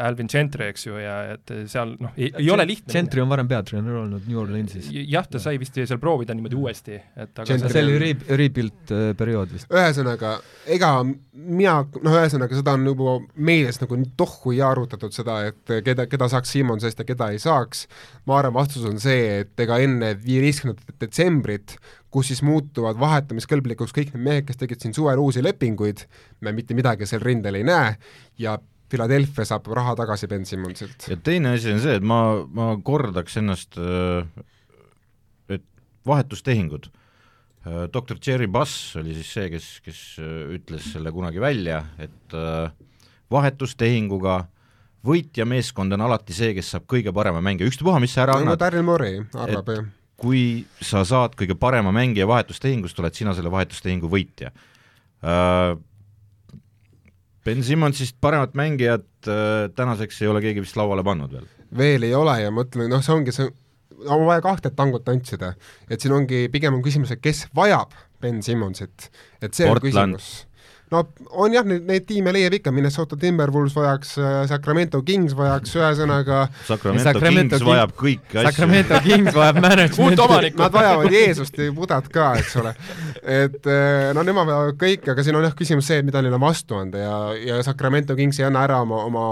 Alvin 0.01 0.31
Gentry, 0.31 0.71
eks 0.73 0.87
ju, 0.87 0.97
ja 1.01 1.17
et 1.35 1.53
seal 1.71 1.97
noh, 2.01 2.15
ei, 2.17 2.31
ei 2.33 2.51
ole 2.53 2.67
lihtne. 2.69 2.93
Gentry 2.93 3.23
on 3.23 3.31
varem 3.31 3.49
peatreener 3.51 4.01
olnud 4.03 4.27
New 4.29 4.41
Orleansis. 4.43 4.89
jah, 4.93 5.27
ta 5.31 5.41
sai 5.43 5.59
vist 5.63 5.77
seal 5.77 6.01
proovida 6.03 6.37
niimoodi 6.37 6.59
uuesti, 6.59 7.01
et 7.17 7.33
aga 7.33 7.49
Gentry 7.51 7.73
see 7.75 7.85
oli 7.87 7.99
re-, 8.03 8.39
rebuild 8.43 8.95
äh, 8.95 9.11
periood 9.19 9.53
vist. 9.55 9.71
ühesõnaga, 9.73 10.37
ega 10.77 10.93
mina, 11.05 11.79
noh, 11.85 12.19
ühesõnaga 12.23 12.59
seda 12.59 12.77
on 12.79 12.87
juba 12.89 13.19
meedias 13.37 13.81
nagu 13.83 14.01
tohku 14.19 14.55
ja 14.57 14.71
arutatud 14.73 15.15
seda, 15.17 15.43
et 15.51 15.77
keda, 15.87 16.09
keda 16.11 16.31
saaks 16.33 16.55
Simmonsest 16.57 17.03
ja 17.03 17.09
keda 17.09 17.31
ei 17.35 17.43
saaks, 17.43 17.87
ma 18.29 18.41
arvan, 18.41 18.57
vastus 18.57 18.87
on 18.89 19.01
see, 19.03 19.43
et 19.43 19.67
ega 19.67 19.79
enne 19.83 20.15
viieteistkümnendat 20.23 21.01
detsembrit 21.03 21.77
kus 22.17 22.31
siis 22.33 22.41
muutuvad 22.47 22.97
vahetamiskõlblikuks 22.97 23.93
kõik 23.93 24.15
need 24.15 24.25
mehed, 24.25 24.47
kes 24.49 24.57
tegid 24.57 24.81
siin 24.81 24.95
suvel 24.97 25.21
uusi 25.21 25.43
lepinguid, 25.45 26.07
me 26.41 26.55
mitte 26.57 26.77
midagi 26.77 27.09
seal 27.09 27.21
rindel 27.21 27.59
ei 27.59 27.67
näe 27.67 27.91
ja 28.41 28.57
Philadelphia 28.89 29.45
saab 29.45 29.67
raha 29.77 29.93
tagasi 29.99 30.29
Ben 30.31 30.47
Simmonsilt. 30.49 31.11
ja 31.11 31.19
teine 31.21 31.57
asi 31.59 31.75
on 31.75 31.83
see, 31.83 31.99
et 31.99 32.07
ma, 32.07 32.21
ma 32.57 32.71
kordaks 32.87 33.37
ennast, 33.43 33.77
et 35.53 35.67
vahetustehingud, 36.09 36.89
doktor 37.93 38.23
Jerry 38.23 38.49
Buss 38.49 38.97
oli 38.97 39.13
siis 39.19 39.35
see, 39.37 39.51
kes, 39.53 39.69
kes 39.85 40.03
ütles 40.57 40.89
selle 40.95 41.13
kunagi 41.13 41.43
välja, 41.43 41.83
et 42.01 42.39
vahetustehinguga 43.35 44.39
võitja 45.07 45.45
meeskond 45.45 45.93
on 45.93 46.07
alati 46.09 46.33
see, 46.35 46.55
kes 46.57 46.73
saab 46.73 46.89
kõige 46.89 47.13
parema 47.13 47.45
mängija, 47.45 47.69
ükstapuha, 47.69 48.01
mis 48.01 48.17
sa 48.17 48.25
ära 48.25 48.41
annad. 48.41 48.55
no 48.55 48.61
Daryl 48.65 48.87
Morey 48.87 49.21
arvab, 49.35 49.75
jah 49.75 49.87
kui 50.21 50.65
sa 50.81 51.05
saad 51.05 51.37
kõige 51.37 51.57
parema 51.61 51.93
mängija 51.95 52.27
vahetustehingust, 52.29 52.99
oled 53.03 53.17
sina 53.17 53.35
selle 53.37 53.53
vahetustehingu 53.53 54.11
võitja 54.13 54.53
uh,. 54.53 55.77
Ben 57.47 57.61
Simmonsist 57.63 58.17
paremat 58.19 58.57
mängijat 58.59 59.29
uh, 59.31 59.69
tänaseks 59.79 60.19
ei 60.25 60.27
ole 60.33 60.41
keegi 60.43 60.65
vist 60.65 60.75
lauale 60.75 61.05
pannud 61.07 61.31
veel. 61.31 61.45
veel 61.79 62.09
ei 62.09 62.15
ole 62.19 62.41
ja 62.43 62.51
ma 62.51 62.65
ütlen, 62.67 62.91
noh, 62.91 63.05
see 63.07 63.15
ongi 63.15 63.35
see, 63.37 63.47
on 64.03 64.25
vaja 64.27 64.43
kahte 64.43 64.73
tangot 64.75 65.05
tantsida, 65.07 65.53
et 65.87 66.03
siin 66.03 66.17
ongi, 66.17 66.49
pigem 66.51 66.75
on 66.75 66.83
küsimus, 66.83 67.15
et 67.15 67.23
kes 67.23 67.45
vajab 67.55 67.95
Ben 68.19 68.43
Simmonsit, 68.43 69.11
et 69.39 69.55
see 69.55 69.69
Portland. 69.69 69.77
on 69.77 70.17
küsimus 70.17 70.46
no 70.93 71.03
on 71.35 71.55
jah, 71.55 71.67
neid, 71.67 71.83
neid 71.89 72.05
tiime 72.07 72.33
leiab 72.35 72.55
ikka, 72.61 72.73
Minnesota 72.75 73.19
Timberwolves 73.19 73.75
vajaks, 73.77 74.13
äh, 74.21 74.37
Sacramento 74.51 75.01
Kings 75.07 75.35
vajaks, 75.37 75.75
ühesõnaga 75.79 76.45
Sacramento, 76.69 77.05
Sacramento 77.09 77.57
Kings 77.57 77.65
King, 77.65 77.71
vajab 77.71 77.95
kõiki 77.99 78.39
asju. 78.39 78.47
Sacramento 78.51 79.01
Kings 79.07 79.37
vajab 79.37 79.61
management'i. 79.65 80.53
Nad 80.61 80.77
vajavad 80.77 81.17
Jeesust 81.17 81.59
ja 81.61 81.73
Budat 81.75 82.11
ka, 82.13 82.29
eks 82.41 82.55
ole. 82.63 82.75
et 83.23 83.67
äh, 83.67 84.13
no 84.17 84.23
nemad 84.27 84.47
vajavad 84.51 84.79
kõike, 84.81 85.11
aga 85.15 85.27
siin 85.27 85.41
on 85.41 85.49
jah 85.49 85.57
küsimus 85.59 85.91
see, 85.91 85.99
et 86.03 86.07
mida 86.07 86.23
neil 86.23 86.39
on 86.39 86.45
vastu 86.45 86.79
anda 86.79 87.03
ja, 87.03 87.17
ja 87.41 87.59
Sacramento 87.67 88.15
Kings 88.19 88.39
ei 88.41 88.47
anna 88.49 88.63
ära 88.69 88.79
oma, 88.85 89.03
oma 89.09 89.27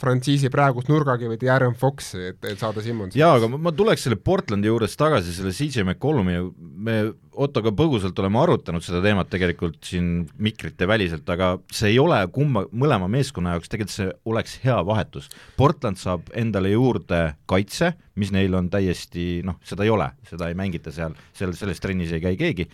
frantsiisi 0.00 0.52
praegust 0.54 0.90
nurgakivi 0.92 1.40
Darren 1.42 1.74
Foxi, 1.78 2.28
et, 2.30 2.40
et 2.46 2.62
saada 2.62 2.84
Simmonsi. 2.84 3.18
jaa, 3.18 3.34
aga 3.40 3.50
ma, 3.50 3.58
ma 3.68 3.74
tuleks 3.74 4.06
selle 4.06 4.20
Portlandi 4.22 4.70
juures 4.70 4.94
tagasi, 4.98 5.34
selle 5.34 5.54
CJ 5.56 5.82
McCollumi, 5.82 6.38
me 6.82 6.98
Ottoga 7.32 7.70
põgusalt 7.72 8.18
oleme 8.20 8.40
arutanud 8.42 8.84
seda 8.84 9.00
teemat 9.04 9.30
tegelikult 9.32 9.78
siin 9.88 10.26
mikrite 10.42 10.84
väliselt, 10.88 11.24
aga 11.32 11.54
see 11.72 11.94
ei 11.94 11.98
ole 12.02 12.18
kumma, 12.34 12.66
mõlema 12.76 13.08
meeskonna 13.12 13.54
jaoks, 13.54 13.72
tegelikult 13.72 13.94
see 13.94 14.08
oleks 14.28 14.58
hea 14.64 14.76
vahetus. 14.84 15.30
Portland 15.56 16.00
saab 16.00 16.28
endale 16.36 16.74
juurde 16.74 17.22
kaitse, 17.48 17.94
mis 18.20 18.34
neil 18.34 18.52
on 18.58 18.68
täiesti 18.72 19.40
noh, 19.48 19.56
seda 19.64 19.86
ei 19.86 19.94
ole, 19.94 20.10
seda 20.28 20.50
ei 20.52 20.58
mängita 20.58 20.92
seal, 20.92 21.16
seal 21.36 21.56
selles 21.56 21.80
trennis 21.80 22.12
ei 22.12 22.20
käi 22.24 22.36
keegi, 22.40 22.68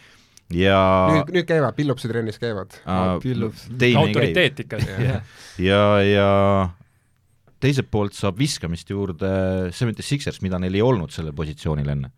ja 0.59 0.81
nüüd, 1.13 1.33
nüüd 1.39 1.49
käivad, 1.49 1.77
Pillupsi 1.79 2.11
trennis 2.11 2.43
käivad. 2.43 2.81
Uh,. 2.83 3.23
autoriteet 4.03 4.65
ikka 4.65 4.83
ja, 5.09 5.21
ja, 5.63 5.83
ja 6.03 6.31
teiselt 7.63 7.91
poolt 7.91 8.17
saab 8.19 8.39
viskamist 8.39 8.91
juurde 8.91 9.29
Seventy 9.71 10.03
Sixers, 10.03 10.43
mida 10.43 10.59
neil 10.63 10.75
ei 10.79 10.83
olnud 10.85 11.15
sellel 11.15 11.37
positsioonil 11.37 11.95
enne 11.95 12.11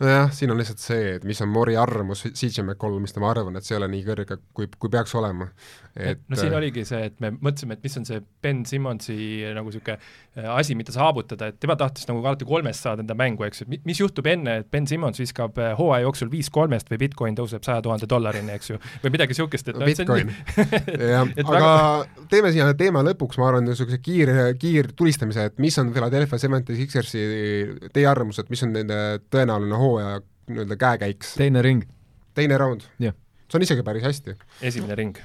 nojah, 0.00 0.30
siin 0.32 0.50
on 0.52 0.60
lihtsalt 0.60 0.80
see, 0.82 1.14
et 1.16 1.24
mis 1.28 1.40
on 1.44 1.50
Mori 1.52 1.76
arvamus 1.76 2.24
CJ 2.28 2.64
McCollumist 2.64 3.18
ja 3.18 3.24
ma 3.24 3.30
arvan, 3.34 3.56
et 3.58 3.66
see 3.66 3.74
ei 3.76 3.80
ole 3.80 3.90
nii 3.92 4.04
kõrge, 4.06 4.38
kui, 4.56 4.68
kui 4.80 4.92
peaks 4.92 5.14
olema. 5.20 5.50
Et 6.12 6.22
no 6.28 6.38
siin 6.38 6.54
oligi 6.56 6.84
see, 6.88 7.02
et 7.10 7.16
me 7.22 7.32
mõtlesime, 7.36 7.76
et 7.76 7.84
mis 7.86 7.96
on 8.00 8.06
see 8.08 8.22
Ben 8.42 8.64
Simmonsi 8.68 9.16
nagu 9.56 9.70
niisugune 9.70 9.96
äh, 9.96 10.48
asi, 10.54 10.76
mida 10.78 10.94
saavutada, 10.94 11.50
et 11.52 11.60
tema 11.62 11.76
tahtis 11.80 12.08
nagu 12.08 12.22
alati 12.24 12.48
kolmest 12.48 12.86
saada 12.86 13.04
enda 13.04 13.16
mängu, 13.18 13.44
eks 13.46 13.62
ju, 13.62 13.68
et 13.76 13.86
mis 13.88 14.00
juhtub 14.02 14.26
enne, 14.30 14.60
et 14.62 14.70
Ben 14.72 14.88
Simmons 14.90 15.20
viskab 15.20 15.60
äh, 15.60 15.74
hooaja 15.78 16.06
jooksul 16.06 16.32
viis 16.32 16.50
kolmest 16.52 16.90
või 16.90 17.00
Bitcoin 17.04 17.38
tõuseb 17.38 17.66
saja 17.66 17.84
tuhande 17.84 18.08
dollarini, 18.10 18.56
eks 18.56 18.72
ju, 18.72 18.80
või 19.04 19.14
midagi 19.16 19.36
niisugust, 19.36 19.70
et 19.70 19.78
no, 19.78 19.86
Bitcoin, 19.88 20.32
jah, 21.14 21.28
aga 21.44 21.54
väga... 21.54 21.72
teeme 22.32 22.54
siia 22.54 22.70
teema 22.78 23.04
lõpuks, 23.06 23.38
ma 23.40 23.50
arvan, 23.52 23.68
niisuguse 23.68 24.00
kiir, 24.02 24.32
kiirtulistamise, 24.60 25.50
et 25.52 25.62
mis 25.62 25.78
on 25.82 25.92
Philadelphia 25.94 26.40
Seventy 26.40 26.76
Sixersi, 26.78 27.24
teie 27.94 28.08
arvamus, 28.10 28.42
et 28.42 28.50
mis 28.52 28.66
on 28.66 28.74
nende 28.74 29.00
tõenäoline 29.30 29.78
hooaja 29.80 30.00
hooaja 30.00 30.20
nii-öelda 30.48 30.76
käekäiks. 30.76 31.34
teine 31.34 31.62
ring. 31.62 31.82
teine 32.34 32.58
raund? 32.58 32.80
see 33.00 33.12
on 33.54 33.62
isegi 33.62 33.82
päris 33.82 34.02
hästi. 34.02 34.36
esimene 34.62 34.94
ring. 34.94 35.16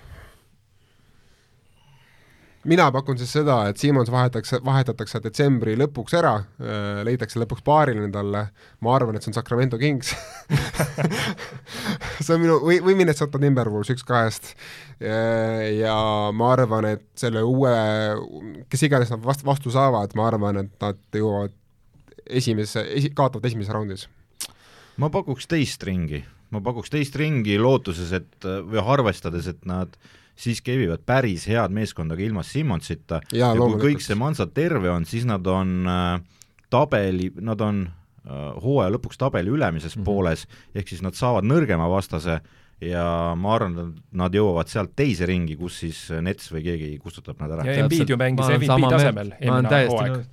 Mina 2.69 2.87
pakun 2.93 3.17
siis 3.19 3.31
seda, 3.35 3.57
et 3.69 3.79
Siemens 3.81 4.09
vahetatakse, 4.11 4.59
vahetatakse 4.65 5.21
detsembri 5.23 5.75
lõpuks 5.79 6.15
ära, 6.17 6.33
äh, 6.59 7.01
leitakse 7.07 7.39
lõpuks 7.41 7.63
paariline 7.65 8.09
talle, 8.13 8.45
ma 8.85 8.95
arvan, 8.97 9.17
et 9.17 9.25
see 9.25 9.31
on 9.31 9.37
Sacramento 9.37 9.79
Kings. 9.81 10.13
See 12.25 12.33
on 12.33 12.39
minu, 12.41 12.55
või, 12.63 12.79
või 12.81 12.95
Minnesota 12.97 13.39
Timberwolves, 13.41 13.91
üks 13.93 14.05
kahest. 14.07 14.53
Äh, 14.97 15.75
ja 15.81 15.95
ma 16.33 16.51
arvan, 16.55 16.87
et 16.95 17.05
selle 17.19 17.43
uue, 17.45 17.73
kes 18.71 18.85
iganes 18.87 19.11
nad 19.13 19.21
vast-, 19.25 19.45
vastu 19.45 19.73
saavad, 19.73 20.15
ma 20.17 20.29
arvan, 20.29 20.63
et 20.63 20.73
nad 20.81 21.01
jõuavad 21.13 21.53
esimese, 22.25 22.85
esi-, 22.97 23.11
kaotavad 23.15 23.45
esimeses 23.51 23.73
raundis. 23.75 24.07
Ma 25.01 25.11
pakuks 25.13 25.49
teist 25.51 25.83
ringi, 25.85 26.23
ma 26.55 26.63
pakuks 26.63 26.93
teist 26.93 27.17
ringi 27.19 27.59
lootuses, 27.59 28.13
et 28.15 28.47
või 28.47 28.81
arvestades, 28.95 29.51
et 29.51 29.67
nad 29.67 29.99
siiski 30.35 30.73
evivad 30.75 31.03
päris 31.05 31.47
head 31.47 31.71
meeskonda 31.71 32.15
ka 32.15 32.23
ilma 32.25 32.43
Simmonsita 32.43 33.21
ja, 33.31 33.53
ja 33.53 33.55
kui 33.55 33.79
kõik 33.89 34.03
see 34.03 34.17
Mansa 34.19 34.47
terve 34.47 34.89
on, 34.91 35.05
siis 35.05 35.25
nad 35.27 35.47
on 35.47 35.77
äh, 35.87 36.19
tabeli, 36.69 37.31
nad 37.39 37.61
on 37.61 37.85
hooaja 38.25 38.89
lõpuks 38.95 39.19
tabeli 39.21 39.51
ülemises 39.53 39.95
mm 39.95 40.01
-hmm. 40.01 40.05
pooles, 40.05 40.47
ehk 40.75 40.87
siis 40.89 41.01
nad 41.05 41.13
saavad 41.13 41.45
nõrgema 41.45 41.89
vastase 41.89 42.39
ja 42.81 43.35
ma 43.37 43.55
arvan, 43.55 43.77
et 43.79 44.01
nad 44.11 44.33
jõuavad 44.33 44.67
sealt 44.67 44.95
teise 44.95 45.25
ringi, 45.25 45.55
kus 45.55 45.79
siis 45.79 46.09
Nets 46.21 46.51
või 46.51 46.63
keegi 46.63 46.97
kustutab 46.99 47.39
nad 47.39 47.51
ära. 47.51 47.65
ja 47.65 47.83
Embiid 47.83 48.09
ju 48.09 48.17
mängis 48.17 48.49
MVP 48.49 48.89
tasemel 48.89 49.31
eelmine 49.39 49.85
hooaeg 49.87 50.25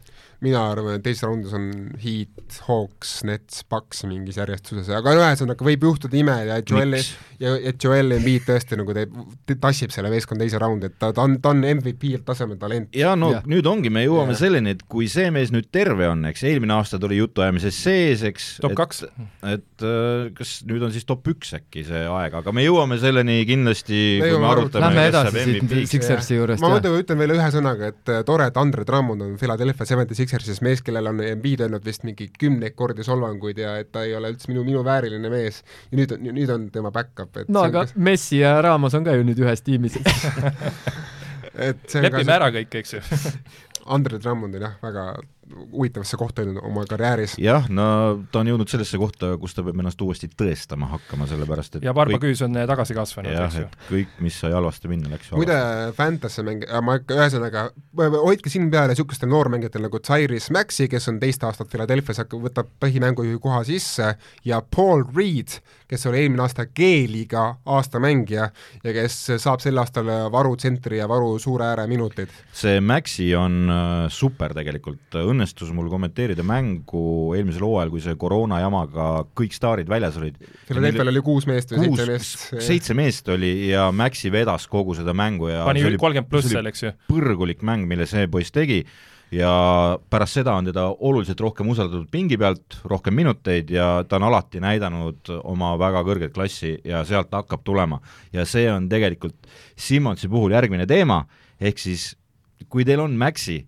mina 0.43 0.63
arvan, 0.73 0.97
et 0.99 1.05
teises 1.05 1.23
raundis 1.27 1.53
on 1.55 1.69
Heat, 2.03 2.57
Hawks, 2.67 3.21
Nets, 3.29 3.63
Bucks 3.71 4.03
mingis 4.09 4.39
järjestuses, 4.41 4.91
aga 4.95 5.15
ühesõnaga 5.19 5.67
võib 5.67 5.87
juhtuda 5.87 6.19
ime 6.19 6.35
ja 6.49 6.59
Joel, 6.59 6.97
ja 7.43 7.55
et 7.71 7.83
Joel 7.83 8.17
Embiid 8.17 8.47
tõesti 8.49 8.79
nagu 8.81 8.95
teeb, 8.97 9.15
tassib 9.63 9.95
selle 9.95 10.11
meeskonna 10.13 10.43
teise 10.43 10.59
raundi, 10.63 10.91
et 10.91 10.97
ta, 10.99 11.13
ta 11.15 11.27
on, 11.27 11.37
ta 11.43 11.53
on 11.55 11.63
MVP 11.69 12.17
tasemel 12.27 12.59
talent. 12.61 12.91
ja 12.97 13.15
no 13.19 13.31
ja. 13.37 13.43
nüüd 13.49 13.69
ongi, 13.71 13.93
me 13.95 14.05
jõuame 14.05 14.35
ja. 14.35 14.41
selleni, 14.43 14.75
et 14.77 14.83
kui 14.91 15.09
see 15.13 15.31
mees 15.35 15.53
nüüd 15.55 15.71
terve 15.75 16.09
on, 16.11 16.25
eks, 16.33 16.43
eelmine 16.51 16.75
aasta 16.77 16.99
tuli 17.03 17.21
jutuajamises 17.21 17.79
sees, 17.87 18.27
eks 18.33 18.49
top 18.65 18.75
kaks. 18.79 19.05
et 19.53 19.87
äh, 19.87 20.27
kas 20.39 20.57
nüüd 20.69 20.83
on 20.89 20.95
siis 20.95 21.07
top 21.07 21.31
üks 21.31 21.55
äkki 21.61 21.87
see 21.87 22.03
aeg, 22.09 22.35
aga 22.43 22.57
me 22.57 22.67
jõuame 22.67 22.99
selleni 23.03 23.41
kindlasti, 23.49 24.03
kui 24.25 24.43
me 24.43 24.51
arutame 24.51 24.89
Lähme 24.89 25.07
edasi 25.13 25.47
siit 25.47 25.89
Sixersi 25.93 26.41
juurest. 26.41 26.65
ma 26.65 26.75
muidu 26.75 26.97
ütlen 26.99 27.23
veel 27.23 27.37
ühe 27.39 27.49
sõnaga, 27.55 27.93
et 27.95 28.15
tore, 28.27 28.51
et 28.51 28.59
Andre 28.59 28.87
Drummond 28.89 29.23
on 29.23 29.39
Philadelphia 29.39 29.87
Seventy 29.87 30.19
Sixersis 30.33 30.63
mees, 30.65 30.81
kellel 30.85 31.11
on 31.11 31.21
Embiid 31.21 31.61
öelnud 31.67 31.85
vist 31.85 32.07
mingi 32.09 32.31
kümneid 32.33 32.73
kordi 32.79 33.05
solvanguid 33.05 33.59
ja 33.61 33.75
et 33.83 33.91
ta 33.93 34.07
ei 34.07 34.15
ole 34.17 34.33
üldse 34.33 34.49
minu, 34.49 34.65
minu 34.65 34.81
vääriline 34.87 35.29
mees. 35.33 35.61
Ja 35.91 35.99
nüüd 36.01 36.15
on, 36.17 36.25
nüüd 36.41 36.53
on 36.55 36.71
tema 36.73 36.93
back-up, 36.95 37.37
et 37.37 37.53
no 37.53 37.67
aga 37.69 37.85
kas... 37.85 37.97
Messi 37.97 38.41
ja 38.41 38.55
Ramos 38.65 38.97
on 38.97 39.05
ka 39.05 39.17
ju 39.19 39.27
nüüd 39.29 39.43
ühes 39.45 39.65
tiimis. 39.67 39.99
Et 41.53 41.95
lepime 41.99 42.25
see... 42.25 42.33
ära 42.35 42.49
kõik, 42.55 42.79
eks 42.81 42.97
ju. 42.97 43.03
Andre 43.95 44.21
Drummond 44.23 44.57
on 44.57 44.65
jah, 44.65 44.77
väga 44.81 45.07
huvitavasse 45.73 46.17
kohta 46.17 46.43
oma 46.63 46.85
karjääris. 46.89 47.35
jah, 47.39 47.67
no 47.71 47.85
ta 48.33 48.41
on 48.43 48.51
jõudnud 48.53 48.71
sellesse 48.71 48.99
kohta, 49.01 49.33
kus 49.41 49.57
ta 49.57 49.65
peab 49.67 49.81
ennast 49.83 50.01
uuesti 50.05 50.29
tõestama 50.39 50.89
hakkama, 50.93 51.27
sellepärast 51.31 51.79
et 51.79 51.87
ja 51.87 51.95
Barbaküüs 51.97 52.45
on 52.47 52.57
eh, 52.61 52.67
tagasi 52.69 52.97
kasvanud, 52.97 53.35
eks 53.47 53.59
ju. 53.59 53.67
kõik, 53.91 54.15
mis 54.25 54.39
sai 54.39 54.55
halvasti 54.55 54.91
minna, 54.93 55.11
läks 55.13 55.31
ju 55.31 55.41
muide, 55.41 55.59
Fantasy 55.97 56.45
mäng-, 56.47 56.65
ma 56.87 56.97
ikka, 57.01 57.19
ühesõnaga, 57.19 57.67
hoidke 58.23 58.53
silm 58.53 58.71
peal 58.73 58.91
niisugustel 58.93 59.31
noormängijatel 59.33 59.87
nagu 59.89 60.01
Cyrus 60.05 60.51
Maxi, 60.55 60.89
kes 60.93 61.11
on 61.13 61.21
teist 61.23 61.45
aastat 61.49 61.71
Philadelphia's, 61.73 62.23
võtab 62.33 62.71
põhimängujuhi 62.83 63.43
koha 63.43 63.63
sisse, 63.69 64.15
ja 64.49 64.63
Paul 64.63 65.05
Reed, 65.17 65.59
kes 65.91 66.07
oli 66.09 66.23
eelmine 66.23 66.47
aasta 66.47 66.69
G-liiga 66.71 67.45
aastamängija 67.67 68.49
ja 68.85 68.95
kes 68.95 69.19
saab 69.43 69.61
sel 69.65 69.81
aastal 69.83 70.09
varutsentri 70.33 71.03
ja 71.03 71.09
varu 71.11 71.35
suure 71.43 71.67
ääre 71.73 71.87
minuteid. 71.91 72.31
see 72.57 72.81
Maxi 72.81 73.33
on 73.37 73.67
äh, 73.69 74.07
super 74.13 74.55
tegelikult, 74.55 75.19
õnnestus 75.33 75.73
mul 75.75 75.91
kommenteerida 75.93 76.45
mängu 76.47 77.33
eelmisel 77.37 77.67
hooajal, 77.67 77.93
kui 77.93 78.05
see 78.05 78.17
koroona 78.21 78.61
jamaga 78.63 79.09
kõik 79.39 79.57
staarid 79.57 79.91
väljas 79.91 80.19
olid. 80.21 80.37
Philadelphia'l 80.69 81.13
oli 81.13 81.25
kuus 81.25 81.49
meest 81.51 81.75
või 81.75 81.89
seitse 81.89 82.11
meest. 82.13 82.45
seitse 82.69 82.99
meest 82.99 83.33
oli 83.35 83.55
ja 83.71 83.89
Maxi 83.93 84.33
vedas 84.33 84.69
kogu 84.71 84.97
seda 84.99 85.15
mängu 85.17 85.51
ja 85.51 85.65
pani 85.69 85.85
kolmkümmend 85.97 86.31
pluss 86.31 86.53
seal, 86.53 86.69
eks 86.71 86.87
ju. 86.87 86.93
põrgulik 87.11 87.65
mäng, 87.67 87.89
mille 87.91 88.07
see 88.11 88.29
poiss 88.31 88.55
tegi 88.55 88.83
ja 89.33 89.53
pärast 90.11 90.37
seda 90.37 90.55
on 90.61 90.69
teda 90.69 90.85
oluliselt 90.93 91.41
rohkem 91.41 91.69
usaldatud 91.73 92.09
pingi 92.13 92.37
pealt, 92.41 92.77
rohkem 92.89 93.17
minuteid 93.17 93.71
ja 93.73 94.05
ta 94.09 94.19
on 94.19 94.29
alati 94.29 94.61
näidanud 94.61 95.33
oma 95.41 95.73
väga 95.81 96.03
kõrget 96.07 96.35
klassi 96.37 96.75
ja 96.85 97.01
sealt 97.09 97.31
ta 97.33 97.41
hakkab 97.43 97.65
tulema. 97.65 98.01
ja 98.33 98.45
see 98.45 98.69
on 98.73 98.89
tegelikult 98.89 99.49
Simmonsi 99.77 100.29
puhul 100.29 100.53
järgmine 100.53 100.87
teema, 100.87 101.25
ehk 101.61 101.79
siis 101.81 102.13
kui 102.69 102.85
teil 102.85 103.01
on 103.01 103.17
Maxi, 103.19 103.63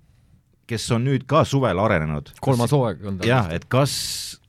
kes 0.71 0.91
on 0.97 1.09
nüüd 1.09 1.27
ka 1.31 1.45
suvel 1.49 1.81
arenenud 1.83 2.33
kolmas 2.45 2.73
hooaeg 2.75 3.05
on 3.09 3.19
ta. 3.19 3.29
jah, 3.29 3.51
et 3.55 3.69
kas 3.73 3.95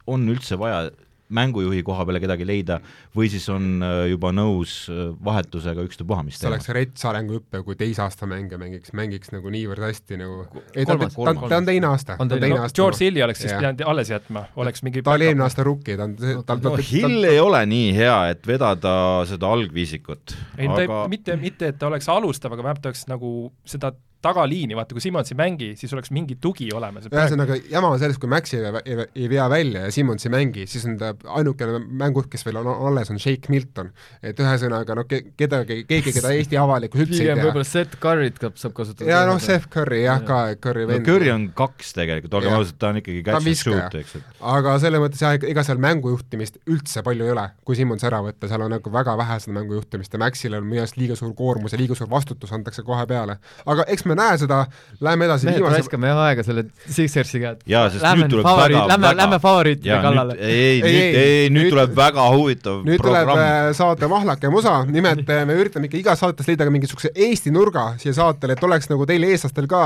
on 0.08 0.28
üldse 0.32 0.60
vaja 0.62 0.90
mängujuhi 1.34 1.82
koha 1.84 2.06
peale 2.06 2.20
kedagi 2.22 2.46
leida 2.46 2.78
või 3.16 3.30
siis 3.34 3.48
on 3.50 3.82
äh, 3.84 3.96
juba 4.12 4.30
nõus 4.36 4.76
äh, 4.94 5.08
vahetusega 5.26 5.86
ükstapuha, 5.88 6.22
mis 6.26 6.38
see 6.38 6.50
oleks 6.50 6.70
rets 6.76 7.08
arenguhüpe, 7.10 7.64
kui 7.66 7.78
teise 7.80 8.04
aasta 8.06 8.30
mänge 8.30 8.60
mängiks, 8.62 8.94
mängiks 8.98 9.34
nagu 9.34 9.50
niivõrd 9.54 9.88
hästi 9.88 10.20
nagu 10.22 10.46
ei, 10.76 10.86
ta, 10.86 10.98
ta, 11.02 11.10
ta 11.10 11.58
on 11.58 11.70
teine 11.70 11.90
aasta. 11.90 12.20
on 12.22 12.30
teine 12.30 12.60
aasta. 12.60 12.78
George 12.78 13.02
Hilli 13.02 13.24
oleks 13.26 13.42
siis 13.42 13.56
pidanud 13.56 13.82
alles 13.90 14.14
jätma, 14.14 14.46
oleks 14.62 14.86
mingi 14.86 15.02
ta 15.06 15.16
oli 15.18 15.30
eelmine 15.32 15.48
aasta 15.48 15.66
rookie, 15.66 15.98
ta 15.98 16.06
on 16.06 16.18
ta, 16.46 16.60
no, 16.62 16.76
Hill 16.92 17.30
ei 17.32 17.42
ole 17.42 17.64
nii 17.74 17.92
hea, 17.98 18.18
et 18.36 18.46
vedada 18.48 18.96
seda 19.30 19.50
algviisikut. 19.58 20.38
ei 20.60 20.70
aga... 20.70 20.86
ta 20.86 21.06
mitte, 21.10 21.40
mitte 21.42 21.74
et 21.74 21.82
ta 21.82 21.90
oleks 21.90 22.10
alustav, 22.14 22.54
aga 22.54 22.70
vähemalt 22.70 22.86
ta 22.86 22.94
oleks 22.94 23.08
nagu 23.10 23.32
seda 23.66 23.96
tagaliini, 24.26 24.76
vaata 24.78 24.96
kui 24.96 25.04
Simmons 25.04 25.32
ei 25.32 25.38
mängi, 25.40 25.72
siis 25.80 25.94
oleks 25.96 26.12
mingi 26.16 26.38
tugi 26.42 26.68
olemas. 26.74 27.08
ühesõnaga, 27.12 27.58
jama 27.72 27.92
on 27.94 28.02
selles, 28.02 28.18
kui 28.22 28.30
Maxi 28.32 28.58
ei, 28.60 28.72
ei, 28.86 29.06
ei 29.24 29.30
vea 29.32 29.46
välja 29.52 29.86
ja 29.86 29.94
Simmons 29.94 30.26
ei 30.26 30.34
mängi, 30.34 30.66
siis 30.70 30.86
on 30.90 30.98
ta 31.02 31.14
ainukene 31.38 31.80
mängujuht, 31.86 32.30
kes 32.34 32.46
veel 32.48 32.60
on 32.62 32.72
alles, 32.74 33.12
on 33.14 33.20
Shake 33.22 33.52
Milton. 33.54 33.92
et 34.26 34.40
ühesõnaga 34.42 34.98
noh, 34.98 35.08
kedagi, 35.10 35.84
keegi, 35.90 36.14
keda 36.16 36.34
Eesti 36.38 36.60
avalikkus 36.60 37.06
üldse 37.06 37.22
ei 37.22 37.30
tea. 37.30 37.38
võib-olla 37.42 37.68
Seth 37.70 38.00
Curry't 38.02 38.42
saab 38.62 38.76
kasutada. 38.78 39.10
jaa, 39.10 39.26
noh, 39.30 39.42
Seth 39.44 39.70
Curry 39.74 40.02
jah 40.04 40.22
ja. 40.22 40.28
ka, 40.28 40.40
Curry 40.62 40.88
vend 40.90 41.04
no,. 41.04 41.08
Curry 41.10 41.32
on 41.34 41.48
kaks 41.58 41.94
tegelikult, 41.98 42.40
olgem 42.40 42.58
ausad, 42.58 42.80
ta 42.82 42.92
on 42.94 43.02
ikkagi 43.02 43.24
catch 43.26 43.52
and 43.52 43.62
shoot, 43.62 44.00
eks. 44.02 44.18
aga 44.56 44.76
selles 44.84 45.04
mõttes 45.04 45.24
jah, 45.24 45.38
ega 45.52 45.66
seal 45.68 45.82
mängujuhtimist 45.84 46.62
üldse 46.72 47.06
palju 47.06 47.28
ei 47.30 47.36
ole, 47.36 47.46
kui 47.68 47.78
Simmons 47.78 48.06
ära 48.08 48.22
võtta, 48.26 48.50
seal 48.52 48.66
on 48.66 48.74
nagu 48.78 48.94
väga 48.94 49.18
vähe 49.20 49.40
seda 49.44 49.58
mängujuhtimist 49.60 50.16
ja 50.16 50.22
Maxil 50.22 50.58
on 50.58 50.68
minu 50.68 50.84
arust 50.84 51.00
liiga 51.00 51.18
suur 51.20 51.36
koormus 51.38 51.76
ja 51.76 51.82
liiga 51.82 51.98
suur 51.98 52.10
vastutus 52.12 52.54
antakse 52.56 52.86
kohe 52.88 53.06
peale. 53.10 53.38
aga 53.66 53.86
eks 53.92 54.06
me 54.10 54.15
näe 54.18 54.38
seda, 54.42 54.64
lähme 55.04 55.28
edasi 55.28 55.48
mehed 55.48 55.60
viimase... 55.60 55.80
raiskame 55.80 56.10
jah 56.12 56.22
aega 56.26 56.46
selle 56.48 56.66
Sixersiga, 56.86 57.54
et 57.56 57.64
jaa, 57.70 57.86
sest 57.94 58.04
lähme 58.06 58.26
nüüd 58.26 58.34
tuleb 58.36 58.48
favori... 58.48 58.78
väga, 58.78 58.88
lähme, 58.92 59.12
lähme 59.20 59.40
favoriitide 59.44 60.00
kallale. 60.06 60.38
ei, 60.40 60.56
ei, 60.56 60.82
nüüd, 60.82 60.90
ei, 60.90 61.22
ei, 61.22 61.50
nüüd 61.54 61.72
tuleb 61.74 61.96
väga 61.98 62.28
huvitav 62.36 62.82
nüüd 62.88 63.02
programm. 63.04 63.32
tuleb 63.32 63.44
äh, 63.46 63.70
saate 63.78 64.10
mahlakem 64.12 64.60
osa, 64.62 64.76
nimelt 64.90 65.30
äh, 65.30 65.44
me 65.48 65.58
üritame 65.62 65.90
ikka 65.90 66.00
igas 66.02 66.24
saates 66.24 66.50
leida 66.50 66.68
ka 66.68 66.74
mingisuguse 66.74 67.12
Eesti 67.28 67.54
nurga 67.56 67.88
siia 68.02 68.16
saatele, 68.18 68.58
et 68.58 68.68
oleks 68.68 68.90
nagu 68.92 69.08
teil, 69.10 69.28
eestlastel 69.30 69.70
ka 69.72 69.84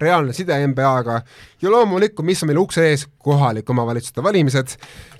reaalne 0.00 0.36
side 0.36 0.56
NBA-ga 0.72 1.20
ja 1.60 1.72
loomulikult, 1.72 2.26
mis 2.26 2.44
on 2.44 2.52
meil 2.52 2.62
ukse 2.62 2.86
ees, 2.90 3.06
kohalike 3.20 3.72
omavalitsuste 3.74 4.24
valimised 4.24 4.76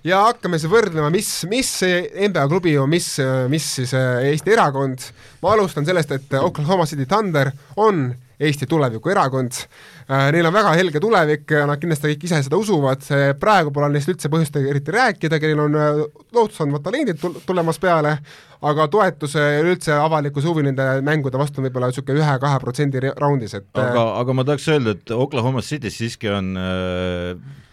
ja 0.07 0.25
hakkame 0.29 0.61
siis 0.61 0.73
võrdlema, 0.73 1.11
mis, 1.13 1.29
mis 1.51 1.75
NBA 1.85 2.47
klubi 2.51 2.77
on, 2.81 2.91
mis, 2.93 3.13
mis 3.53 3.69
siis 3.81 3.95
äh, 3.97 4.31
Eesti 4.31 4.57
erakond. 4.57 5.11
ma 5.43 5.55
alustan 5.55 5.87
sellest, 5.87 6.13
et 6.17 6.35
Oklahoma 6.41 6.87
City 6.87 7.07
Thunder 7.09 7.53
on 7.77 8.11
Eesti 8.41 8.67
tulevikuerakond. 8.67 9.59
Äh, 10.09 10.29
neil 10.35 10.49
on 10.49 10.55
väga 10.55 10.73
helge 10.79 11.03
tulevik, 11.03 11.53
nad 11.69 11.81
kindlasti 11.81 12.15
kõik 12.15 12.27
ise 12.29 12.43
seda 12.47 12.61
usuvad, 12.61 13.05
praegu 13.41 13.73
pole 13.75 13.91
neist 13.93 14.09
üldse 14.13 14.31
põhjust 14.33 14.57
eriti 14.63 14.95
rääkida, 14.97 15.41
kellel 15.43 15.65
on 15.67 15.77
äh, 15.77 16.03
lootustandvad 16.37 16.87
talendid 16.87 17.21
tulemas 17.47 17.81
peale, 17.83 18.17
aga 18.65 18.89
toetus 18.93 19.37
ja 19.37 19.63
üldse 19.65 19.97
avalikkuse 19.97 20.49
huvi 20.49 20.67
nende 20.69 20.89
mängude 21.05 21.41
vastu 21.41 21.61
on 21.61 21.69
võib-olla 21.69 21.93
niisugune 21.93 22.21
ühe-kahe 22.21 22.61
protsendi 22.61 23.05
raundis, 23.11 23.57
et 23.61 23.81
aga, 23.81 24.07
aga 24.21 24.37
ma 24.37 24.45
tahaks 24.49 24.69
öelda, 24.73 24.97
et 24.97 25.17
Oklahoma 25.17 25.65
City's 25.65 26.01
siiski 26.01 26.33
on 26.33 26.55
äh 26.61 27.67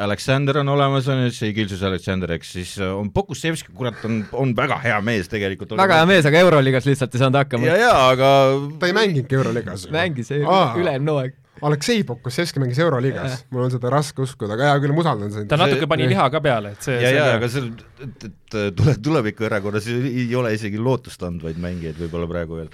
Aleksander 0.00 0.60
on 0.62 0.70
olemas, 0.72 1.08
on 1.12 1.24
ju, 1.26 1.32
see 1.34 1.52
Gilsus 1.56 1.82
Aleksander, 1.86 2.32
eks 2.36 2.54
siis 2.56 2.72
äh, 2.80 2.92
on 2.96 3.10
Pokusevski, 3.14 3.74
kurat, 3.76 3.98
on, 4.08 4.22
on 4.32 4.54
väga 4.56 4.80
hea 4.84 4.96
mees 5.04 5.28
tegelikult. 5.32 5.74
väga 5.78 6.00
hea 6.00 6.08
mees, 6.08 6.28
aga 6.28 6.40
Euroliigas 6.46 6.88
lihtsalt 6.88 7.14
ei 7.14 7.22
saanud 7.22 7.40
hakkama. 7.40 7.68
ja, 7.68 7.76
ja 7.80 7.92
aga 8.08 8.32
ta 8.80 8.90
ei 8.90 8.96
mänginudki 8.96 9.38
Euroliigas. 9.40 9.86
mängis 9.94 10.32
üle-eelmine 10.34 11.14
hooaeg. 11.14 11.38
Aleksei 11.66 12.04
Pokusevski 12.08 12.62
mängis 12.62 12.78
Euroliigas, 12.80 13.42
mul 13.52 13.66
on 13.66 13.72
seda 13.74 13.90
raske 13.92 14.24
uskuda, 14.24 14.54
aga 14.56 14.70
hea 14.70 14.78
küll, 14.80 14.94
ma 14.96 15.04
usaldan 15.04 15.34
sind. 15.34 15.50
ta 15.50 15.58
natuke 15.60 15.88
pani 15.90 16.08
liha 16.08 16.30
ka 16.32 16.40
peale, 16.44 16.72
et 16.76 16.86
see 16.88 16.96
ja, 17.02 17.10
ja 17.18 17.26
aga 17.36 17.50
see, 17.52 17.66
et, 18.06 18.30
et 18.30 18.56
tule, 18.78 18.94
tulevikuerakonnas 19.04 19.90
ei 19.92 20.30
ole 20.40 20.54
isegi 20.56 20.80
lootustandvaid 20.80 21.60
mängijaid 21.60 22.00
võib-olla 22.00 22.30
praegu 22.30 22.62
veel 22.62 22.72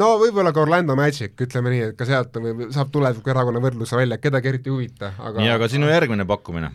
no 0.00 0.12
võib-olla 0.20 0.52
ka 0.54 0.62
Orlando 0.64 0.96
Magic, 0.98 1.34
ütleme 1.46 1.72
nii, 1.72 1.82
et 1.90 1.98
ka 1.98 2.08
sealt 2.08 2.36
või 2.42 2.70
saab 2.74 2.92
tuleviku 2.94 3.32
erakonna 3.32 3.62
võrdluse 3.64 3.98
välja, 3.98 4.20
kedagi 4.22 4.52
eriti 4.52 4.70
ei 4.70 4.76
huvita, 4.76 5.12
aga 5.18 5.42
nii, 5.42 5.52
aga 5.56 5.68
sinu 5.72 5.90
järgmine 5.90 6.28
pakkumine? 6.28 6.72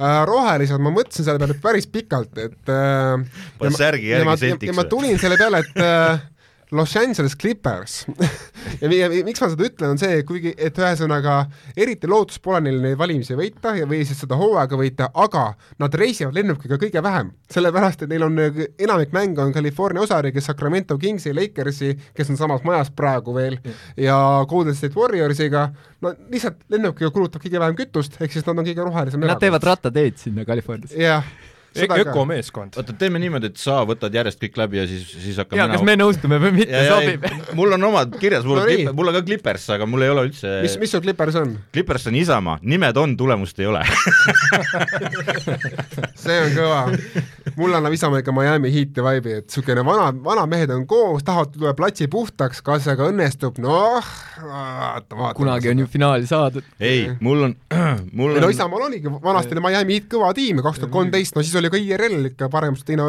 Äh, 0.00 0.22
rohelised, 0.24 0.80
ma 0.80 0.92
mõtlesin 0.94 1.26
selle 1.26 1.40
peale 1.42 1.58
päris 1.60 1.84
pikalt, 1.92 2.38
et 2.40 2.70
äh, 2.72 3.42
pane 3.60 3.76
särgi 3.76 4.14
järgi 4.14 4.36
seltiks. 4.46 4.70
ja 4.70 4.76
ma 4.78 4.86
tulin 4.88 5.18
selle 5.20 5.36
peale, 5.40 5.60
et 5.60 5.82
äh, 5.84 6.22
Los 6.70 6.96
Angeles 6.96 7.36
Clippers. 7.36 8.06
Ja, 8.80 8.88
ja 8.88 9.08
miks 9.24 9.40
ma 9.42 9.48
seda 9.50 9.64
ütlen, 9.66 9.94
on 9.94 9.98
see, 10.00 10.20
kuigi, 10.28 10.50
et 10.60 10.76
ühesõnaga 10.78 11.34
eriti 11.80 12.08
lootus 12.08 12.38
pole 12.40 12.60
neil 12.64 12.78
neid 12.80 12.98
valimisi 13.00 13.34
võita 13.36 13.72
ja, 13.76 13.86
või 13.88 14.02
siis 14.08 14.20
seda 14.22 14.36
hooaega 14.40 14.76
võita, 14.76 15.08
aga 15.20 15.42
nad 15.80 15.96
reisivad 15.96 16.36
lennukiga 16.36 16.78
kõige 16.80 17.02
vähem, 17.04 17.32
sellepärast 17.52 18.04
et 18.04 18.12
neil 18.12 18.24
on, 18.24 18.36
enamik 18.80 19.14
mänge 19.16 19.42
on 19.44 19.52
California 19.56 20.04
osariigis 20.04 20.48
Sacramento 20.48 20.96
Kingsi, 21.00 21.32
Lakersi, 21.36 21.94
kes 22.16 22.32
on 22.32 22.40
samas 22.40 22.64
majas 22.68 22.92
praegu 22.96 23.34
veel, 23.36 23.58
ja 24.00 24.18
Golden 24.48 24.76
State 24.76 24.96
Warriorsiga, 24.96 25.66
no 26.04 26.14
lihtsalt 26.32 26.60
lennukiga 26.72 27.12
kulutab 27.16 27.44
kõige 27.44 27.60
vähem 27.64 27.80
kütust, 27.80 28.20
ehk 28.20 28.36
siis 28.36 28.46
nad 28.46 28.60
on 28.60 28.68
kõige 28.68 28.84
rohelisem 28.84 29.24
Nad 29.24 29.40
teevad 29.40 29.66
rattateed 29.72 30.20
sinna 30.20 30.44
Californiasse. 30.48 31.00
jah. 31.00 31.24
ka. 31.24 31.59
ökomeeskond. 31.76 32.76
oota, 32.76 32.92
teeme 32.98 33.20
niimoodi, 33.22 33.50
et 33.52 33.60
sa 33.60 33.80
võtad 33.86 34.14
järjest 34.14 34.40
kõik 34.42 34.58
läbi 34.58 34.80
ja 34.80 34.86
siis, 34.90 35.04
siis 35.10 35.38
hakkab 35.40 35.58
jaa, 35.58 35.68
kas 35.70 35.84
me 35.86 35.94
nõustume 35.98 36.40
või 36.42 36.52
mitte, 36.60 36.82
sobib. 36.88 37.26
mul 37.58 37.76
on 37.76 37.86
omad 37.90 38.16
kirjas, 38.20 38.46
mul 38.48 38.62
on 38.62 38.96
mul 38.96 39.12
on 39.12 39.18
ka 39.18 39.22
Clippers, 39.26 39.66
aga 39.76 39.86
mul 39.88 40.04
ei 40.06 40.12
ole 40.12 40.26
üldse 40.28 40.56
mis, 40.64 40.76
mis 40.82 40.90
sul 40.94 41.02
Clippers 41.04 41.38
on? 41.40 41.54
Clippers 41.74 42.08
on 42.10 42.18
Isamaa, 42.18 42.58
nimed 42.62 42.98
on, 43.00 43.14
tulemust 43.20 43.60
ei 43.62 43.68
ole. 43.70 43.84
see 46.24 46.38
on 46.42 46.56
kõva. 46.56 46.80
mulle 47.60 47.78
annab 47.78 47.94
Isamaa 47.94 48.24
ikka 48.24 48.34
Miami 48.34 48.72
Heat'i 48.74 49.06
vibe'i, 49.06 49.38
et 49.40 49.48
niisugune 49.48 49.84
vana, 49.86 50.10
vanad 50.24 50.50
mehed 50.50 50.74
on 50.74 50.86
koos, 50.90 51.24
tahavad 51.26 51.54
tuua 51.54 51.74
platsi 51.78 52.10
puhtaks, 52.10 52.62
kas 52.66 52.86
see 52.86 52.98
ka 52.98 53.10
õnnestub, 53.12 53.62
noh, 53.62 54.10
vaata, 54.42 55.14
vaata. 55.14 55.34
kunagi 55.38 55.70
on 55.72 55.84
ju 55.84 55.90
finaali 55.90 56.26
saadud. 56.30 56.66
ei, 56.80 57.06
mul 57.20 57.46
on, 57.48 57.56
mul 58.18 58.34
ei 58.34 58.42
no 58.42 58.50
on, 58.50 58.56
Isamaal 58.56 58.88
oligi, 58.90 59.12
vanasti 59.22 59.58
Miami 59.60 59.98
Heat 59.98 60.10
kõva 60.12 60.32
tiim 60.36 60.60
ja 60.60 60.66
kaks 60.66 60.82
tuhat 60.82 60.94
kolmteist, 60.94 61.36
no 61.36 61.44
siis 61.44 61.59
oli 61.60 61.70
ka 61.72 61.80
IRL 61.80 62.30
ikka 62.32 62.50
paremast 62.52 62.86
teine, 62.88 63.08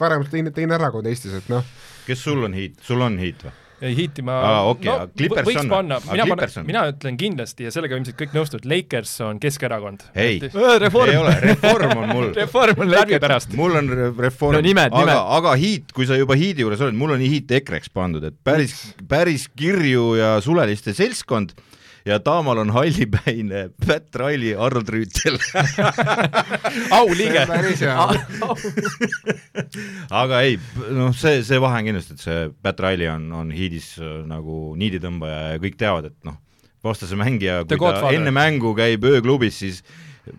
paremast 0.00 0.32
teine, 0.34 0.54
teine 0.54 0.78
erakond 0.78 1.06
Eestis, 1.10 1.34
et 1.42 1.48
noh, 1.52 1.64
kes 2.06 2.22
sul 2.24 2.44
on 2.48 2.54
hiit, 2.56 2.78
sul 2.86 3.02
on 3.04 3.18
hiit 3.20 3.46
või? 3.46 3.54
ei, 3.80 3.94
Heati 3.94 4.22
ma 4.26 4.36
Aa, 4.42 4.62
okei, 4.72 4.90
aga 4.90 5.06
Clippers 5.14 5.46
võiks 5.46 5.60
on- 5.60 5.70
panna, 5.70 5.98
mina 6.10 6.24
panen, 6.26 6.66
mina 6.66 6.80
ütlen 6.90 7.18
kindlasti 7.20 7.66
ja 7.68 7.70
sellega 7.74 7.98
ilmselt 7.98 8.18
kõik 8.18 8.34
nõustuvad, 8.34 8.66
Lakers 8.66 9.12
on 9.26 9.38
Keskerakond. 9.42 10.02
ei, 10.18 10.40
reform. 10.82 11.12
Ei 11.12 11.20
ole, 11.20 11.34
reform 11.44 12.02
on 12.02 12.08
mul. 12.10 12.28
reform 12.42 12.82
on 12.84 12.90
läbi 12.90 13.20
pärast. 13.22 13.54
mul 13.58 13.78
on 13.78 13.90
re- 13.92 14.10
reform. 14.26 14.58
No 14.58 14.84
aga 15.02 15.18
aga 15.38 15.54
hiit, 15.60 15.92
kui 15.94 16.08
sa 16.10 16.18
juba 16.18 16.34
hiidi 16.38 16.66
juures 16.66 16.82
oled, 16.82 16.98
mul 16.98 17.14
on 17.14 17.22
hiit 17.22 17.50
EKRE-ks 17.60 17.92
pandud, 17.94 18.24
et 18.24 18.34
päris, 18.44 18.74
päris 19.08 19.46
kirju 19.54 20.16
ja 20.18 20.36
suleliste 20.44 20.94
seltskond 20.96 21.54
ja 22.08 22.18
taamal 22.24 22.62
on 22.62 22.72
hallipäine 22.72 23.68
Pat 23.86 24.16
Riley, 24.16 24.54
Arnold 24.56 24.88
Rüütel. 24.92 25.36
auliige. 26.98 27.44
aga 30.22 30.42
ei, 30.46 30.58
noh, 30.96 31.12
see, 31.16 31.42
see 31.46 31.60
vahe 31.62 31.82
on 31.82 31.90
kindlasti, 31.90 32.16
et 32.16 32.24
see 32.24 32.42
Pat 32.64 32.80
Riley 32.86 33.10
on, 33.12 33.28
on 33.42 33.54
hiidis 33.54 33.94
äh, 34.00 34.20
nagu 34.28 34.74
niiditõmbaja 34.80 35.40
ja 35.54 35.62
kõik 35.62 35.78
teavad, 35.80 36.10
et 36.12 36.18
noh, 36.28 36.38
vastase 36.84 37.18
mängija, 37.18 37.62
kui 37.68 37.80
ta 37.80 38.12
enne 38.14 38.32
mängu 38.34 38.72
käib 38.78 39.04
ööklubis, 39.08 39.60
siis 39.64 39.82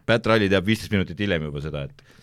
Pat 0.07 0.25
Riley 0.29 0.49
teab 0.51 0.67
viisteist 0.67 0.93
minutit 0.93 1.19
hiljem 1.21 1.49
juba 1.49 1.63
seda, 1.63 1.85
et 1.89 2.18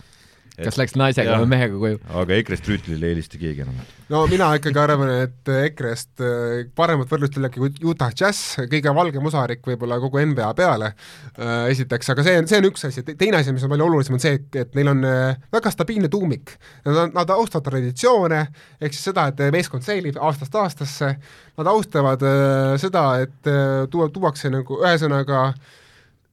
kas 0.57 0.79
läks 0.81 0.97
naisega 0.97 1.37
või 1.43 1.51
mehega 1.53 1.79
koju? 1.81 2.01
aga 2.23 2.37
EKRE-st 2.41 2.71
Rüütlile 2.71 3.09
ei 3.09 3.15
helista 3.15 3.41
keegi 3.41 3.65
enam. 3.65 3.77
no 4.13 4.23
mina 4.31 4.49
ikkagi 4.59 4.81
arvan, 4.81 5.13
et 5.27 5.53
EKRE-st 5.53 6.25
äh, 6.25 6.63
paremat 6.79 7.11
võrdlust 7.13 7.37
ei 7.37 7.43
olegi 7.43 7.63
kui 7.63 7.91
Utah 7.93 8.15
Jazz, 8.17 8.57
kõige 8.73 8.95
valgem 8.97 9.29
osarik 9.29 9.65
võib-olla 9.67 10.01
kogu 10.03 10.23
NBA 10.23 10.49
peale 10.59 10.93
äh, 10.93 11.69
esiteks, 11.73 12.13
aga 12.15 12.27
see 12.27 12.41
on, 12.41 12.51
see 12.51 12.61
on 12.63 12.71
üks 12.71 12.89
asi, 12.89 13.05
teine 13.13 13.41
asi, 13.41 13.55
mis 13.57 13.67
on 13.67 13.73
palju 13.73 13.89
olulisem, 13.89 14.17
on 14.17 14.25
see, 14.25 14.41
et 14.57 14.77
neil 14.79 14.93
on 14.95 15.05
äh, 15.07 15.49
väga 15.53 15.73
stabiilne 15.75 16.11
tuumik. 16.13 16.57
Nad, 16.87 17.15
nad 17.15 17.33
austavad 17.37 17.69
traditsioone, 17.71 18.43
ehk 18.81 18.97
siis 18.97 19.11
seda, 19.11 19.29
et 19.33 19.43
meeskond 19.55 19.85
säilib 19.87 20.19
aastast 20.23 20.55
aastasse, 20.57 21.17
nad 21.57 21.73
austavad 21.73 22.23
äh, 22.27 22.77
seda, 22.81 23.09
et 23.25 23.51
äh, 23.51 23.85
tuua, 23.93 24.09
tuuakse 24.13 24.53
nagu 24.53 24.81
ühesõnaga 24.83 25.51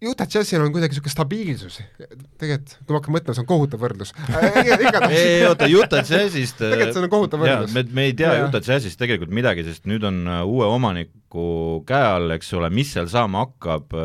Utah 0.09 0.27
Jazzil 0.29 0.63
on 0.63 0.73
kuidagi 0.73 0.95
niisugune 0.95 1.13
stabiilsus, 1.13 1.77
tegelikult 2.41 2.73
kui 2.83 2.95
ma 2.95 2.99
hakkan 2.99 3.15
mõtlema, 3.17 3.37
see 3.37 3.43
on 3.43 3.49
kohutav 3.49 3.83
võrdlus. 3.83 4.13
igatahes 4.73 5.19
ei 5.19 5.45
oota, 5.47 5.69
Utah 5.69 6.03
Jazzist 6.03 6.59
Tegelikult 6.59 6.97
see 6.97 7.05
on 7.05 7.13
kohutav 7.13 7.43
võrdlus. 7.45 7.73
me, 7.77 7.85
me 7.95 8.07
ei 8.09 8.17
tea 8.17 8.35
Jaa. 8.35 8.49
Utah 8.49 8.67
Jazzist 8.67 8.99
tegelikult 9.01 9.33
midagi, 9.35 9.65
sest 9.67 9.87
nüüd 9.89 10.05
on 10.09 10.21
äh, 10.27 10.43
uue 10.43 10.67
omaniku 10.67 11.47
käe 11.87 12.11
all, 12.17 12.35
eks 12.35 12.53
ole, 12.57 12.71
mis 12.73 12.93
seal 12.95 13.09
saama 13.11 13.45
hakkab, 13.47 13.95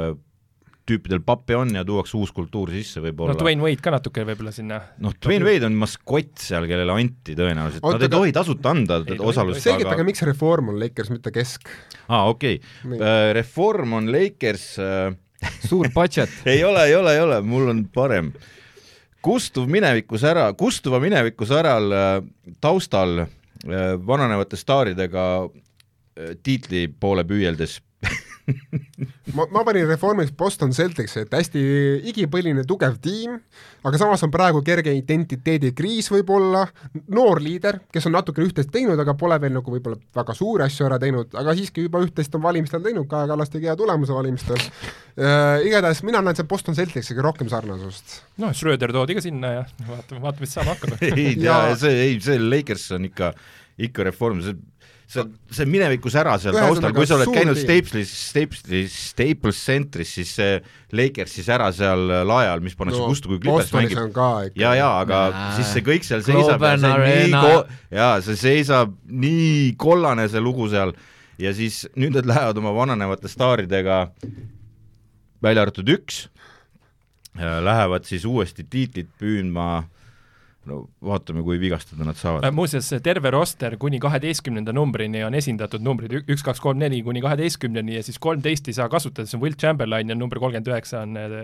tüüpidel 0.88 1.20
pappi 1.24 1.56
on 1.58 1.72
ja 1.76 1.84
tuuakse 1.86 2.16
uus 2.18 2.32
kultuur 2.34 2.72
sisse 2.72 3.00
no 3.00 3.06
võib-olla. 3.06 3.36
Dwayne 3.38 3.64
Wade 3.64 3.84
ka 3.84 3.92
natuke 3.92 4.24
võib-olla 4.28 4.52
sinna. 4.54 4.80
noh, 5.04 5.14
Dwayne 5.24 5.46
Wade 5.46 5.68
on 5.68 5.76
maskott 5.78 6.40
seal, 6.42 6.68
kellele 6.70 6.96
anti 6.96 7.36
tõenäoliselt, 7.38 7.84
nad 7.84 8.06
ei 8.06 8.12
tohi 8.12 8.34
tasuta 8.36 8.72
anda 8.74 9.00
Ei 9.04 9.20
osalust, 9.20 9.62
selgitage, 9.64 9.96
aga 9.98 10.06
miks 10.08 10.24
reform 10.28 10.72
on 10.72 10.80
Lakers, 10.80 11.12
mitte 11.12 11.32
kesk? 11.34 11.68
aa, 12.06 12.24
okei 12.30 12.58
Nii. 12.60 12.96
okay., 12.96 13.32
Reform 13.38 13.98
on 14.00 14.12
Lakers 14.14 14.70
äh, 14.82 15.10
suur 15.68 15.90
budget. 15.94 16.30
ei 16.52 16.64
ole, 16.64 16.84
ei 16.86 16.96
ole, 16.96 17.14
ei 17.14 17.20
ole, 17.20 17.40
mul 17.42 17.68
on 17.68 17.84
parem. 17.94 18.32
kustuv 19.22 19.66
minevikus 19.68 20.22
ära, 20.24 20.52
kustuva 20.54 21.00
mineviku 21.02 21.46
säral 21.46 21.92
äh, 21.92 22.08
taustal 22.60 23.24
äh, 23.24 23.28
vananevate 24.06 24.56
staaridega 24.56 25.24
äh, 25.44 26.36
tiitli 26.42 26.86
poole 27.00 27.24
püüeldes 27.24 27.80
ma, 29.36 29.46
ma 29.52 29.62
panin 29.66 29.86
reformiks 29.88 30.32
Boston 30.36 30.72
Celticsi, 30.76 31.24
et 31.24 31.34
hästi 31.34 31.62
igipõline 32.10 32.64
tugev 32.68 32.96
tiim, 33.02 33.38
aga 33.86 34.00
samas 34.00 34.22
on 34.26 34.32
praegu 34.34 34.62
kerge 34.66 34.92
identiteedikriis 34.96 36.10
võib-olla, 36.12 36.64
noor 37.14 37.42
liider, 37.44 37.80
kes 37.92 38.08
on 38.08 38.16
natuke 38.16 38.42
üht-teist 38.44 38.72
teinud, 38.74 38.98
aga 39.00 39.14
pole 39.18 39.38
veel 39.42 39.54
nagu 39.58 39.74
võib-olla 39.74 39.98
väga 40.16 40.36
suuri 40.38 40.66
asju 40.66 40.88
ära 40.88 41.00
teinud, 41.02 41.34
aga 41.38 41.54
siiski 41.58 41.86
juba 41.86 42.02
üht-teist 42.04 42.34
on 42.38 42.44
valimistel 42.44 42.84
teinud, 42.84 43.08
Kaja 43.10 43.30
Kallas 43.30 43.52
tegi 43.52 43.70
hea 43.70 43.76
tulemuse 43.78 44.16
valimistel 44.16 44.58
äh,. 44.58 45.66
igatahes 45.68 46.02
mina 46.06 46.22
näen 46.24 46.38
seal 46.38 46.48
Boston 46.50 46.76
Celticsiga 46.78 47.24
rohkem 47.24 47.50
sarnasust. 47.52 48.20
noh, 48.42 48.54
Schröder 48.56 48.94
toodi 48.94 49.18
ka 49.18 49.24
sinna 49.24 49.52
ja 49.58 49.62
vaatame, 49.88 50.22
vaatame, 50.24 50.46
mis 50.46 50.56
saama 50.56 50.74
hakkab. 50.74 50.98
ei 51.08 51.36
tea 51.36 51.46
Ja-, 51.48 51.76
see, 51.78 51.94
ei, 52.06 52.18
see 52.24 52.40
Lakers 52.40 52.90
on 52.96 53.08
ikka, 53.08 53.32
ikka 53.88 54.08
reform, 54.08 54.42
see 54.44 54.56
see, 55.08 55.24
see 55.54 55.66
minevikus 55.68 56.16
ära 56.18 56.34
seal 56.40 56.56
taustal, 56.56 56.92
kui 56.96 57.06
sa 57.08 57.16
oled 57.16 57.32
käinud. 57.32 57.58
Staples, 57.58 58.12
Staples, 58.28 58.96
Staples 59.12 59.60
Centris, 59.64 60.12
siis 60.18 60.32
see 60.36 60.58
Lakers 60.96 61.34
siis 61.38 61.48
ära 61.52 61.70
seal 61.74 62.04
lae 62.28 62.48
all, 62.50 62.62
mis 62.64 62.76
pannakse 62.78 63.00
no, 63.00 63.08
kustu, 63.10 63.32
kui 63.32 63.42
Clippers 63.42 63.72
mängib. 63.76 64.18
ja, 64.58 64.74
ja 64.76 64.90
aga 65.00 65.22
Näe. 65.34 65.50
siis 65.58 65.72
see 65.76 65.84
kõik 65.86 66.06
seal 66.06 66.24
seisab 66.26 66.64
ja 66.64 66.74
see 66.80 66.96
nii 67.04 67.32
ko-, 67.34 67.64
jaa, 67.98 68.14
see 68.24 68.40
seisab 68.40 68.96
nii 69.08 69.74
kollane, 69.80 70.28
see 70.30 70.44
lugu 70.44 70.68
seal, 70.72 70.94
ja 71.40 71.54
siis 71.56 71.86
nüüd 71.96 72.18
nad 72.20 72.28
lähevad 72.28 72.60
oma 72.60 72.74
vananevate 72.76 73.32
staaridega, 73.32 74.02
välja 75.44 75.64
arvatud 75.64 75.96
üks, 75.96 76.26
lähevad 77.38 78.04
siis 78.08 78.24
uuesti 78.28 78.66
tiitlit 78.66 79.10
püüdma, 79.20 79.86
no 80.68 80.80
vaatame, 81.04 81.42
kui 81.46 81.58
vigastada 81.60 82.04
nad 82.06 82.18
saavad. 82.18 82.44
Äh, 82.46 82.52
muuseas, 82.54 82.88
terve 83.04 83.30
roster 83.32 83.76
kuni 83.80 84.00
kaheteistkümnenda 84.02 84.72
numbrini 84.76 85.22
on 85.26 85.36
esindatud 85.38 85.84
numbrid 85.84 86.14
üks, 86.18 86.42
kaks, 86.46 86.60
kolm, 86.64 86.80
neli 86.82 87.00
kuni 87.06 87.22
kaheteistkümneni 87.24 87.96
ja 87.96 88.02
siis 88.06 88.18
kolmteist 88.22 88.68
ei 88.68 88.76
saa 88.76 88.88
kasutada, 88.92 89.28
see 89.28 89.38
on 89.38 89.44
Will 89.44 89.56
Chamberlain 89.58 90.10
ja 90.10 90.16
number 90.18 90.40
kolmkümmend 90.42 90.70
üheksa 90.72 91.02
on 91.06 91.16
äh, 91.20 91.36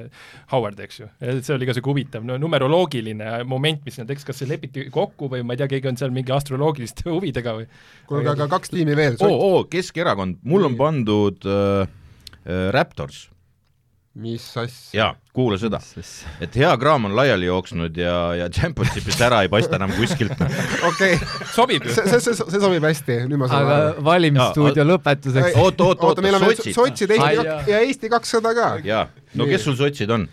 Howard, 0.52 0.80
eks 0.84 1.00
ju. 1.00 1.10
see 1.20 1.54
oli 1.56 1.68
ka 1.68 1.74
niisugune 1.74 1.92
huvitav 1.94 2.26
no, 2.26 2.38
numeroloogiline 2.40 3.44
moment, 3.48 3.84
mis 3.86 4.00
nad, 4.00 4.10
eks 4.12 4.26
kas 4.28 4.42
see 4.42 4.50
lepiti 4.50 4.88
kokku 4.94 5.30
või 5.32 5.44
ma 5.46 5.56
ei 5.56 5.62
tea, 5.62 5.70
keegi 5.76 5.92
on 5.92 6.00
seal 6.00 6.14
mingi 6.14 6.34
astroloogiliste 6.34 7.08
huvidega 7.14 7.58
või 7.60 7.68
kuulge, 8.10 8.34
aga 8.34 8.48
kaks 8.56 8.74
tiimi 8.74 8.96
veel. 8.98 9.20
oo, 9.24 9.36
oo, 9.50 9.62
Keskerakond, 9.70 10.42
mul 10.48 10.68
on 10.68 10.76
pandud 10.80 11.48
äh, 11.48 11.86
äh, 12.44 12.66
Raptors, 12.74 13.28
mis 14.14 14.44
asja? 14.56 14.94
jaa, 14.94 15.14
kuula 15.34 15.56
seda, 15.58 15.80
et 16.42 16.54
hea 16.58 16.70
kraam 16.78 17.08
on 17.08 17.16
laiali 17.18 17.48
jooksnud 17.48 17.96
ja, 17.98 18.14
ja 18.38 18.46
championship'ist 18.52 19.22
ära 19.26 19.40
ei 19.42 19.50
paista 19.50 19.74
enam 19.80 19.90
kuskilt. 19.96 20.38
okei, 20.90 21.18
sobib 21.54 21.88
ju 21.88 21.96
see, 21.96 22.06
see, 22.12 22.20
see, 22.28 22.36
see 22.38 22.62
sobib 22.62 22.86
hästi, 22.86 23.18
nüüd 23.30 23.42
ma 23.42 23.50
saan 23.50 23.66
aga 23.66 23.80
aru. 23.88 24.04
valimisstuudio 24.06 24.86
lõpetuseks. 24.92 25.50
meil 25.50 25.60
oota, 25.64 25.90
on 26.12 26.28
veel 26.28 26.38
sotsid. 26.46 26.76
sotsid 26.78 27.16
Eesti 27.16 27.48
jaa. 27.48 27.58
ja 27.72 27.82
Eesti 27.88 28.12
kakssada 28.12 28.54
ka. 28.54 28.70
jaa, 28.86 29.08
no 29.34 29.50
kes 29.50 29.66
sul 29.66 29.78
sotsid 29.80 30.14
on? 30.14 30.28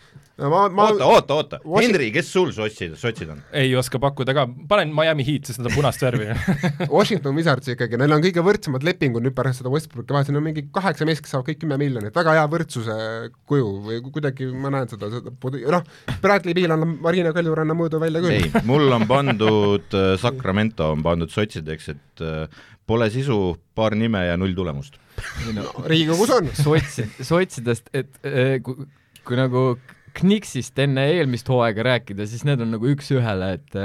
ma, 0.50 0.62
ma 0.74 0.88
oota, 0.90 1.06
oota, 1.06 1.36
oota, 1.36 1.60
Washing- 1.66 1.92
Henri, 1.94 2.10
kes 2.16 2.32
sul 2.34 2.52
sotsid, 2.56 2.96
sotsid 3.00 3.30
on? 3.34 3.42
ei 3.58 3.74
oska 3.78 4.00
pakkuda 4.02 4.36
ka, 4.38 4.46
panen 4.70 4.94
Miami 4.96 5.26
Heat, 5.28 5.50
sest 5.50 5.62
nad 5.62 5.70
on 5.70 5.76
punast 5.78 6.02
värvi 6.02 6.30
Washington 6.98 7.38
Wizards 7.38 7.72
ikkagi, 7.74 8.00
neil 8.02 8.16
on 8.16 8.24
kõige 8.24 8.44
võrdsemad 8.46 8.86
lepingud 8.88 9.26
nüüd 9.26 9.36
pärast 9.38 9.62
seda 9.62 9.74
Westbrooki 9.74 10.16
vahet, 10.16 10.30
siin 10.30 10.40
on 10.40 10.48
mingi 10.48 10.66
kaheksa 10.74 11.08
meest, 11.10 11.26
kes 11.26 11.36
saavad 11.36 11.52
kõik 11.52 11.62
kümme 11.66 11.78
miljonit, 11.82 12.16
väga 12.16 12.38
hea 12.40 12.48
võrdsuse 12.56 12.98
kuju 13.50 13.70
või 13.88 14.02
kuidagi 14.08 14.50
ma 14.56 14.74
näen 14.74 14.90
seda, 14.92 15.12
seda, 15.14 15.36
noh, 15.78 15.88
Bradley 16.24 16.58
Beal 16.58 16.76
annab 16.78 16.98
Marina 17.06 17.36
Kaljuranna 17.36 17.78
mõõdu 17.78 18.02
välja 18.02 18.24
küll. 18.24 18.40
ei, 18.40 18.66
mul 18.68 18.90
on 18.98 19.08
pandud 19.10 19.98
äh, 19.98 20.14
Sacramento 20.22 20.92
on 20.96 21.06
pandud 21.06 21.32
sotsideks, 21.32 21.92
et 21.94 22.26
äh, 22.26 22.62
pole 22.92 23.08
sisu, 23.14 23.38
paar 23.78 23.96
nime 23.98 24.26
ja 24.26 24.38
null 24.40 24.56
tulemust. 24.58 24.98
Riigikogus 25.88 26.34
on. 26.36 26.50
sotsid, 26.58 27.16
sotsidest, 27.24 27.92
et 27.94 28.12
eh, 28.28 28.58
kui, 28.64 28.88
kui 29.28 29.40
nagu 29.40 29.66
Knicksist 30.18 30.80
enne 30.82 31.06
eelmist 31.16 31.50
hooaega 31.50 31.86
rääkida, 31.88 32.26
siis 32.30 32.44
need 32.48 32.62
on 32.64 32.74
nagu 32.76 32.90
üks-ühele, 32.92 33.54
et 33.60 33.80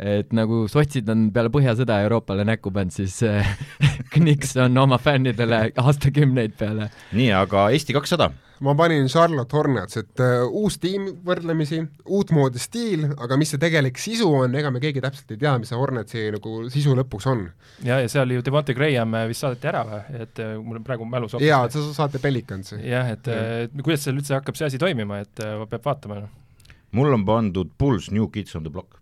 et 0.00 0.30
nagu 0.32 0.62
sotsid 0.72 1.08
on 1.12 1.26
peale 1.34 1.52
Põhjasõda 1.52 1.98
Euroopale 2.06 2.46
näkku 2.48 2.72
pannud, 2.72 2.94
siis 2.94 3.18
eh, 3.28 3.48
Knicks 4.14 4.54
on 4.60 4.78
oma 4.80 4.96
fännidele 5.00 5.66
aastakümneid 5.80 6.56
peale. 6.60 6.88
Nii, 7.16 7.28
aga 7.36 7.68
Eesti 7.74 7.96
kakssada, 7.96 8.30
ma 8.60 8.74
panin 8.76 9.08
Charlotte 9.08 9.56
Hornets, 9.56 9.96
et 9.96 10.20
uh, 10.20 10.44
uus 10.60 10.76
tiim 10.82 11.06
võrdlemisi, 11.24 11.80
uutmoodi 12.12 12.60
stiil, 12.60 13.06
aga 13.16 13.38
mis 13.40 13.54
see 13.54 13.60
tegelik 13.62 14.00
sisu 14.00 14.28
on, 14.42 14.54
ega 14.60 14.72
me 14.72 14.82
keegi 14.82 15.00
täpselt 15.04 15.32
ei 15.32 15.40
tea, 15.40 15.54
mis 15.62 15.72
see 15.72 15.80
Hornetsi 15.80 16.26
nagu 16.34 16.56
sisu 16.72 16.94
lõpuks 16.98 17.28
on. 17.32 17.46
ja, 17.86 18.00
ja 18.02 18.10
seal 18.12 18.36
ju 18.36 18.44
Devonte 18.44 18.76
Graham 18.76 19.16
äh, 19.16 19.26
vist 19.30 19.46
saadeti 19.46 19.70
ära 19.72 19.82
või, 19.88 20.02
et 20.26 20.42
äh, 20.44 20.54
mul 20.60 20.82
on 20.82 20.86
praegu 20.86 21.08
mälus 21.08 21.36
hoopis- 21.36 21.48
jaa, 21.48 21.64
sa 21.72 21.86
saate 21.96 22.20
Pelicansi. 22.20 22.82
jah, 22.84 23.08
et, 23.16 23.32
et 23.32 23.80
kuidas 23.80 24.04
seal 24.04 24.20
üldse 24.20 24.36
hakkab 24.36 24.60
see 24.60 24.68
asi 24.68 24.80
toimima, 24.82 25.22
et 25.24 25.44
äh, 25.44 25.64
peab 25.70 25.88
vaatama, 25.88 26.20
noh. 26.26 26.76
mul 26.96 27.16
on 27.16 27.24
pandud 27.24 27.72
Bulls 27.80 28.10
New 28.12 28.28
Kids 28.34 28.56
on 28.60 28.68
the 28.68 28.72
Block. 28.72 28.99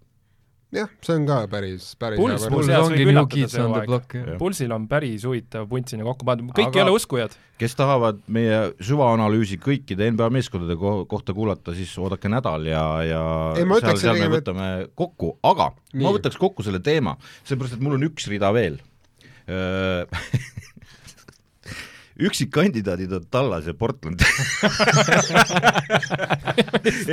jah, 0.73 0.89
see 1.01 1.15
on 1.17 1.27
ka 1.29 1.37
päris, 1.49 1.95
päris 1.99 2.19
Puls- 2.21 2.35
hea 2.43 2.51
Puls- 2.53 2.67
variant. 2.69 2.69
seas 2.69 2.89
ongi 2.91 3.05
New 3.09 3.27
Kids 3.33 3.55
on 3.59 3.73
the 3.73 3.83
block, 3.87 4.15
jah. 4.15 4.37
Pulsil 4.39 4.73
on 4.77 4.89
päris 4.91 5.25
huvitav 5.25 5.69
punt 5.71 5.89
sinna 5.89 6.05
kokku 6.05 6.27
pandud, 6.29 6.51
kõik 6.53 6.69
Aga- 6.69 6.79
ei 6.79 6.83
ole 6.85 6.95
uskujad. 6.99 7.37
kes 7.59 7.75
tahavad 7.75 8.21
meie 8.29 8.59
süvaanalüüsi 8.81 9.57
kõikide 9.59 10.11
NBA 10.13 10.29
meeskondade 10.31 10.77
ko 10.79 11.05
kohta 11.11 11.33
kuulata, 11.35 11.75
siis 11.75 11.97
oodake 11.99 12.29
nädal 12.29 12.67
ja, 12.69 12.85
ja 13.03 13.23
Ei, 13.57 13.65
seal, 13.81 13.97
seal 13.97 14.15
me 14.15 14.21
pigem, 14.29 14.33
et- 14.35 14.45
võtame 14.45 14.69
kokku, 14.95 15.39
aga 15.43 15.73
Nii. 15.95 16.03
ma 16.05 16.13
võtaks 16.19 16.37
kokku 16.39 16.63
selle 16.63 16.81
teema, 16.81 17.17
sellepärast 17.45 17.75
et 17.75 17.81
mul 17.81 17.95
on 17.97 18.07
üks 18.11 18.29
rida 18.29 18.53
veel. 18.53 18.79
üksikkandidaadid 22.19 23.13
on 23.13 23.27
Tallas 23.31 23.67
ja 23.67 23.75
Portland. 23.75 24.21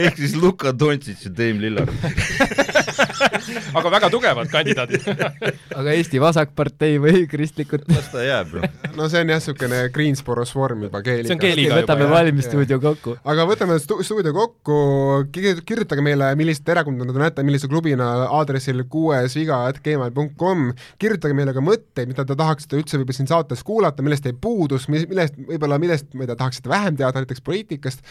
ehk 0.05 0.17
siis 0.17 0.35
Luka 0.35 0.73
Doncic 0.73 1.25
ja 1.25 1.31
Dame 1.37 1.61
Lillard. 1.61 1.93
aga 3.77 3.91
väga 3.91 4.09
tugevad 4.13 4.49
kandidaadid. 4.51 5.05
aga 5.79 5.93
Eesti 5.95 6.21
Vasakpartei 6.21 6.97
või 7.01 7.25
kristlikud 7.29 7.85
las 7.91 8.09
ta 8.13 8.23
jääb. 8.25 8.55
no 8.95 9.09
see 9.11 9.21
on 9.21 9.31
jah, 9.33 9.39
niisugune 9.41 9.81
Greensboro 9.95 10.45
svorm 10.47 10.85
juba 10.87 11.01
keeliga. 11.05 11.29
See 11.29 11.37
on 11.37 11.43
keeliga. 11.43 11.79
võtame 11.79 12.05
juba, 12.05 12.09
jah. 12.09 12.15
valimisstuudio 12.19 12.79
kokku. 12.83 13.15
aga 13.33 13.47
võtame 13.49 13.77
stu- 13.83 13.99
stuudio 14.05 14.33
kokku, 14.35 14.77
kirjutage 15.35 16.05
meile, 16.05 16.31
millist 16.39 16.69
erakonda 16.69 17.07
te 17.11 17.21
näete, 17.21 17.45
millise 17.47 17.69
klubina 17.71 18.09
aadressil 18.25 18.83
kuuesviga.gmail.com, 18.91 20.65
kirjutage 21.01 21.37
meile 21.37 21.55
ka 21.55 21.63
mõtteid, 21.63 22.11
mida 22.11 22.25
te 22.25 22.37
tahaksite 22.39 22.79
üldse 22.79 22.99
võib-olla 22.99 23.19
siin 23.19 23.31
saates 23.31 23.63
kuulata, 23.65 24.05
millest 24.05 24.25
teil 24.25 24.37
puudus, 24.41 24.89
millest 25.09 25.37
võib-olla, 25.37 25.77
millest, 25.81 26.07
tea, 26.13 26.37
tahaksite 26.37 26.71
vähem 26.71 26.97
teada, 26.99 27.23
näiteks 27.23 27.43
poliitikast 27.45 28.03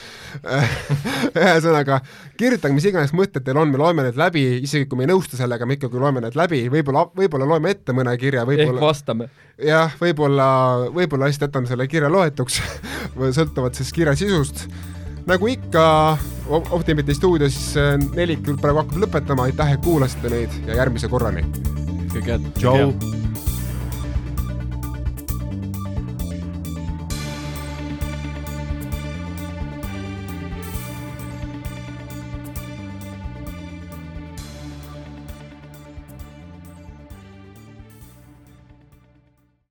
ühesõnaga, 1.41 2.01
kirjutage, 2.41 2.77
mis 2.77 2.89
iganes 2.91 3.15
mõtted 3.17 3.45
teil 3.47 3.61
on, 3.61 3.73
me 3.73 3.81
loeme 3.81 4.07
need 4.07 4.19
läbi, 4.21 4.45
isegi 4.65 4.89
kui 4.91 5.01
me 5.01 5.07
ei 5.07 5.13
nõustu 5.13 5.39
sellega, 5.41 5.67
me 5.69 5.79
ikkagi 5.79 6.01
loeme 6.01 6.23
need 6.25 6.39
läbi, 6.39 6.65
võib-olla, 6.73 7.07
võib-olla 7.17 7.49
loeme 7.55 7.75
ette 7.75 7.97
mõne 7.97 8.15
kirja, 8.21 8.45
ehk 8.45 8.53
võib-olla 8.53 8.87
vastame. 8.87 9.29
jah, 9.71 9.97
võib-olla, 10.01 10.49
võib-olla 10.95 11.31
lihtsalt 11.31 11.51
jätame 11.51 11.71
selle 11.71 11.89
kirja 11.91 12.13
loetuks, 12.13 12.61
sõltuvalt 13.39 13.81
siis 13.81 13.93
kirja 13.95 14.17
sisust. 14.19 14.67
nagu 15.29 15.49
ikka 15.49 15.85
Op- 16.45 16.75
Optimiti 16.77 17.15
stuudios 17.17 17.57
äh, 17.81 17.95
nelik 18.17 18.45
praegu 18.61 18.83
hakkab 18.83 19.07
lõpetama, 19.07 19.49
aitäh, 19.49 19.73
et 19.79 19.85
kuulasite 19.85 20.29
meid 20.33 20.61
ja 20.69 20.83
järgmise 20.83 21.09
korrani! 21.09 21.47
kõike 22.15 22.37
head. 22.37 22.51
tšau. 22.61 23.34